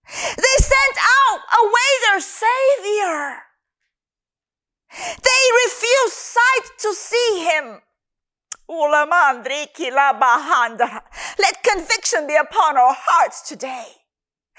They 0.07 0.57
sent 0.59 0.97
out 0.99 1.41
away 1.61 1.89
their 2.01 2.21
Savior. 2.21 3.43
They 4.93 5.43
refused 5.65 6.13
sight 6.13 6.77
to 6.79 6.93
see 6.93 7.49
him. 7.49 7.81
Let 11.39 11.63
conviction 11.63 12.27
be 12.27 12.35
upon 12.35 12.77
our 12.77 12.95
hearts 12.97 13.41
today. 13.47 13.87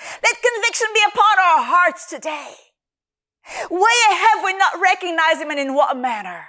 Let 0.00 0.42
conviction 0.42 0.88
be 0.94 1.00
upon 1.06 1.38
our 1.38 1.62
hearts 1.64 2.06
today. 2.06 2.54
Where 3.70 4.14
have 4.14 4.44
we 4.44 4.54
not 4.54 4.80
recognized 4.80 5.40
him 5.40 5.50
and 5.50 5.60
in 5.60 5.74
what 5.74 5.96
manner? 5.96 6.46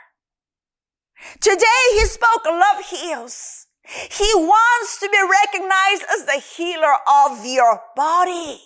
Today 1.39 1.84
he 1.93 2.06
spoke 2.06 2.46
love 2.46 2.86
heals. 2.86 3.64
He 3.88 4.31
wants 4.36 4.99
to 4.99 5.09
be 5.09 5.19
recognized 5.21 6.03
as 6.11 6.25
the 6.25 6.41
healer 6.41 6.95
of 7.07 7.45
your 7.45 7.81
body. 7.95 8.59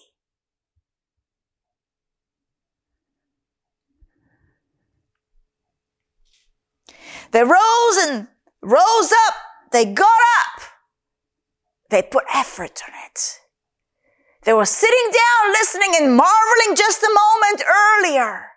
They 7.32 7.44
rose 7.44 7.98
and 8.08 8.28
rose 8.62 9.12
up, 9.28 9.36
they 9.72 9.86
got 9.86 10.08
up, 10.08 10.64
they 11.90 12.02
put 12.02 12.24
effort 12.34 12.82
on 12.88 12.94
it. 13.06 13.40
They 14.44 14.54
were 14.54 14.66
sitting 14.66 15.12
down, 15.12 15.52
listening 15.52 15.92
and 16.00 16.16
marveling 16.16 16.76
just 16.76 17.04
a 17.04 17.14
moment 17.14 17.64
earlier. 17.68 18.49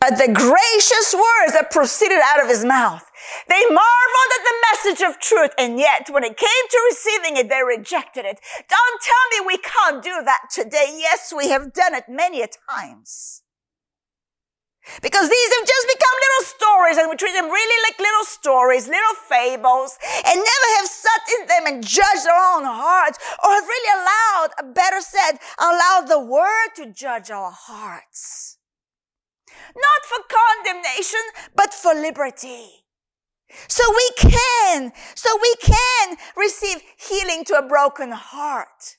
At 0.00 0.16
the 0.16 0.32
gracious 0.32 1.10
words 1.12 1.54
that 1.58 1.72
proceeded 1.72 2.20
out 2.22 2.40
of 2.40 2.48
his 2.48 2.64
mouth. 2.64 3.04
They 3.48 3.64
marveled 3.66 4.30
at 4.38 4.44
the 4.44 4.60
message 4.70 5.02
of 5.02 5.18
truth, 5.18 5.50
and 5.58 5.78
yet 5.78 6.08
when 6.08 6.22
it 6.22 6.36
came 6.36 6.64
to 6.70 6.88
receiving 6.88 7.36
it, 7.36 7.48
they 7.48 7.62
rejected 7.66 8.24
it. 8.24 8.38
Don't 8.68 9.02
tell 9.02 9.24
me 9.32 9.46
we 9.46 9.58
can't 9.58 10.02
do 10.02 10.22
that 10.24 10.50
today. 10.52 10.94
Yes, 10.98 11.34
we 11.36 11.48
have 11.48 11.72
done 11.72 11.94
it 11.94 12.04
many 12.08 12.42
a 12.42 12.48
times. 12.70 13.42
Because 15.02 15.28
these 15.28 15.54
have 15.58 15.66
just 15.66 15.86
become 15.88 16.16
little 16.22 16.44
stories 16.46 16.96
and 16.96 17.10
we 17.10 17.16
treat 17.16 17.34
them 17.34 17.50
really 17.50 17.82
like 17.90 17.98
little 17.98 18.24
stories, 18.24 18.86
little 18.86 19.18
fables, 19.28 19.98
and 20.24 20.36
never 20.36 20.68
have 20.78 20.86
sat 20.86 21.22
in 21.40 21.46
them 21.48 21.66
and 21.66 21.84
judged 21.84 22.26
our 22.26 22.56
own 22.56 22.64
hearts 22.64 23.18
or 23.44 23.50
have 23.50 23.66
really 23.66 24.00
allowed, 24.00 24.74
better 24.74 25.00
said, 25.00 25.38
allowed 25.58 26.06
the 26.06 26.20
word 26.24 26.70
to 26.76 26.92
judge 26.92 27.30
our 27.30 27.50
hearts. 27.50 28.57
Not 29.74 30.04
for 30.04 30.18
condemnation, 30.28 31.20
but 31.54 31.72
for 31.74 31.94
liberty. 31.94 32.84
So 33.66 33.82
we 33.88 34.10
can, 34.30 34.92
so 35.14 35.30
we 35.40 35.54
can 35.56 36.16
receive 36.36 36.82
healing 36.98 37.44
to 37.46 37.58
a 37.58 37.66
broken 37.66 38.10
heart. 38.12 38.96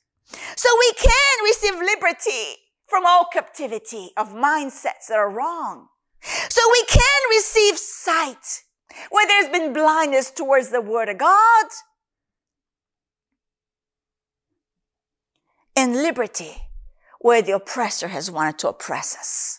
So 0.56 0.70
we 0.80 0.94
can 0.94 1.44
receive 1.44 1.76
liberty 1.76 2.58
from 2.88 3.06
all 3.06 3.26
captivity 3.32 4.12
of 4.18 4.30
mindsets 4.30 5.08
that 5.10 5.18
are 5.18 5.30
wrong. 5.30 5.88
So 6.22 6.62
we 6.72 6.84
can 6.86 7.30
receive 7.30 7.78
sight 7.78 8.64
where 9.12 9.28
there's 9.28 9.50
been 9.50 9.74
blindness 9.74 10.32
towards 10.32 10.70
the 10.70 10.82
word 10.82 11.10
of 11.10 11.18
God. 11.20 11.66
And 15.76 15.94
liberty 15.94 16.58
where 17.20 17.42
the 17.42 17.54
oppressor 17.54 18.10
has 18.10 18.32
wanted 18.32 18.58
to 18.60 18.70
oppress 18.70 19.16
us. 19.16 19.59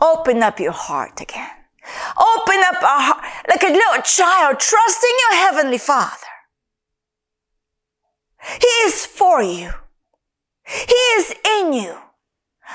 Open 0.00 0.42
up 0.42 0.60
your 0.60 0.72
heart 0.72 1.20
again. 1.20 1.50
Open 2.16 2.62
up 2.66 2.82
our 2.82 3.00
heart 3.00 3.24
like 3.48 3.62
a 3.62 3.72
little 3.72 4.02
child, 4.02 4.60
trusting 4.60 5.16
your 5.30 5.38
heavenly 5.38 5.78
father. 5.78 6.26
He 8.60 8.66
is 8.86 9.06
for 9.06 9.42
you. 9.42 9.70
He 10.64 10.94
is 10.94 11.34
in 11.44 11.72
you. 11.72 11.98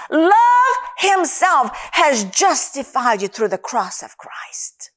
Love 0.09 0.76
himself 0.97 1.69
has 1.91 2.26
justified 2.26 3.21
you 3.21 3.28
through 3.28 3.49
the 3.49 3.57
cross 3.57 4.01
of 4.01 4.17
Christ. 4.17 4.91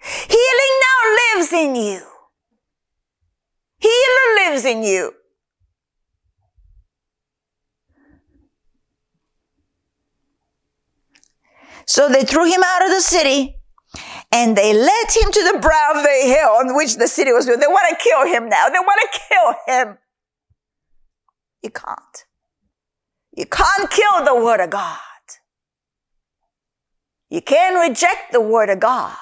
Healing 0.00 0.80
now 0.86 1.16
lives 1.34 1.52
in 1.52 1.74
you. 1.76 2.02
Healer 3.78 4.50
lives 4.50 4.64
in 4.64 4.82
you. 4.82 5.12
So 11.86 12.08
they 12.08 12.24
threw 12.24 12.44
him 12.44 12.62
out 12.64 12.84
of 12.84 12.90
the 12.90 13.00
city 13.00 13.56
and 14.32 14.56
they 14.56 14.74
led 14.74 15.10
him 15.10 15.30
to 15.30 15.52
the 15.52 15.58
brow 15.60 15.92
of 15.94 16.02
the 16.02 16.20
hill 16.24 16.50
on 16.58 16.76
which 16.76 16.96
the 16.96 17.08
city 17.08 17.32
was 17.32 17.46
built. 17.46 17.60
They 17.60 17.66
want 17.66 17.86
to 17.90 18.02
kill 18.02 18.26
him 18.26 18.48
now. 18.48 18.68
They 18.68 18.78
want 18.78 19.00
to 19.00 19.20
kill 19.28 19.74
him. 19.74 19.98
You 21.62 21.70
can't. 21.70 22.24
You 23.36 23.46
can't 23.46 23.90
kill 23.90 24.24
the 24.24 24.34
word 24.34 24.60
of 24.60 24.70
God. 24.70 24.98
You 27.28 27.40
can 27.40 27.74
reject 27.74 28.32
the 28.32 28.40
word 28.40 28.70
of 28.70 28.80
God, 28.80 29.16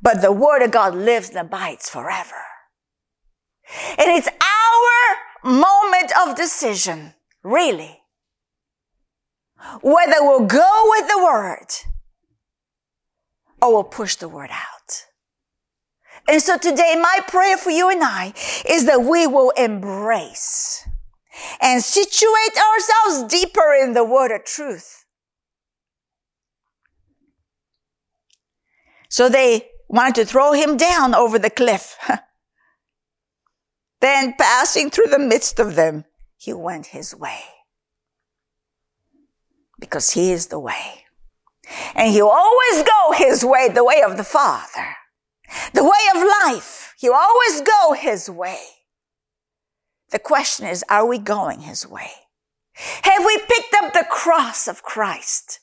but 0.00 0.22
the 0.22 0.32
word 0.32 0.62
of 0.62 0.70
God 0.70 0.94
lives 0.94 1.28
and 1.30 1.38
abides 1.38 1.88
forever. 1.88 2.42
And 3.98 4.10
it's 4.10 4.28
our 4.28 5.52
moment 5.52 6.12
of 6.22 6.36
decision, 6.36 7.14
really, 7.42 8.00
whether 9.82 10.16
we'll 10.20 10.46
go 10.46 10.84
with 10.90 11.08
the 11.08 11.22
word 11.22 11.66
or 13.62 13.72
we'll 13.72 13.84
push 13.84 14.16
the 14.16 14.28
word 14.28 14.50
out. 14.50 15.06
And 16.28 16.42
so 16.42 16.58
today, 16.58 16.96
my 17.00 17.20
prayer 17.28 17.56
for 17.56 17.70
you 17.70 17.88
and 17.88 18.02
I 18.02 18.32
is 18.68 18.86
that 18.86 19.02
we 19.02 19.26
will 19.26 19.50
embrace 19.50 20.86
and 21.60 21.82
situate 21.82 22.56
ourselves 22.56 23.32
deeper 23.32 23.74
in 23.80 23.92
the 23.92 24.04
word 24.04 24.32
of 24.32 24.44
truth. 24.44 25.04
So 29.08 29.28
they 29.28 29.68
wanted 29.88 30.16
to 30.16 30.24
throw 30.26 30.52
him 30.52 30.76
down 30.76 31.14
over 31.14 31.38
the 31.38 31.50
cliff. 31.50 31.96
then 34.00 34.34
passing 34.38 34.90
through 34.90 35.06
the 35.06 35.18
midst 35.18 35.60
of 35.60 35.76
them, 35.76 36.04
he 36.36 36.52
went 36.52 36.86
his 36.86 37.14
way. 37.14 37.40
Because 39.78 40.12
he 40.12 40.32
is 40.32 40.46
the 40.46 40.58
way. 40.58 41.04
And 41.94 42.12
he'll 42.12 42.28
always 42.28 42.82
go 42.82 43.12
his 43.16 43.44
way, 43.44 43.68
the 43.68 43.84
way 43.84 44.02
of 44.02 44.16
the 44.16 44.24
Father. 44.24 44.96
The 45.72 45.84
way 45.84 45.90
of 46.14 46.22
life. 46.44 46.94
He'll 46.98 47.12
always 47.12 47.60
go 47.60 47.92
his 47.92 48.30
way. 48.30 48.60
The 50.10 50.18
question 50.18 50.66
is, 50.66 50.84
are 50.88 51.06
we 51.06 51.18
going 51.18 51.60
his 51.60 51.86
way? 51.86 52.10
Have 52.74 53.24
we 53.24 53.38
picked 53.48 53.74
up 53.74 53.92
the 53.92 54.06
cross 54.08 54.68
of 54.68 54.82
Christ? 54.82 55.60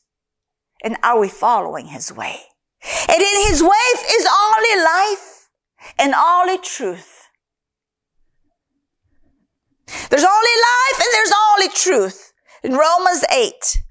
And 0.83 0.97
are 1.03 1.19
we 1.19 1.29
following 1.29 1.87
his 1.87 2.11
way? 2.11 2.37
And 3.07 3.21
in 3.21 3.47
his 3.47 3.63
way 3.63 3.77
is 4.11 4.27
only 4.27 4.83
life 4.83 5.49
and 5.97 6.13
only 6.13 6.57
truth. 6.57 7.29
There's 10.09 10.23
only 10.23 10.55
life 10.73 10.99
and 10.99 11.07
there's 11.13 11.33
only 11.51 11.69
truth. 11.69 12.33
In 12.63 12.73
Romans 12.73 13.23
8, 13.31 13.81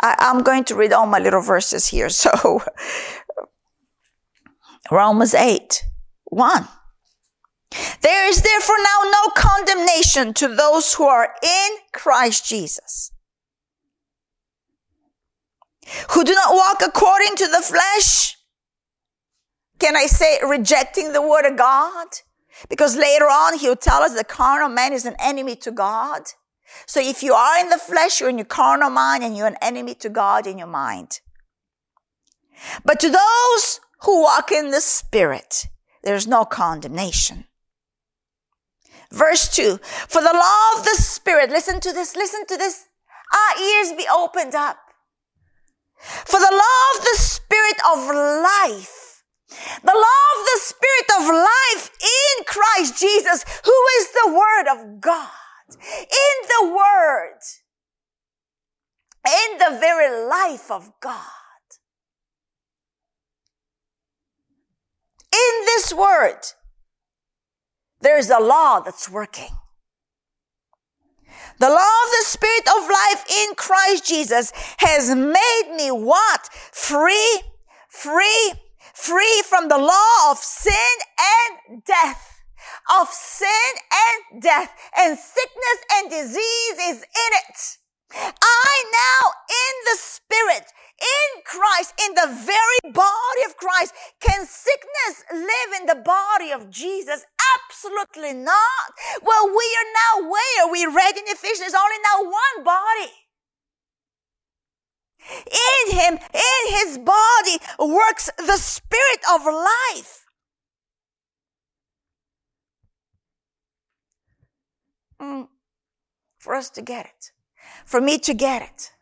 I, 0.00 0.16
am 0.20 0.42
going 0.42 0.64
to 0.64 0.74
read 0.74 0.92
all 0.92 1.06
my 1.06 1.18
little 1.18 1.42
verses 1.42 1.88
here. 1.88 2.08
So 2.08 2.62
Romans 4.90 5.34
8, 5.34 5.82
1. 6.24 6.68
There 8.00 8.28
is 8.28 8.42
therefore 8.42 8.76
now 8.78 9.10
no 9.10 9.30
condemnation 9.36 10.32
to 10.34 10.48
those 10.48 10.94
who 10.94 11.04
are 11.04 11.34
in 11.42 11.70
Christ 11.92 12.46
Jesus, 12.46 13.10
who 16.10 16.24
do 16.24 16.34
not 16.34 16.54
walk 16.54 16.82
according 16.82 17.36
to 17.36 17.46
the 17.48 17.60
flesh. 17.60 18.36
Can 19.78 19.96
I 19.96 20.06
say 20.06 20.38
rejecting 20.46 21.12
the 21.12 21.20
word 21.20 21.44
of 21.44 21.56
God? 21.58 22.06
Because 22.68 22.96
later 22.96 23.26
on 23.26 23.58
he'll 23.58 23.76
tell 23.76 24.02
us 24.02 24.14
the 24.14 24.24
carnal 24.24 24.68
man 24.68 24.92
is 24.92 25.04
an 25.04 25.16
enemy 25.18 25.56
to 25.56 25.70
God. 25.70 26.22
So 26.86 27.00
if 27.00 27.22
you 27.22 27.34
are 27.34 27.58
in 27.58 27.68
the 27.68 27.78
flesh, 27.78 28.20
you're 28.20 28.30
in 28.30 28.38
your 28.38 28.44
carnal 28.44 28.90
mind 28.90 29.22
and 29.24 29.36
you're 29.36 29.46
an 29.46 29.56
enemy 29.62 29.94
to 29.96 30.08
God 30.08 30.46
in 30.46 30.58
your 30.58 30.66
mind. 30.66 31.20
But 32.84 33.00
to 33.00 33.10
those 33.10 33.80
who 34.02 34.22
walk 34.22 34.50
in 34.52 34.70
the 34.70 34.80
Spirit, 34.80 35.66
there's 36.02 36.26
no 36.26 36.44
condemnation. 36.44 37.44
Verse 39.10 39.48
2 39.54 39.78
For 39.82 40.20
the 40.22 40.32
law 40.32 40.78
of 40.78 40.84
the 40.84 40.96
Spirit, 40.96 41.50
listen 41.50 41.80
to 41.80 41.92
this, 41.92 42.16
listen 42.16 42.46
to 42.46 42.56
this. 42.56 42.86
Our 43.32 43.62
ears 43.62 43.92
be 43.92 44.06
opened 44.12 44.54
up. 44.54 44.78
For 45.98 46.38
the 46.38 46.52
law 46.52 46.98
of 46.98 47.04
the 47.04 47.16
Spirit 47.18 47.76
of 47.92 47.98
life, 48.14 49.24
the 49.82 49.94
law 49.94 50.24
of 50.38 50.44
the 50.44 50.60
Spirit 50.60 51.10
of 51.18 51.26
life 51.28 51.90
in 52.00 52.44
Christ 52.44 53.00
Jesus, 53.00 53.44
who 53.64 53.84
is 53.98 54.08
the 54.12 54.32
Word 54.32 54.68
of 54.70 55.00
God, 55.00 55.30
in 55.70 56.48
the 56.48 56.68
Word, 56.68 57.40
in 59.26 59.58
the 59.58 59.78
very 59.80 60.28
life 60.28 60.70
of 60.70 60.92
God 61.00 61.22
in 65.36 65.64
this 65.66 65.92
word, 65.92 66.40
there's 68.00 68.30
a 68.30 68.38
law 68.38 68.80
that's 68.80 69.10
working. 69.10 69.50
The 71.58 71.70
law 71.70 71.76
of 72.04 72.10
the 72.10 72.24
Spirit 72.24 72.68
of 72.68 72.88
life 72.88 73.24
in 73.30 73.54
Christ 73.54 74.06
Jesus 74.06 74.52
has 74.78 75.14
made 75.14 75.74
me 75.74 75.90
what? 75.90 76.48
Free, 76.72 77.42
free, 77.88 78.52
free 78.94 79.42
from 79.46 79.68
the 79.68 79.78
law 79.78 80.30
of 80.30 80.38
sin 80.38 80.74
and 81.18 81.82
death. 81.84 82.35
Of 82.88 83.08
sin 83.08 83.72
and 83.90 84.42
death. 84.42 84.70
And 84.96 85.18
sickness 85.18 85.78
and 85.94 86.10
disease 86.10 86.76
is 86.88 86.98
in 86.98 87.30
it. 87.44 87.78
I 88.14 88.84
now 88.92 89.32
in 89.48 89.92
the 89.92 89.98
Spirit 89.98 90.72
in 90.96 91.42
Christ, 91.44 91.94
in 92.00 92.14
the 92.14 92.32
very 92.32 92.92
body 92.92 93.42
of 93.46 93.56
Christ. 93.56 93.94
Can 94.20 94.46
sickness 94.46 95.24
live 95.32 95.80
in 95.80 95.86
the 95.86 96.02
body 96.02 96.52
of 96.52 96.70
Jesus? 96.70 97.24
Absolutely 97.58 98.32
not. 98.32 98.88
Well, 99.22 99.48
we 99.48 99.66
are 99.78 99.90
now 99.92 100.30
where? 100.30 100.72
We 100.72 100.86
read 100.86 101.16
in 101.16 101.24
Ephesians, 101.26 101.74
only 101.74 101.96
now 102.02 102.30
one 102.30 102.64
body. 102.64 103.12
In 105.28 105.96
him, 105.98 106.14
in 106.14 106.62
his 106.70 106.98
body, 106.98 107.58
works 107.78 108.30
the 108.38 108.56
spirit 108.56 109.20
of 109.32 109.44
life. 109.44 110.25
Mm. 115.20 115.48
For 116.38 116.54
us 116.54 116.70
to 116.70 116.82
get 116.82 117.06
it, 117.06 117.32
for 117.84 118.00
me 118.00 118.18
to 118.18 118.34
get 118.34 118.62
it 118.62 118.92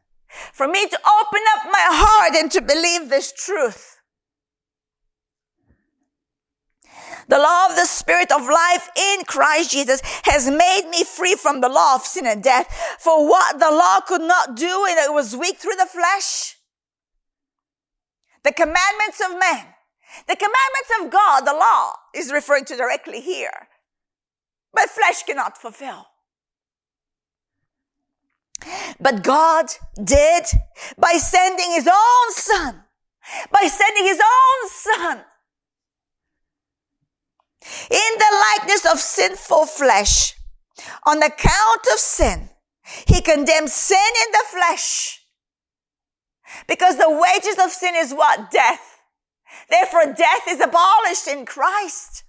for 0.53 0.69
me 0.69 0.87
to 0.87 0.97
open 0.97 1.41
up 1.57 1.65
my 1.67 1.87
heart 1.91 2.35
and 2.37 2.51
to 2.53 2.61
believe 2.61 3.09
this 3.09 3.33
truth. 3.33 4.01
The 7.29 7.39
law 7.39 7.69
of 7.71 7.77
the 7.77 7.87
spirit 7.87 8.31
of 8.31 8.43
life 8.43 8.91
in 8.97 9.25
Christ 9.25 9.71
Jesus 9.71 10.01
has 10.25 10.51
made 10.51 10.89
me 10.91 11.05
free 11.05 11.35
from 11.35 11.61
the 11.61 11.69
law 11.69 11.95
of 11.95 12.03
sin 12.03 12.27
and 12.27 12.43
death. 12.43 12.69
For 13.01 13.27
what 13.27 13.59
the 13.59 13.71
law 13.71 14.01
could 14.01 14.21
not 14.21 14.57
do 14.57 14.87
and 14.89 14.99
it 14.99 15.12
was 15.12 15.37
weak 15.37 15.57
through 15.57 15.77
the 15.77 15.87
flesh, 15.87 16.57
the 18.43 18.53
commandments 18.53 19.23
of 19.25 19.39
man, 19.39 19.67
the 20.29 20.37
commandments 20.37 20.91
of 21.01 21.11
God, 21.11 21.47
the 21.47 21.55
law 21.55 21.93
is 22.15 22.31
referring 22.31 22.67
to 22.67 22.77
directly 22.77 23.21
here, 23.21 23.69
but 24.75 24.91
flesh 24.91 25.22
cannot 25.22 25.59
fulfill. 25.59 26.07
But 29.01 29.22
God 29.22 29.66
did 30.03 30.45
by 30.99 31.12
sending 31.12 31.72
his 31.72 31.89
own 31.89 32.33
son, 32.33 32.85
by 33.51 33.66
sending 33.66 34.05
his 34.05 34.20
own 34.20 34.68
son 34.68 35.25
in 37.91 38.18
the 38.18 38.45
likeness 38.59 38.87
of 38.87 38.99
sinful 38.99 39.66
flesh 39.66 40.35
on 41.07 41.22
account 41.22 41.87
of 41.93 41.99
sin. 41.99 42.51
He 43.07 43.22
condemned 43.22 43.70
sin 43.70 43.99
in 44.27 44.33
the 44.33 44.45
flesh 44.51 45.20
because 46.66 46.97
the 46.97 47.11
wages 47.11 47.59
of 47.62 47.70
sin 47.70 47.95
is 47.97 48.12
what? 48.12 48.51
Death. 48.51 49.01
Therefore, 49.70 50.12
death 50.12 50.43
is 50.49 50.61
abolished 50.61 51.29
in 51.29 51.47
Christ. 51.47 52.25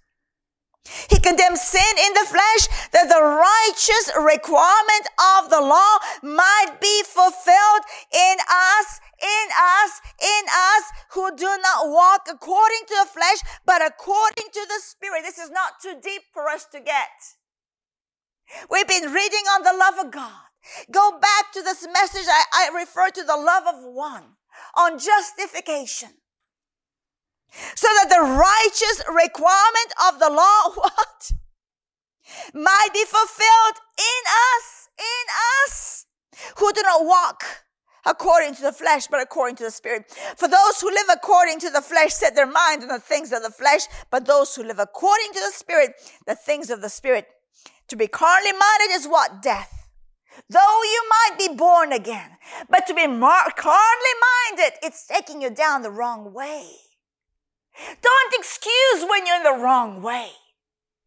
He 1.10 1.20
condemns 1.20 1.62
sin 1.62 1.96
in 1.98 2.14
the 2.14 2.30
flesh 2.30 2.64
that 2.92 3.10
the 3.10 3.22
righteous 3.22 4.12
requirement 4.22 5.06
of 5.38 5.50
the 5.50 5.62
law 5.62 5.98
might 6.22 6.78
be 6.80 7.02
fulfilled 7.04 7.84
in 8.14 8.36
us, 8.46 9.02
in 9.22 9.46
us, 9.58 9.92
in 10.22 10.44
us 10.46 10.84
who 11.12 11.36
do 11.36 11.50
not 11.64 11.90
walk 11.90 12.28
according 12.30 12.86
to 12.88 12.96
the 13.02 13.10
flesh, 13.10 13.40
but 13.66 13.86
according 13.86 14.46
to 14.54 14.66
the 14.68 14.80
spirit. 14.82 15.24
This 15.24 15.40
is 15.40 15.50
not 15.50 15.82
too 15.82 15.96
deep 16.02 16.22
for 16.32 16.50
us 16.50 16.66
to 16.72 16.80
get. 16.80 17.10
We've 18.70 18.88
been 18.88 19.12
reading 19.12 19.46
on 19.58 19.64
the 19.64 19.74
love 19.74 20.06
of 20.06 20.12
God. 20.12 20.46
Go 20.92 21.20
back 21.20 21.52
to 21.54 21.62
this 21.64 21.88
message. 21.92 22.26
I, 22.28 22.70
I 22.70 22.80
refer 22.80 23.10
to 23.10 23.24
the 23.24 23.38
love 23.38 23.64
of 23.68 23.84
one 23.84 24.38
on 24.78 25.00
justification 25.00 26.10
so 27.76 27.88
that 27.88 28.10
the 28.10 28.22
righteous 28.22 29.02
requirement 29.08 29.92
of 30.08 30.20
the 30.20 30.30
law, 30.30 30.72
what? 30.76 31.32
Might 32.54 32.90
be 32.94 33.04
fulfilled 33.06 33.78
in 33.98 34.22
us, 34.58 34.90
in 34.98 35.26
us, 35.64 36.06
who 36.58 36.72
do 36.74 36.82
not 36.82 37.06
walk 37.06 37.44
according 38.06 38.56
to 38.56 38.62
the 38.62 38.72
flesh, 38.72 39.08
but 39.08 39.22
according 39.22 39.56
to 39.58 39.64
the 39.64 39.72
spirit. 39.72 40.12
For 40.38 40.48
those 40.48 40.80
who 40.80 40.90
live 40.90 41.08
according 41.12 41.60
to 41.62 41.70
the 41.70 41.82
flesh 41.82 42.14
set 42.14 42.36
their 42.36 42.48
mind 42.48 42.84
on 42.84 42.88
the 42.88 43.00
things 43.00 43.32
of 43.32 43.44
the 43.44 43.50
flesh, 43.50 43.82
but 44.12 44.26
those 44.26 44.56
who 44.56 44.64
live 44.64 44.80
according 44.80 45.34
to 45.34 45.40
the 45.40 45.52
spirit, 45.52 45.94
the 46.26 46.36
things 46.36 46.70
of 46.70 46.82
the 46.82 46.90
spirit. 46.90 47.28
To 47.90 47.96
be 47.96 48.08
carnally 48.08 48.52
minded 48.52 48.96
is 48.96 49.08
what? 49.08 49.42
Death. 49.42 49.88
Though 50.50 50.84
you 50.84 51.04
might 51.10 51.40
be 51.40 51.56
born 51.56 51.94
again, 51.94 52.38
but 52.70 52.86
to 52.88 52.94
be 52.94 53.08
mar- 53.08 53.52
carnally 53.56 54.16
minded, 54.52 54.78
it's 54.84 55.08
taking 55.08 55.42
you 55.42 55.50
down 55.50 55.82
the 55.82 55.92
wrong 55.92 56.34
way. 56.34 56.68
Don't 58.02 58.34
excuse 58.34 59.06
when 59.10 59.26
you're 59.26 59.38
in 59.38 59.44
the 59.44 59.64
wrong 59.64 60.02
way. 60.02 60.30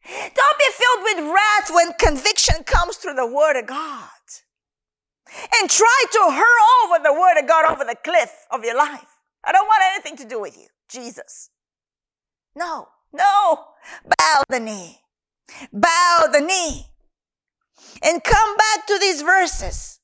Don't 0.05 0.59
be 0.59 0.65
filled 0.73 1.03
with 1.03 1.35
wrath 1.35 1.71
when 1.71 1.93
conviction 1.95 2.65
comes 2.65 2.97
through 2.97 3.15
the 3.15 3.27
Word 3.27 3.59
of 3.59 3.67
God. 3.67 4.09
And 5.61 5.69
try 5.69 6.05
to 6.13 6.19
hurl 6.31 6.67
over 6.85 7.03
the 7.03 7.13
Word 7.13 7.39
of 7.39 7.47
God 7.47 7.71
over 7.71 7.85
the 7.85 7.97
cliff 8.03 8.47
of 8.51 8.65
your 8.65 8.77
life. 8.77 9.19
I 9.45 9.53
don't 9.53 9.67
want 9.67 9.83
anything 9.93 10.17
to 10.17 10.29
do 10.29 10.41
with 10.41 10.57
you, 10.57 10.67
Jesus. 10.89 11.51
No, 12.57 12.89
no. 13.13 13.65
Bow 14.19 14.43
the 14.49 14.61
knee. 14.61 15.01
Bow 15.73 16.29
the 16.33 16.41
knee. 16.41 16.87
And 18.03 18.25
come 18.25 18.57
back 18.57 18.87
to 18.87 18.99
these 18.99 19.23
verses. 19.23 20.01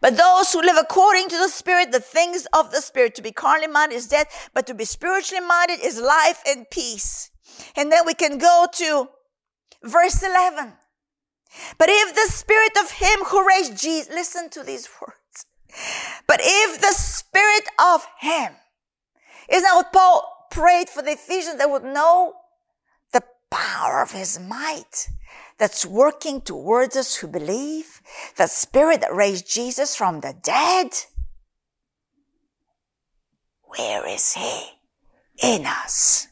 But 0.00 0.16
those 0.16 0.52
who 0.52 0.60
live 0.60 0.76
according 0.76 1.28
to 1.28 1.38
the 1.38 1.48
Spirit, 1.48 1.92
the 1.92 2.00
things 2.00 2.46
of 2.52 2.70
the 2.70 2.80
Spirit, 2.80 3.14
to 3.16 3.22
be 3.22 3.32
carnally 3.32 3.68
minded 3.68 3.96
is 3.96 4.08
death, 4.08 4.50
but 4.54 4.66
to 4.66 4.74
be 4.74 4.84
spiritually 4.84 5.44
minded 5.44 5.80
is 5.80 6.00
life 6.00 6.42
and 6.46 6.68
peace. 6.70 7.30
And 7.76 7.90
then 7.90 8.04
we 8.06 8.14
can 8.14 8.38
go 8.38 8.66
to 8.74 9.08
verse 9.82 10.22
11. 10.22 10.72
But 11.78 11.88
if 11.90 12.14
the 12.14 12.32
Spirit 12.32 12.72
of 12.80 12.92
Him 12.92 13.20
who 13.26 13.46
raised 13.46 13.76
Jesus, 13.76 14.12
listen 14.12 14.50
to 14.50 14.62
these 14.62 14.88
words. 15.00 15.46
But 16.26 16.40
if 16.42 16.80
the 16.80 16.92
Spirit 16.92 17.64
of 17.78 18.06
Him, 18.20 18.54
isn't 19.48 19.62
that 19.62 19.74
what 19.74 19.92
Paul 19.92 20.48
prayed 20.50 20.88
for 20.88 21.02
the 21.02 21.12
Ephesians? 21.12 21.58
They 21.58 21.66
would 21.66 21.84
know 21.84 22.34
the 23.12 23.22
power 23.50 24.02
of 24.02 24.12
His 24.12 24.38
might 24.38 25.08
that's 25.58 25.86
working 25.86 26.40
towards 26.40 26.96
us 26.96 27.16
who 27.16 27.28
believe, 27.28 28.00
the 28.36 28.46
spirit 28.46 29.00
that 29.00 29.14
raised 29.14 29.50
Jesus 29.50 29.94
from 29.94 30.20
the 30.20 30.34
dead, 30.42 30.90
where 33.62 34.06
is 34.06 34.34
he? 34.34 34.62
In 35.42 35.64
us. 35.66 36.28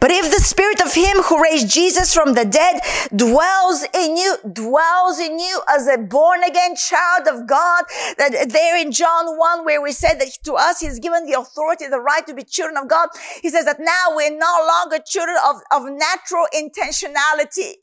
But 0.00 0.10
if 0.10 0.32
the 0.32 0.40
spirit 0.40 0.80
of 0.80 0.94
him 0.94 1.22
who 1.24 1.42
raised 1.42 1.68
Jesus 1.68 2.14
from 2.14 2.32
the 2.32 2.44
dead 2.44 2.80
dwells 3.14 3.84
in 3.94 4.16
you, 4.16 4.36
dwells 4.50 5.18
in 5.18 5.38
you 5.38 5.60
as 5.68 5.86
a 5.86 5.98
born 5.98 6.42
again 6.42 6.74
child 6.74 7.28
of 7.28 7.46
God, 7.46 7.84
that 8.16 8.48
there 8.48 8.80
in 8.80 8.92
John 8.92 9.36
1 9.36 9.64
where 9.64 9.82
we 9.82 9.92
said 9.92 10.20
that 10.20 10.30
to 10.44 10.54
us 10.54 10.80
he's 10.80 10.98
given 10.98 11.26
the 11.26 11.38
authority, 11.38 11.86
the 11.86 12.00
right 12.00 12.26
to 12.26 12.34
be 12.34 12.44
children 12.44 12.78
of 12.78 12.88
God. 12.88 13.10
He 13.42 13.50
says 13.50 13.66
that 13.66 13.78
now 13.78 14.16
we're 14.16 14.36
no 14.36 14.66
longer 14.66 15.02
children 15.04 15.36
of, 15.46 15.56
of 15.70 15.82
natural 15.84 16.46
intentionality. 16.54 17.74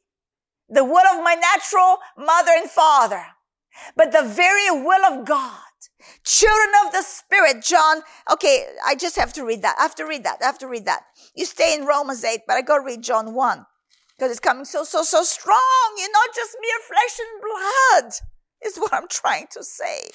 The 0.68 0.84
will 0.84 1.06
of 1.06 1.24
my 1.24 1.36
natural 1.36 1.98
mother 2.18 2.52
and 2.56 2.70
father, 2.70 3.24
but 3.96 4.12
the 4.12 4.24
very 4.24 4.72
will 4.72 5.06
of 5.06 5.26
God. 5.26 5.60
Children 6.26 6.70
of 6.86 6.92
the 6.92 7.04
Spirit, 7.04 7.64
John. 7.64 8.02
Okay, 8.32 8.66
I 8.86 8.96
just 8.96 9.16
have 9.16 9.32
to 9.34 9.46
read 9.46 9.62
that. 9.62 9.76
I 9.78 9.84
have 9.84 9.96
to 9.96 10.06
read 10.06 10.24
that. 10.24 10.40
I 10.42 10.46
have 10.46 10.58
to 10.60 10.68
read 10.68 10.86
that. 10.86 11.04
You 11.36 11.46
stay 11.46 11.76
in 11.76 11.86
Romans 11.86 12.24
8, 12.24 12.42
but 12.48 12.56
I 12.56 12.62
got 12.62 12.80
to 12.80 12.84
read 12.84 13.04
John 13.04 13.36
1 13.36 13.66
because 14.18 14.32
it's 14.32 14.40
coming 14.40 14.66
so, 14.66 14.84
so, 14.84 15.04
so 15.04 15.24
strong. 15.24 15.96
You're 15.98 16.12
not 16.12 16.36
just 16.36 16.58
mere 16.60 16.80
flesh 16.88 17.20
and 17.20 17.42
blood, 18.02 18.14
is 18.66 18.78
what 18.78 18.94
I'm 18.94 19.08
trying 19.08 19.48
to 19.52 19.64
say. 19.64 20.10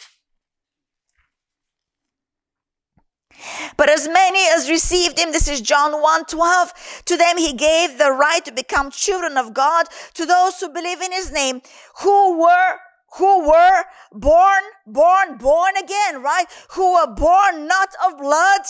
But 3.76 3.88
as 3.88 4.08
many 4.08 4.46
as 4.50 4.68
received 4.68 5.18
him, 5.18 5.32
this 5.32 5.48
is 5.48 5.60
John 5.60 6.02
1 6.02 6.24
12, 6.26 7.02
to 7.06 7.16
them 7.16 7.38
he 7.38 7.52
gave 7.52 7.98
the 7.98 8.10
right 8.10 8.44
to 8.44 8.52
become 8.52 8.90
children 8.90 9.36
of 9.36 9.54
God, 9.54 9.86
to 10.14 10.26
those 10.26 10.58
who 10.60 10.68
believe 10.68 11.00
in 11.00 11.12
his 11.12 11.30
name, 11.30 11.62
who 12.02 12.40
were 12.40 12.76
who 13.16 13.48
were 13.48 13.84
born, 14.12 14.62
born, 14.86 15.38
born 15.38 15.76
again, 15.76 16.22
right? 16.22 16.46
Who 16.72 16.94
were 16.94 17.14
born 17.14 17.66
not 17.66 17.88
of 18.06 18.18
blood, 18.18 18.62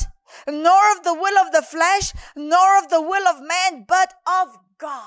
nor 0.46 0.92
of 0.96 1.04
the 1.04 1.14
will 1.14 1.38
of 1.38 1.52
the 1.52 1.62
flesh, 1.62 2.12
nor 2.36 2.78
of 2.78 2.88
the 2.88 3.00
will 3.00 3.26
of 3.28 3.40
man, 3.40 3.84
but 3.86 4.14
of 4.26 4.56
God. 4.78 5.04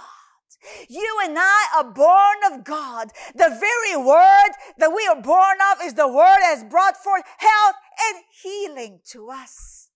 You 0.87 1.19
and 1.23 1.35
I 1.37 1.67
are 1.75 1.91
born 1.91 2.53
of 2.53 2.63
God. 2.63 3.09
The 3.35 3.49
very 3.49 3.97
word 3.97 4.51
that 4.77 4.93
we 4.95 5.05
are 5.07 5.21
born 5.21 5.57
of 5.71 5.83
is 5.83 5.95
the 5.95 6.07
word 6.07 6.39
that 6.39 6.55
has 6.55 6.63
brought 6.63 6.95
forth 6.95 7.23
health 7.37 7.75
and 8.09 8.23
healing 8.41 8.99
to 9.07 9.29
us. 9.29 9.89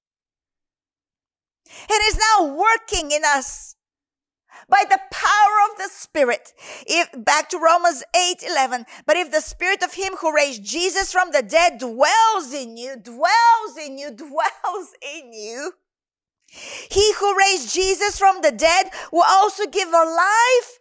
It 1.89 2.01
is 2.13 2.19
now 2.19 2.55
working 2.55 3.11
in 3.11 3.21
us 3.25 3.76
by 4.69 4.83
the 4.89 4.99
power 5.11 5.55
of 5.71 5.77
the 5.77 5.89
Spirit. 5.89 6.53
If, 6.85 7.09
back 7.23 7.49
to 7.49 7.59
Romans 7.59 8.03
8, 8.15 8.43
11. 8.43 8.85
But 9.05 9.17
if 9.17 9.31
the 9.31 9.41
Spirit 9.41 9.83
of 9.83 9.93
Him 9.93 10.13
who 10.19 10.35
raised 10.35 10.63
Jesus 10.63 11.11
from 11.11 11.31
the 11.31 11.41
dead 11.41 11.79
dwells 11.79 12.53
in 12.53 12.77
you, 12.77 12.95
dwells 12.97 13.77
in 13.81 13.97
you, 13.97 14.11
dwells 14.15 14.93
in 15.01 15.33
you, 15.33 15.73
he 16.49 17.13
who 17.13 17.37
raised 17.37 17.73
Jesus 17.73 18.17
from 18.17 18.41
the 18.41 18.51
dead 18.51 18.89
will 19.11 19.25
also 19.27 19.65
give 19.67 19.89
a 19.89 20.05
life 20.05 20.79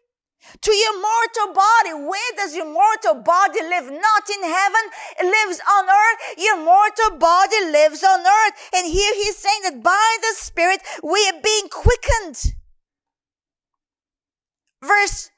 to 0.61 0.73
your 0.73 1.01
mortal 1.01 1.55
body. 1.55 2.07
Where 2.07 2.33
does 2.37 2.55
your 2.55 2.67
mortal 2.73 3.15
body 3.23 3.63
live? 3.63 3.91
Not 3.91 4.31
in 4.31 4.43
heaven. 4.45 4.85
It 5.19 5.27
lives 5.27 5.61
on 5.69 5.85
earth. 5.87 6.39
Your 6.39 6.65
mortal 6.65 7.19
body 7.19 7.65
lives 7.73 8.05
on 8.05 8.21
earth. 8.21 8.71
And 8.75 8.87
here 8.87 9.15
he's 9.15 9.37
saying 9.37 9.61
that 9.65 9.83
by 9.83 10.17
the 10.21 10.35
Spirit 10.37 10.81
we 11.03 11.29
are 11.29 11.43
being 11.43 11.69
quickened. 11.69 12.55
Verse 14.83 15.31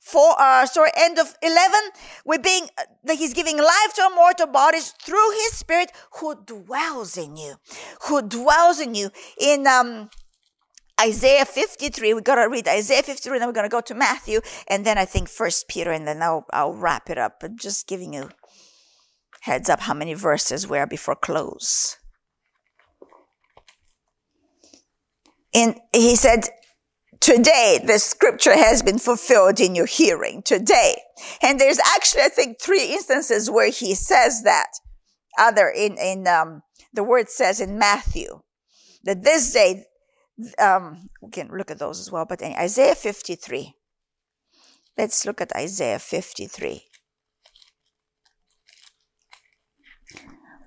four, 0.00 0.34
uh, 0.38 0.66
sorry, 0.66 0.90
end 0.96 1.18
of 1.18 1.34
11, 1.42 1.80
we're 2.24 2.38
being, 2.38 2.68
uh, 2.78 2.82
that 3.04 3.16
he's 3.16 3.34
giving 3.34 3.58
life 3.58 3.92
to 3.96 4.02
our 4.02 4.14
mortal 4.14 4.46
bodies 4.46 4.94
through 5.02 5.30
his 5.32 5.54
spirit 5.54 5.90
who 6.20 6.34
dwells 6.44 7.16
in 7.16 7.36
you, 7.36 7.56
who 8.04 8.22
dwells 8.22 8.78
in 8.78 8.94
you. 8.94 9.10
In, 9.40 9.66
um, 9.66 10.08
Isaiah 11.00 11.44
53, 11.44 12.14
we 12.14 12.20
gotta 12.22 12.48
read 12.48 12.68
Isaiah 12.68 13.02
53, 13.02 13.38
then 13.38 13.48
we're 13.48 13.52
gonna 13.52 13.68
go 13.68 13.80
to 13.80 13.94
Matthew, 13.94 14.40
and 14.68 14.86
then 14.86 14.96
I 14.96 15.04
think 15.04 15.28
First 15.28 15.66
Peter, 15.68 15.90
and 15.90 16.06
then 16.06 16.22
I'll, 16.22 16.46
I'll 16.52 16.74
wrap 16.74 17.10
it 17.10 17.18
up. 17.18 17.40
But 17.40 17.56
just 17.56 17.88
giving 17.88 18.14
you 18.14 18.30
heads 19.40 19.68
up 19.68 19.80
how 19.80 19.94
many 19.94 20.14
verses 20.14 20.68
we 20.68 20.78
are 20.78 20.86
before 20.86 21.16
close. 21.16 21.96
in, 25.56 25.74
he 25.94 26.16
said, 26.16 26.48
today 27.20 27.80
the 27.84 27.98
scripture 27.98 28.56
has 28.56 28.82
been 28.82 28.98
fulfilled 28.98 29.60
in 29.60 29.74
your 29.74 29.86
hearing 29.86 30.42
today. 30.42 30.96
And 31.42 31.58
there's 31.58 31.78
actually, 31.78 32.22
I 32.22 32.28
think, 32.28 32.60
three 32.60 32.92
instances 32.92 33.50
where 33.50 33.70
he 33.70 33.94
says 33.94 34.42
that. 34.44 34.68
Other 35.38 35.68
in, 35.68 35.98
in, 35.98 36.26
um, 36.26 36.62
the 36.94 37.04
word 37.04 37.28
says 37.28 37.60
in 37.60 37.78
Matthew 37.78 38.40
that 39.04 39.22
this 39.22 39.52
day, 39.52 39.84
um, 40.58 41.10
we 41.20 41.30
can 41.30 41.50
look 41.56 41.70
at 41.70 41.78
those 41.78 42.00
as 42.00 42.10
well, 42.10 42.24
but 42.24 42.40
in 42.40 42.52
Isaiah 42.52 42.94
53. 42.94 43.74
Let's 44.96 45.26
look 45.26 45.42
at 45.42 45.54
Isaiah 45.54 45.98
53. 45.98 46.84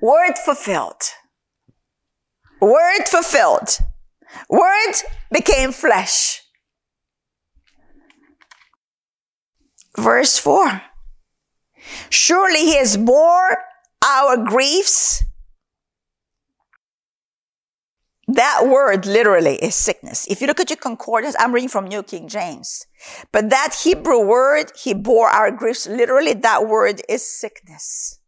Word 0.02 0.38
fulfilled. 0.38 1.02
Word 2.62 3.08
fulfilled. 3.08 3.80
Word 4.50 4.94
became 5.32 5.72
flesh. 5.72 6.42
Verse 9.98 10.38
4. 10.38 10.82
Surely 12.10 12.60
he 12.60 12.78
has 12.78 12.98
bore 12.98 13.58
our 14.04 14.38
griefs. 14.38 15.24
That 18.28 18.68
word 18.68 19.08
literally 19.08 19.56
is 19.56 19.74
sickness. 19.74 20.28
If 20.30 20.40
you 20.40 20.46
look 20.46 20.60
at 20.60 20.70
your 20.70 20.78
concordance, 20.78 21.36
I'm 21.40 21.52
reading 21.52 21.70
from 21.70 21.86
New 21.86 22.04
King 22.04 22.28
James. 22.28 22.86
But 23.32 23.50
that 23.50 23.76
Hebrew 23.84 24.24
word, 24.24 24.72
he 24.78 24.94
bore 24.94 25.30
our 25.30 25.50
griefs, 25.50 25.88
literally 25.88 26.34
that 26.34 26.68
word 26.68 27.02
is 27.10 27.26
sickness. 27.28 28.20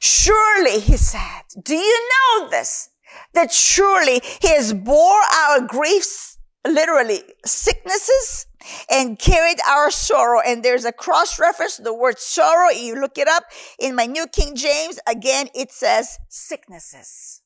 Surely, 0.00 0.80
he 0.80 0.96
said, 0.96 1.42
do 1.62 1.74
you 1.76 2.08
know 2.08 2.48
this? 2.48 2.88
That 3.32 3.52
surely 3.52 4.20
he 4.40 4.48
has 4.48 4.72
bore 4.72 5.20
our 5.34 5.60
griefs, 5.60 6.38
literally 6.66 7.22
sicknesses, 7.44 8.46
and 8.90 9.18
carried 9.18 9.58
our 9.68 9.90
sorrow. 9.90 10.40
And 10.44 10.62
there's 10.62 10.84
a 10.84 10.92
cross 10.92 11.38
reference 11.38 11.76
to 11.76 11.82
the 11.82 11.94
word 11.94 12.18
sorrow. 12.18 12.70
You 12.70 13.00
look 13.00 13.18
it 13.18 13.28
up 13.28 13.44
in 13.78 13.94
my 13.94 14.06
New 14.06 14.26
King 14.26 14.54
James. 14.54 14.98
Again, 15.06 15.48
it 15.54 15.72
says 15.72 16.18
sicknesses. 16.28 17.42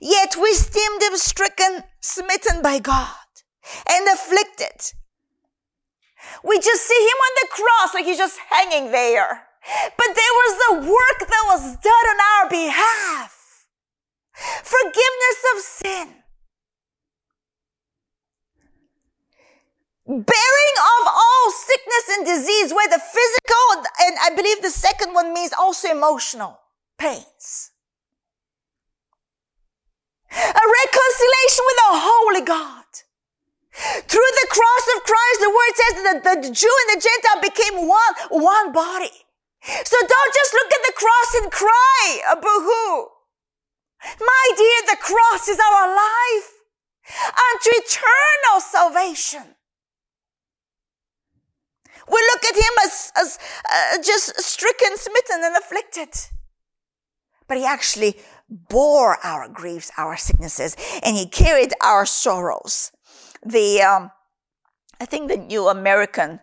Yet 0.00 0.36
we 0.40 0.48
esteemed 0.48 1.02
him 1.02 1.16
stricken, 1.16 1.84
smitten 2.00 2.62
by 2.62 2.78
God, 2.78 3.08
and 3.88 4.08
afflicted. 4.08 4.92
We 6.44 6.58
just 6.58 6.86
see 6.86 6.94
him 6.94 7.06
on 7.08 7.32
the 7.42 7.48
cross 7.50 7.94
like 7.94 8.04
he's 8.04 8.18
just 8.18 8.38
hanging 8.50 8.92
there. 8.92 9.47
But 9.68 10.14
there 10.14 10.34
was 10.40 10.52
the 10.56 10.74
work 10.90 11.18
that 11.28 11.44
was 11.46 11.76
done 11.76 11.92
on 11.92 12.18
our 12.20 12.48
behalf. 12.48 13.66
Forgiveness 14.64 15.40
of 15.54 15.60
sin. 15.62 16.14
Bearing 20.06 20.76
of 21.00 21.06
all 21.06 21.50
sickness 21.50 22.16
and 22.16 22.24
disease, 22.24 22.72
where 22.72 22.88
the 22.88 22.98
physical, 22.98 23.84
and 24.00 24.16
I 24.22 24.30
believe 24.34 24.62
the 24.62 24.70
second 24.70 25.12
one 25.12 25.34
means 25.34 25.52
also 25.52 25.90
emotional 25.90 26.58
pains. 26.96 27.72
A 30.30 30.64
reconciliation 30.82 31.64
with 31.66 31.78
a 31.78 31.98
holy 32.00 32.40
God. 32.40 32.84
Through 33.72 34.32
the 34.40 34.48
cross 34.48 34.96
of 34.96 35.04
Christ, 35.04 35.40
the 35.40 35.50
word 35.50 35.74
says 35.74 36.02
that 36.04 36.24
the 36.24 36.50
Jew 36.50 36.74
and 36.80 36.96
the 36.96 37.02
Gentile 37.04 37.42
became 37.42 37.86
one, 37.86 38.14
one 38.30 38.72
body. 38.72 39.27
So 39.68 39.96
don't 40.00 40.34
just 40.34 40.54
look 40.54 40.72
at 40.72 40.82
the 40.86 40.92
cross 40.96 41.34
and 41.42 41.52
cry, 41.52 42.20
a 42.32 42.36
boo-hoo. 42.36 43.08
My 44.20 44.50
dear, 44.56 44.94
the 44.94 44.96
cross 45.00 45.48
is 45.48 45.58
our 45.58 45.94
life 45.94 46.52
unto 47.26 47.70
eternal 47.72 48.60
salvation. 48.60 49.54
We 52.10 52.20
look 52.32 52.44
at 52.44 52.56
him 52.56 52.74
as, 52.84 53.12
as 53.16 53.38
uh, 53.70 54.02
just 54.02 54.40
stricken, 54.40 54.96
smitten, 54.96 55.40
and 55.42 55.56
afflicted. 55.56 56.08
But 57.46 57.58
he 57.58 57.64
actually 57.64 58.16
bore 58.48 59.18
our 59.22 59.48
griefs, 59.48 59.90
our 59.98 60.16
sicknesses, 60.16 60.76
and 61.02 61.16
he 61.16 61.26
carried 61.26 61.72
our 61.82 62.06
sorrows. 62.06 62.92
The, 63.44 63.82
um, 63.82 64.10
I 65.00 65.04
think 65.04 65.28
the 65.28 65.36
New 65.36 65.68
American 65.68 66.40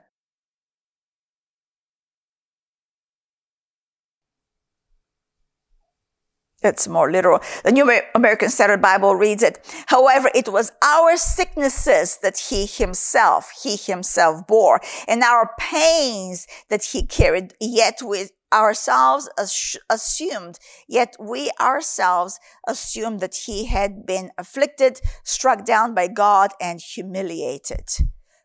It's 6.66 6.88
more 6.88 7.12
literal. 7.12 7.40
The 7.64 7.72
New 7.72 8.02
American 8.16 8.50
Standard 8.50 8.82
Bible 8.82 9.16
reads 9.16 9.44
it. 9.44 9.60
However, 9.88 10.32
it 10.34 10.50
was 10.50 10.72
our 10.84 11.16
sicknesses 11.16 12.18
that 12.24 12.38
he 12.38 12.66
himself, 12.66 13.52
he 13.62 13.76
himself 13.76 14.48
bore 14.48 14.82
and 15.08 15.22
our 15.22 15.52
pains 15.60 16.48
that 16.70 16.84
he 16.84 17.06
carried, 17.06 17.54
yet 17.62 18.00
with 18.02 18.32
ourselves 18.52 19.30
assumed, 19.90 20.58
yet 20.88 21.16
we 21.20 21.52
ourselves 21.60 22.40
assumed 22.68 23.20
that 23.20 23.36
he 23.46 23.66
had 23.66 24.06
been 24.06 24.32
afflicted, 24.38 25.02
struck 25.24 25.66
down 25.66 25.94
by 25.94 26.08
God 26.08 26.52
and 26.60 26.80
humiliated. 26.80 27.90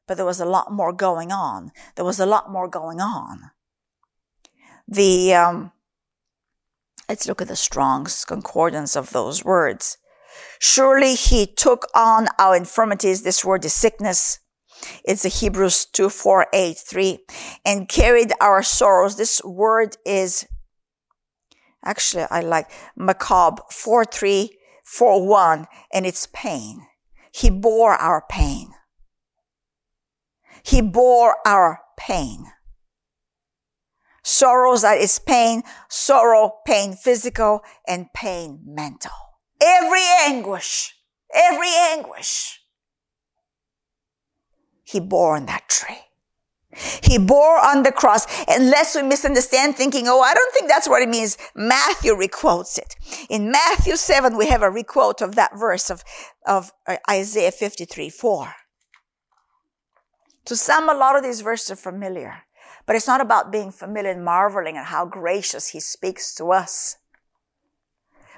But 0.06 0.16
there 0.16 0.26
was 0.26 0.40
a 0.40 0.44
lot 0.46 0.72
more 0.72 0.92
going 0.92 1.30
on. 1.32 1.70
There 1.94 2.04
was 2.04 2.18
a 2.18 2.26
lot 2.26 2.50
more 2.50 2.68
going 2.68 3.00
on. 3.00 3.52
The, 4.88 5.34
um, 5.34 5.72
Let's 7.10 7.26
look 7.26 7.42
at 7.42 7.48
the 7.48 7.56
Strong's 7.56 8.24
concordance 8.24 8.94
of 8.94 9.10
those 9.10 9.44
words. 9.44 9.98
Surely 10.60 11.16
he 11.16 11.44
took 11.44 11.88
on 11.92 12.28
our 12.38 12.54
infirmities. 12.54 13.24
This 13.24 13.44
word 13.44 13.64
is 13.64 13.72
sickness. 13.72 14.38
It's 15.04 15.24
the 15.24 15.28
Hebrews 15.28 15.86
2, 15.86 16.08
4, 16.08 16.46
8, 16.52 16.78
3. 16.78 17.18
And 17.64 17.88
carried 17.88 18.32
our 18.40 18.62
sorrows. 18.62 19.16
This 19.16 19.42
word 19.44 19.96
is, 20.06 20.46
actually, 21.84 22.26
I 22.30 22.42
like 22.42 22.70
macabre 22.94 23.64
4, 23.72 24.04
3, 24.04 24.56
4, 24.84 25.26
1. 25.26 25.66
And 25.92 26.06
it's 26.06 26.28
pain. 26.32 26.86
He 27.32 27.50
bore 27.50 27.94
our 27.94 28.24
pain. 28.30 28.70
He 30.62 30.80
bore 30.80 31.38
our 31.44 31.80
pain 31.98 32.52
sorrows 34.30 34.82
that 34.82 34.98
is 34.98 35.18
pain, 35.18 35.62
sorrow, 35.88 36.58
pain 36.66 36.94
physical, 36.94 37.60
and 37.86 38.12
pain 38.14 38.60
mental. 38.64 39.12
Every 39.60 40.04
anguish, 40.26 40.94
every 41.34 41.70
anguish, 41.92 42.60
he 44.84 45.00
bore 45.00 45.36
on 45.36 45.46
that 45.46 45.68
tree. 45.68 45.98
He 47.02 47.18
bore 47.18 47.58
on 47.58 47.82
the 47.82 47.90
cross, 47.90 48.26
unless 48.46 48.94
we 48.94 49.02
misunderstand 49.02 49.74
thinking, 49.74 50.06
oh, 50.06 50.20
I 50.20 50.34
don't 50.34 50.52
think 50.54 50.68
that's 50.68 50.88
what 50.88 51.02
it 51.02 51.08
means. 51.08 51.36
Matthew 51.54 52.14
requotes 52.14 52.78
it. 52.78 52.94
In 53.28 53.50
Matthew 53.50 53.96
7, 53.96 54.36
we 54.36 54.46
have 54.46 54.62
a 54.62 54.70
requote 54.70 55.20
of 55.20 55.34
that 55.34 55.58
verse 55.58 55.90
of, 55.90 56.04
of 56.46 56.70
uh, 56.86 56.96
Isaiah 57.10 57.50
53, 57.50 58.08
4. 58.08 58.54
To 60.46 60.56
some, 60.56 60.88
a 60.88 60.94
lot 60.94 61.16
of 61.16 61.24
these 61.24 61.40
verses 61.40 61.72
are 61.72 61.76
familiar. 61.76 62.44
But 62.90 62.96
it's 62.96 63.06
not 63.06 63.20
about 63.20 63.52
being 63.52 63.70
familiar 63.70 64.10
and 64.10 64.24
marveling 64.24 64.76
at 64.76 64.86
how 64.86 65.04
gracious 65.04 65.68
He 65.68 65.78
speaks 65.78 66.34
to 66.34 66.50
us. 66.50 66.96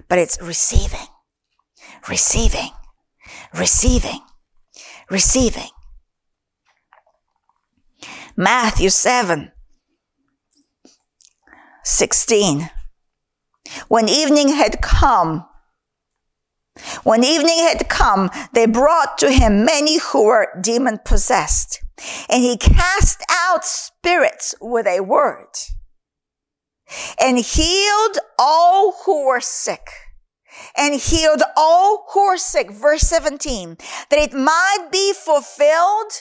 But 0.08 0.18
it's 0.18 0.38
receiving, 0.42 1.06
receiving, 2.06 2.68
receiving, 3.54 4.20
receiving. 5.08 5.70
Matthew 8.36 8.90
7, 8.90 9.52
16. 11.82 12.70
When 13.88 14.06
evening 14.06 14.48
had 14.48 14.82
come, 14.82 15.46
when 17.04 17.24
evening 17.24 17.60
had 17.60 17.88
come, 17.88 18.28
they 18.52 18.66
brought 18.66 19.16
to 19.16 19.30
him 19.30 19.64
many 19.64 19.98
who 19.98 20.26
were 20.26 20.48
demon 20.60 20.98
possessed 21.02 21.82
and 22.28 22.42
he 22.42 22.56
cast 22.56 23.22
out 23.30 23.64
spirits 23.64 24.54
with 24.60 24.86
a 24.86 25.00
word 25.00 25.48
and 27.20 27.38
healed 27.38 28.18
all 28.38 28.92
who 29.04 29.26
were 29.26 29.40
sick 29.40 29.88
and 30.76 31.00
healed 31.00 31.42
all 31.56 32.06
who 32.12 32.26
were 32.26 32.36
sick. 32.36 32.70
Verse 32.70 33.02
17, 33.02 33.76
that 34.10 34.18
it 34.18 34.34
might 34.34 34.88
be 34.90 35.12
fulfilled, 35.12 36.12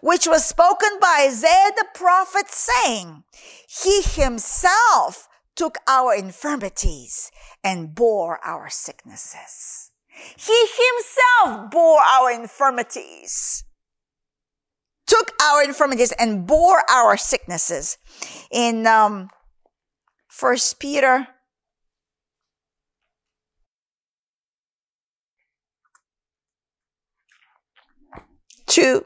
which 0.00 0.26
was 0.26 0.44
spoken 0.44 0.90
by 1.00 1.26
Isaiah 1.28 1.72
the 1.76 1.86
prophet 1.94 2.48
saying, 2.48 3.24
he 3.68 4.02
himself 4.02 5.28
took 5.56 5.78
our 5.88 6.14
infirmities 6.14 7.30
and 7.64 7.94
bore 7.94 8.38
our 8.44 8.68
sicknesses. 8.70 9.90
He 10.36 10.66
himself 10.66 11.70
bore 11.70 12.00
our 12.00 12.30
infirmities 12.30 13.64
took 15.08 15.32
our 15.42 15.64
infirmities 15.64 16.12
and 16.12 16.46
bore 16.46 16.82
our 16.88 17.16
sicknesses. 17.16 17.98
In 18.52 18.86
um, 18.86 19.30
First 20.28 20.78
Peter, 20.78 21.26
two. 28.66 29.04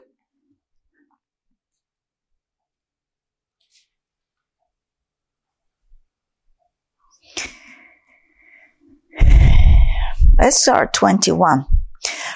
Let's 10.37 10.61
start 10.61 10.93
21. 10.93 11.72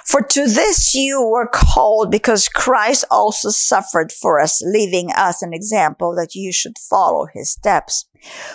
For 0.08 0.22
to 0.22 0.48
this 0.48 0.94
you 0.94 1.22
were 1.22 1.50
called 1.52 2.10
because 2.10 2.48
Christ 2.48 3.04
also 3.12 3.50
suffered 3.50 4.14
for 4.14 4.40
us, 4.40 4.62
leaving 4.66 5.12
us 5.12 5.42
an 5.42 5.54
example 5.54 6.16
that 6.16 6.34
you 6.34 6.54
should 6.54 6.78
follow 6.78 7.26
his 7.26 7.52
steps, 7.52 8.06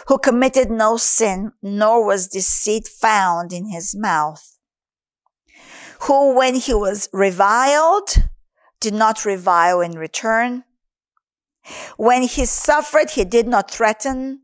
who 0.09 0.17
committed 0.17 0.71
no 0.71 0.97
sin, 0.97 1.53
nor 1.63 2.07
was 2.07 2.29
deceit 2.29 2.89
found 2.89 3.53
in 3.53 3.69
his 3.69 3.95
mouth, 3.95 4.57
who 6.01 6.35
when 6.35 6.55
he 6.55 6.73
was 6.73 7.11
reviled, 7.13 8.09
did 8.81 8.95
not 8.95 9.27
revile 9.27 9.83
in 9.83 9.93
return. 9.93 10.65
When 11.99 12.23
he 12.23 12.47
suffered, 12.47 13.11
he 13.11 13.25
did 13.25 13.47
not 13.47 13.71
threaten, 13.71 14.41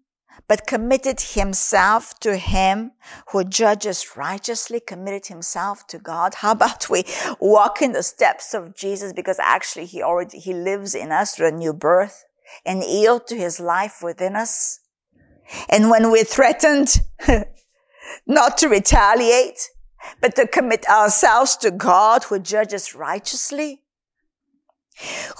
but 0.48 0.66
committed 0.66 1.20
himself 1.20 2.18
to 2.20 2.36
him 2.36 2.92
who 3.30 3.44
judges 3.44 4.16
righteously, 4.16 4.80
committed 4.80 5.26
himself 5.26 5.86
to 5.86 5.98
God. 5.98 6.36
How 6.36 6.52
about 6.52 6.88
we 6.88 7.04
walk 7.38 7.82
in 7.82 7.92
the 7.92 8.02
steps 8.02 8.54
of 8.54 8.74
Jesus 8.74 9.12
because 9.12 9.38
actually 9.38 9.84
he 9.84 10.02
already, 10.02 10.38
he 10.38 10.54
lives 10.54 10.94
in 10.94 11.12
us 11.12 11.34
through 11.34 11.48
a 11.48 11.52
new 11.52 11.74
birth 11.74 12.24
and 12.64 12.82
yield 12.82 13.26
to 13.26 13.36
his 13.36 13.60
life 13.60 13.98
within 14.02 14.34
us. 14.34 14.80
And 15.68 15.90
when 15.90 16.10
we're 16.10 16.24
threatened, 16.24 17.00
not 18.26 18.58
to 18.58 18.68
retaliate, 18.68 19.68
but 20.20 20.34
to 20.36 20.46
commit 20.46 20.88
ourselves 20.88 21.56
to 21.58 21.70
God 21.70 22.24
who 22.24 22.38
judges 22.38 22.94
righteously, 22.94 23.82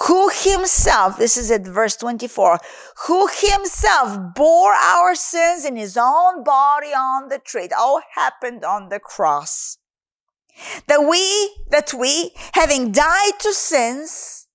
who 0.07 0.31
himself, 0.33 1.19
this 1.19 1.37
is 1.37 1.51
at 1.51 1.67
verse 1.67 1.97
24, 1.97 2.59
who 3.07 3.29
himself 3.29 4.35
bore 4.35 4.73
our 4.73 5.15
sins 5.15 5.65
in 5.65 5.77
his 5.77 5.97
own 5.97 6.45
body 6.45 6.89
on 6.89 7.29
the 7.29 7.39
tree. 7.39 7.65
It 7.65 7.73
all 7.73 8.01
happened 8.15 8.65
on 8.65 8.89
the 8.89 9.01
cross. 9.01 9.79
That 10.87 11.07
we, 11.09 11.57
that 11.71 11.93
we, 11.95 12.33
having 12.55 12.93
died 12.93 13.39
to 13.41 13.53
sins, 13.53 14.47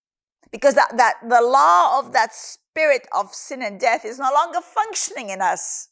because 0.51 0.76
that, 0.76 0.95
that 0.97 1.16
the 1.28 1.41
law 1.41 1.99
of 1.99 2.14
that 2.14 2.34
spirit 2.34 3.08
of 3.14 3.34
sin 3.34 3.62
and 3.62 3.80
death 3.80 4.06
is 4.06 4.20
no 4.20 4.30
longer 4.34 4.60
functioning 4.62 5.30
in 5.30 5.41
us. 5.41 5.89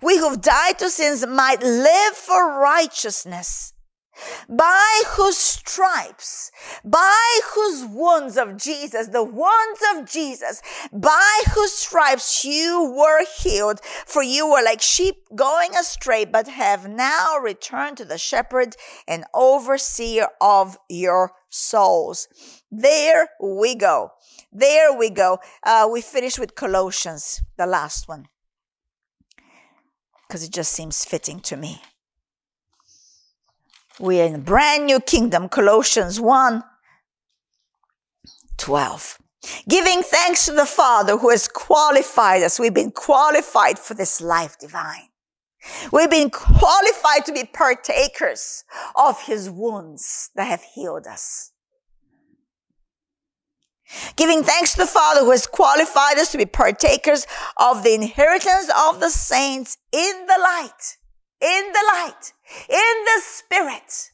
We 0.00 0.18
who've 0.18 0.40
died 0.40 0.78
to 0.78 0.90
sins 0.90 1.26
might 1.26 1.60
live 1.62 2.14
for 2.14 2.60
righteousness 2.60 3.72
by 4.48 5.02
whose 5.08 5.36
stripes, 5.36 6.50
by 6.84 7.40
whose 7.54 7.84
wounds 7.84 8.36
of 8.36 8.56
Jesus, 8.56 9.08
the 9.08 9.22
wounds 9.22 9.80
of 9.94 10.10
Jesus, 10.10 10.62
by 10.92 11.42
whose 11.54 11.72
stripes 11.72 12.44
you 12.44 12.94
were 12.96 13.24
healed, 13.38 13.80
for 14.06 14.22
you 14.22 14.46
were 14.50 14.62
like 14.62 14.80
sheep 14.82 15.16
going 15.34 15.74
astray, 15.76 16.24
but 16.24 16.48
have 16.48 16.88
now 16.88 17.38
returned 17.38 17.96
to 17.96 18.04
the 18.04 18.18
shepherd 18.18 18.76
and 19.06 19.24
overseer 19.34 20.28
of 20.40 20.78
your 20.88 21.32
souls. 21.48 22.28
There 22.70 23.28
we 23.42 23.74
go. 23.74 24.10
There 24.52 24.96
we 24.96 25.10
go. 25.10 25.38
Uh, 25.62 25.88
we 25.90 26.00
finish 26.00 26.38
with 26.38 26.54
Colossians, 26.54 27.42
the 27.56 27.66
last 27.66 28.08
one, 28.08 28.28
because 30.26 30.42
it 30.42 30.52
just 30.52 30.72
seems 30.72 31.04
fitting 31.04 31.40
to 31.40 31.56
me. 31.56 31.82
We 33.98 34.20
are 34.20 34.26
in 34.26 34.34
a 34.34 34.38
brand 34.38 34.86
new 34.86 35.00
kingdom, 35.00 35.48
Colossians 35.48 36.20
1 36.20 36.62
12. 38.58 39.18
Giving 39.68 40.02
thanks 40.02 40.46
to 40.46 40.52
the 40.52 40.66
Father 40.66 41.16
who 41.18 41.30
has 41.30 41.46
qualified 41.46 42.42
us. 42.42 42.58
We've 42.58 42.74
been 42.74 42.90
qualified 42.90 43.78
for 43.78 43.94
this 43.94 44.20
life 44.20 44.58
divine. 44.58 45.08
We've 45.92 46.10
been 46.10 46.30
qualified 46.30 47.24
to 47.26 47.32
be 47.32 47.44
partakers 47.44 48.64
of 48.96 49.22
his 49.22 49.50
wounds 49.50 50.30
that 50.36 50.46
have 50.46 50.62
healed 50.62 51.06
us. 51.06 51.52
Giving 54.16 54.42
thanks 54.42 54.72
to 54.72 54.78
the 54.78 54.86
Father 54.86 55.20
who 55.20 55.30
has 55.30 55.46
qualified 55.46 56.18
us 56.18 56.32
to 56.32 56.38
be 56.38 56.46
partakers 56.46 57.26
of 57.56 57.84
the 57.84 57.94
inheritance 57.94 58.70
of 58.76 59.00
the 59.00 59.10
saints 59.10 59.78
in 59.92 60.26
the 60.26 60.38
light 60.40 60.96
in 61.40 61.72
the 61.72 61.84
light, 61.92 62.32
in 62.68 63.04
the 63.04 63.20
spirit. 63.20 64.10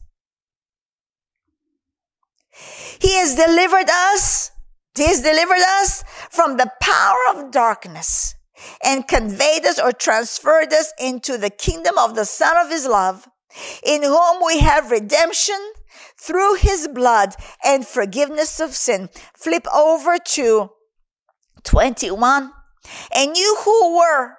He 3.01 3.14
has 3.14 3.35
delivered 3.35 3.89
us, 3.91 4.51
he 4.95 5.07
has 5.07 5.20
delivered 5.22 5.64
us 5.80 6.05
from 6.30 6.57
the 6.57 6.70
power 6.80 7.18
of 7.35 7.51
darkness 7.51 8.35
and 8.85 9.09
conveyed 9.09 9.64
us 9.64 9.78
or 9.80 9.93
transferred 9.93 10.72
us 10.72 10.93
into 11.01 11.39
the 11.39 11.51
kingdom 11.51 11.99
of 11.99 12.14
the 12.14 12.24
son 12.24 12.57
of 12.57 12.70
his 12.70 12.87
love, 12.87 13.28
in 13.85 14.03
whom 14.03 14.45
we 14.45 14.61
have 14.61 14.91
redemption 14.91 15.59
through 16.18 16.55
his 16.55 16.89
blood 16.89 17.35
and 17.64 17.87
forgiveness 17.87 18.61
of 18.61 18.74
sin. 18.74 19.09
Flip 19.35 19.66
over 19.74 20.18
to 20.18 20.70
21. 21.64 22.53
And 23.14 23.37
you 23.37 23.57
who 23.64 23.99
were 23.99 24.37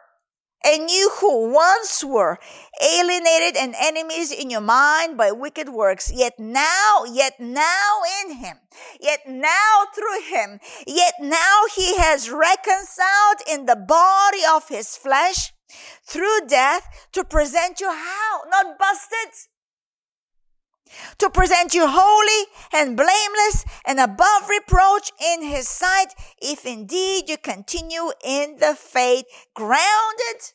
and 0.63 0.89
you 0.89 1.11
who 1.19 1.51
once 1.51 2.03
were 2.03 2.39
alienated 2.81 3.55
and 3.57 3.75
enemies 3.79 4.31
in 4.31 4.49
your 4.49 4.61
mind 4.61 5.17
by 5.17 5.31
wicked 5.31 5.69
works, 5.69 6.11
yet 6.13 6.39
now, 6.39 7.03
yet 7.11 7.39
now 7.39 8.01
in 8.21 8.37
him, 8.37 8.57
yet 8.99 9.21
now 9.27 9.85
through 9.93 10.21
him, 10.21 10.59
yet 10.87 11.13
now 11.21 11.63
he 11.75 11.97
has 11.97 12.29
reconciled 12.29 13.41
in 13.49 13.65
the 13.65 13.75
body 13.75 14.41
of 14.51 14.67
his 14.69 14.95
flesh 14.95 15.51
through 16.05 16.47
death 16.47 17.07
to 17.11 17.23
present 17.23 17.79
you 17.79 17.89
how? 17.89 18.41
Not 18.49 18.77
busted 18.77 19.52
to 21.19 21.29
present 21.29 21.73
you 21.73 21.85
holy 21.87 22.47
and 22.73 22.97
blameless 22.97 23.65
and 23.85 23.99
above 23.99 24.49
reproach 24.49 25.11
in 25.21 25.43
his 25.43 25.67
sight, 25.67 26.13
if 26.41 26.65
indeed 26.65 27.29
you 27.29 27.37
continue 27.37 28.11
in 28.23 28.57
the 28.59 28.75
faith, 28.75 29.25
grounded 29.53 30.53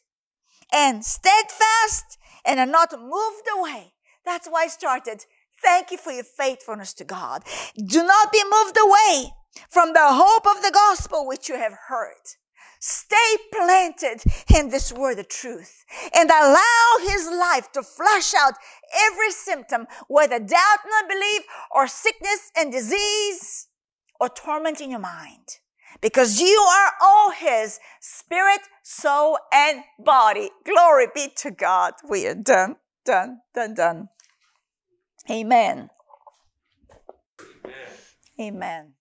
and 0.72 1.04
steadfast 1.04 2.18
and 2.44 2.60
are 2.60 2.66
not 2.66 2.92
moved 2.92 3.48
away. 3.56 3.92
That's 4.24 4.48
why 4.48 4.64
I 4.64 4.68
started. 4.68 5.24
Thank 5.62 5.90
you 5.90 5.98
for 5.98 6.12
your 6.12 6.24
faithfulness 6.24 6.94
to 6.94 7.04
God. 7.04 7.42
Do 7.76 8.04
not 8.04 8.32
be 8.32 8.42
moved 8.44 8.78
away 8.78 9.32
from 9.70 9.92
the 9.92 10.00
hope 10.02 10.46
of 10.46 10.62
the 10.62 10.70
gospel 10.70 11.26
which 11.26 11.48
you 11.48 11.56
have 11.56 11.74
heard. 11.88 12.14
Stay 12.80 13.36
planted 13.52 14.22
in 14.54 14.68
this 14.68 14.92
word 14.92 15.18
of 15.18 15.28
truth 15.28 15.84
and 16.14 16.30
allow 16.30 16.98
his 17.00 17.28
life 17.28 17.72
to 17.72 17.82
flush 17.82 18.34
out 18.34 18.54
every 19.06 19.30
symptom, 19.30 19.86
whether 20.06 20.38
doubt 20.38 20.78
and 20.84 20.92
unbelief 21.02 21.42
or 21.74 21.88
sickness 21.88 22.50
and 22.56 22.72
disease 22.72 23.68
or 24.20 24.28
torment 24.28 24.80
in 24.80 24.90
your 24.90 25.00
mind. 25.00 25.58
Because 26.00 26.40
you 26.40 26.60
are 26.60 26.92
all 27.02 27.30
his 27.30 27.80
spirit, 28.00 28.60
soul, 28.82 29.38
and 29.52 29.82
body. 29.98 30.50
Glory 30.64 31.06
be 31.14 31.32
to 31.38 31.50
God. 31.50 31.94
We 32.08 32.26
are 32.26 32.34
done, 32.34 32.76
done, 33.04 33.40
done, 33.54 33.74
done. 33.74 34.08
Amen. 35.30 35.90
Amen. 37.64 37.74
Amen. 38.40 38.94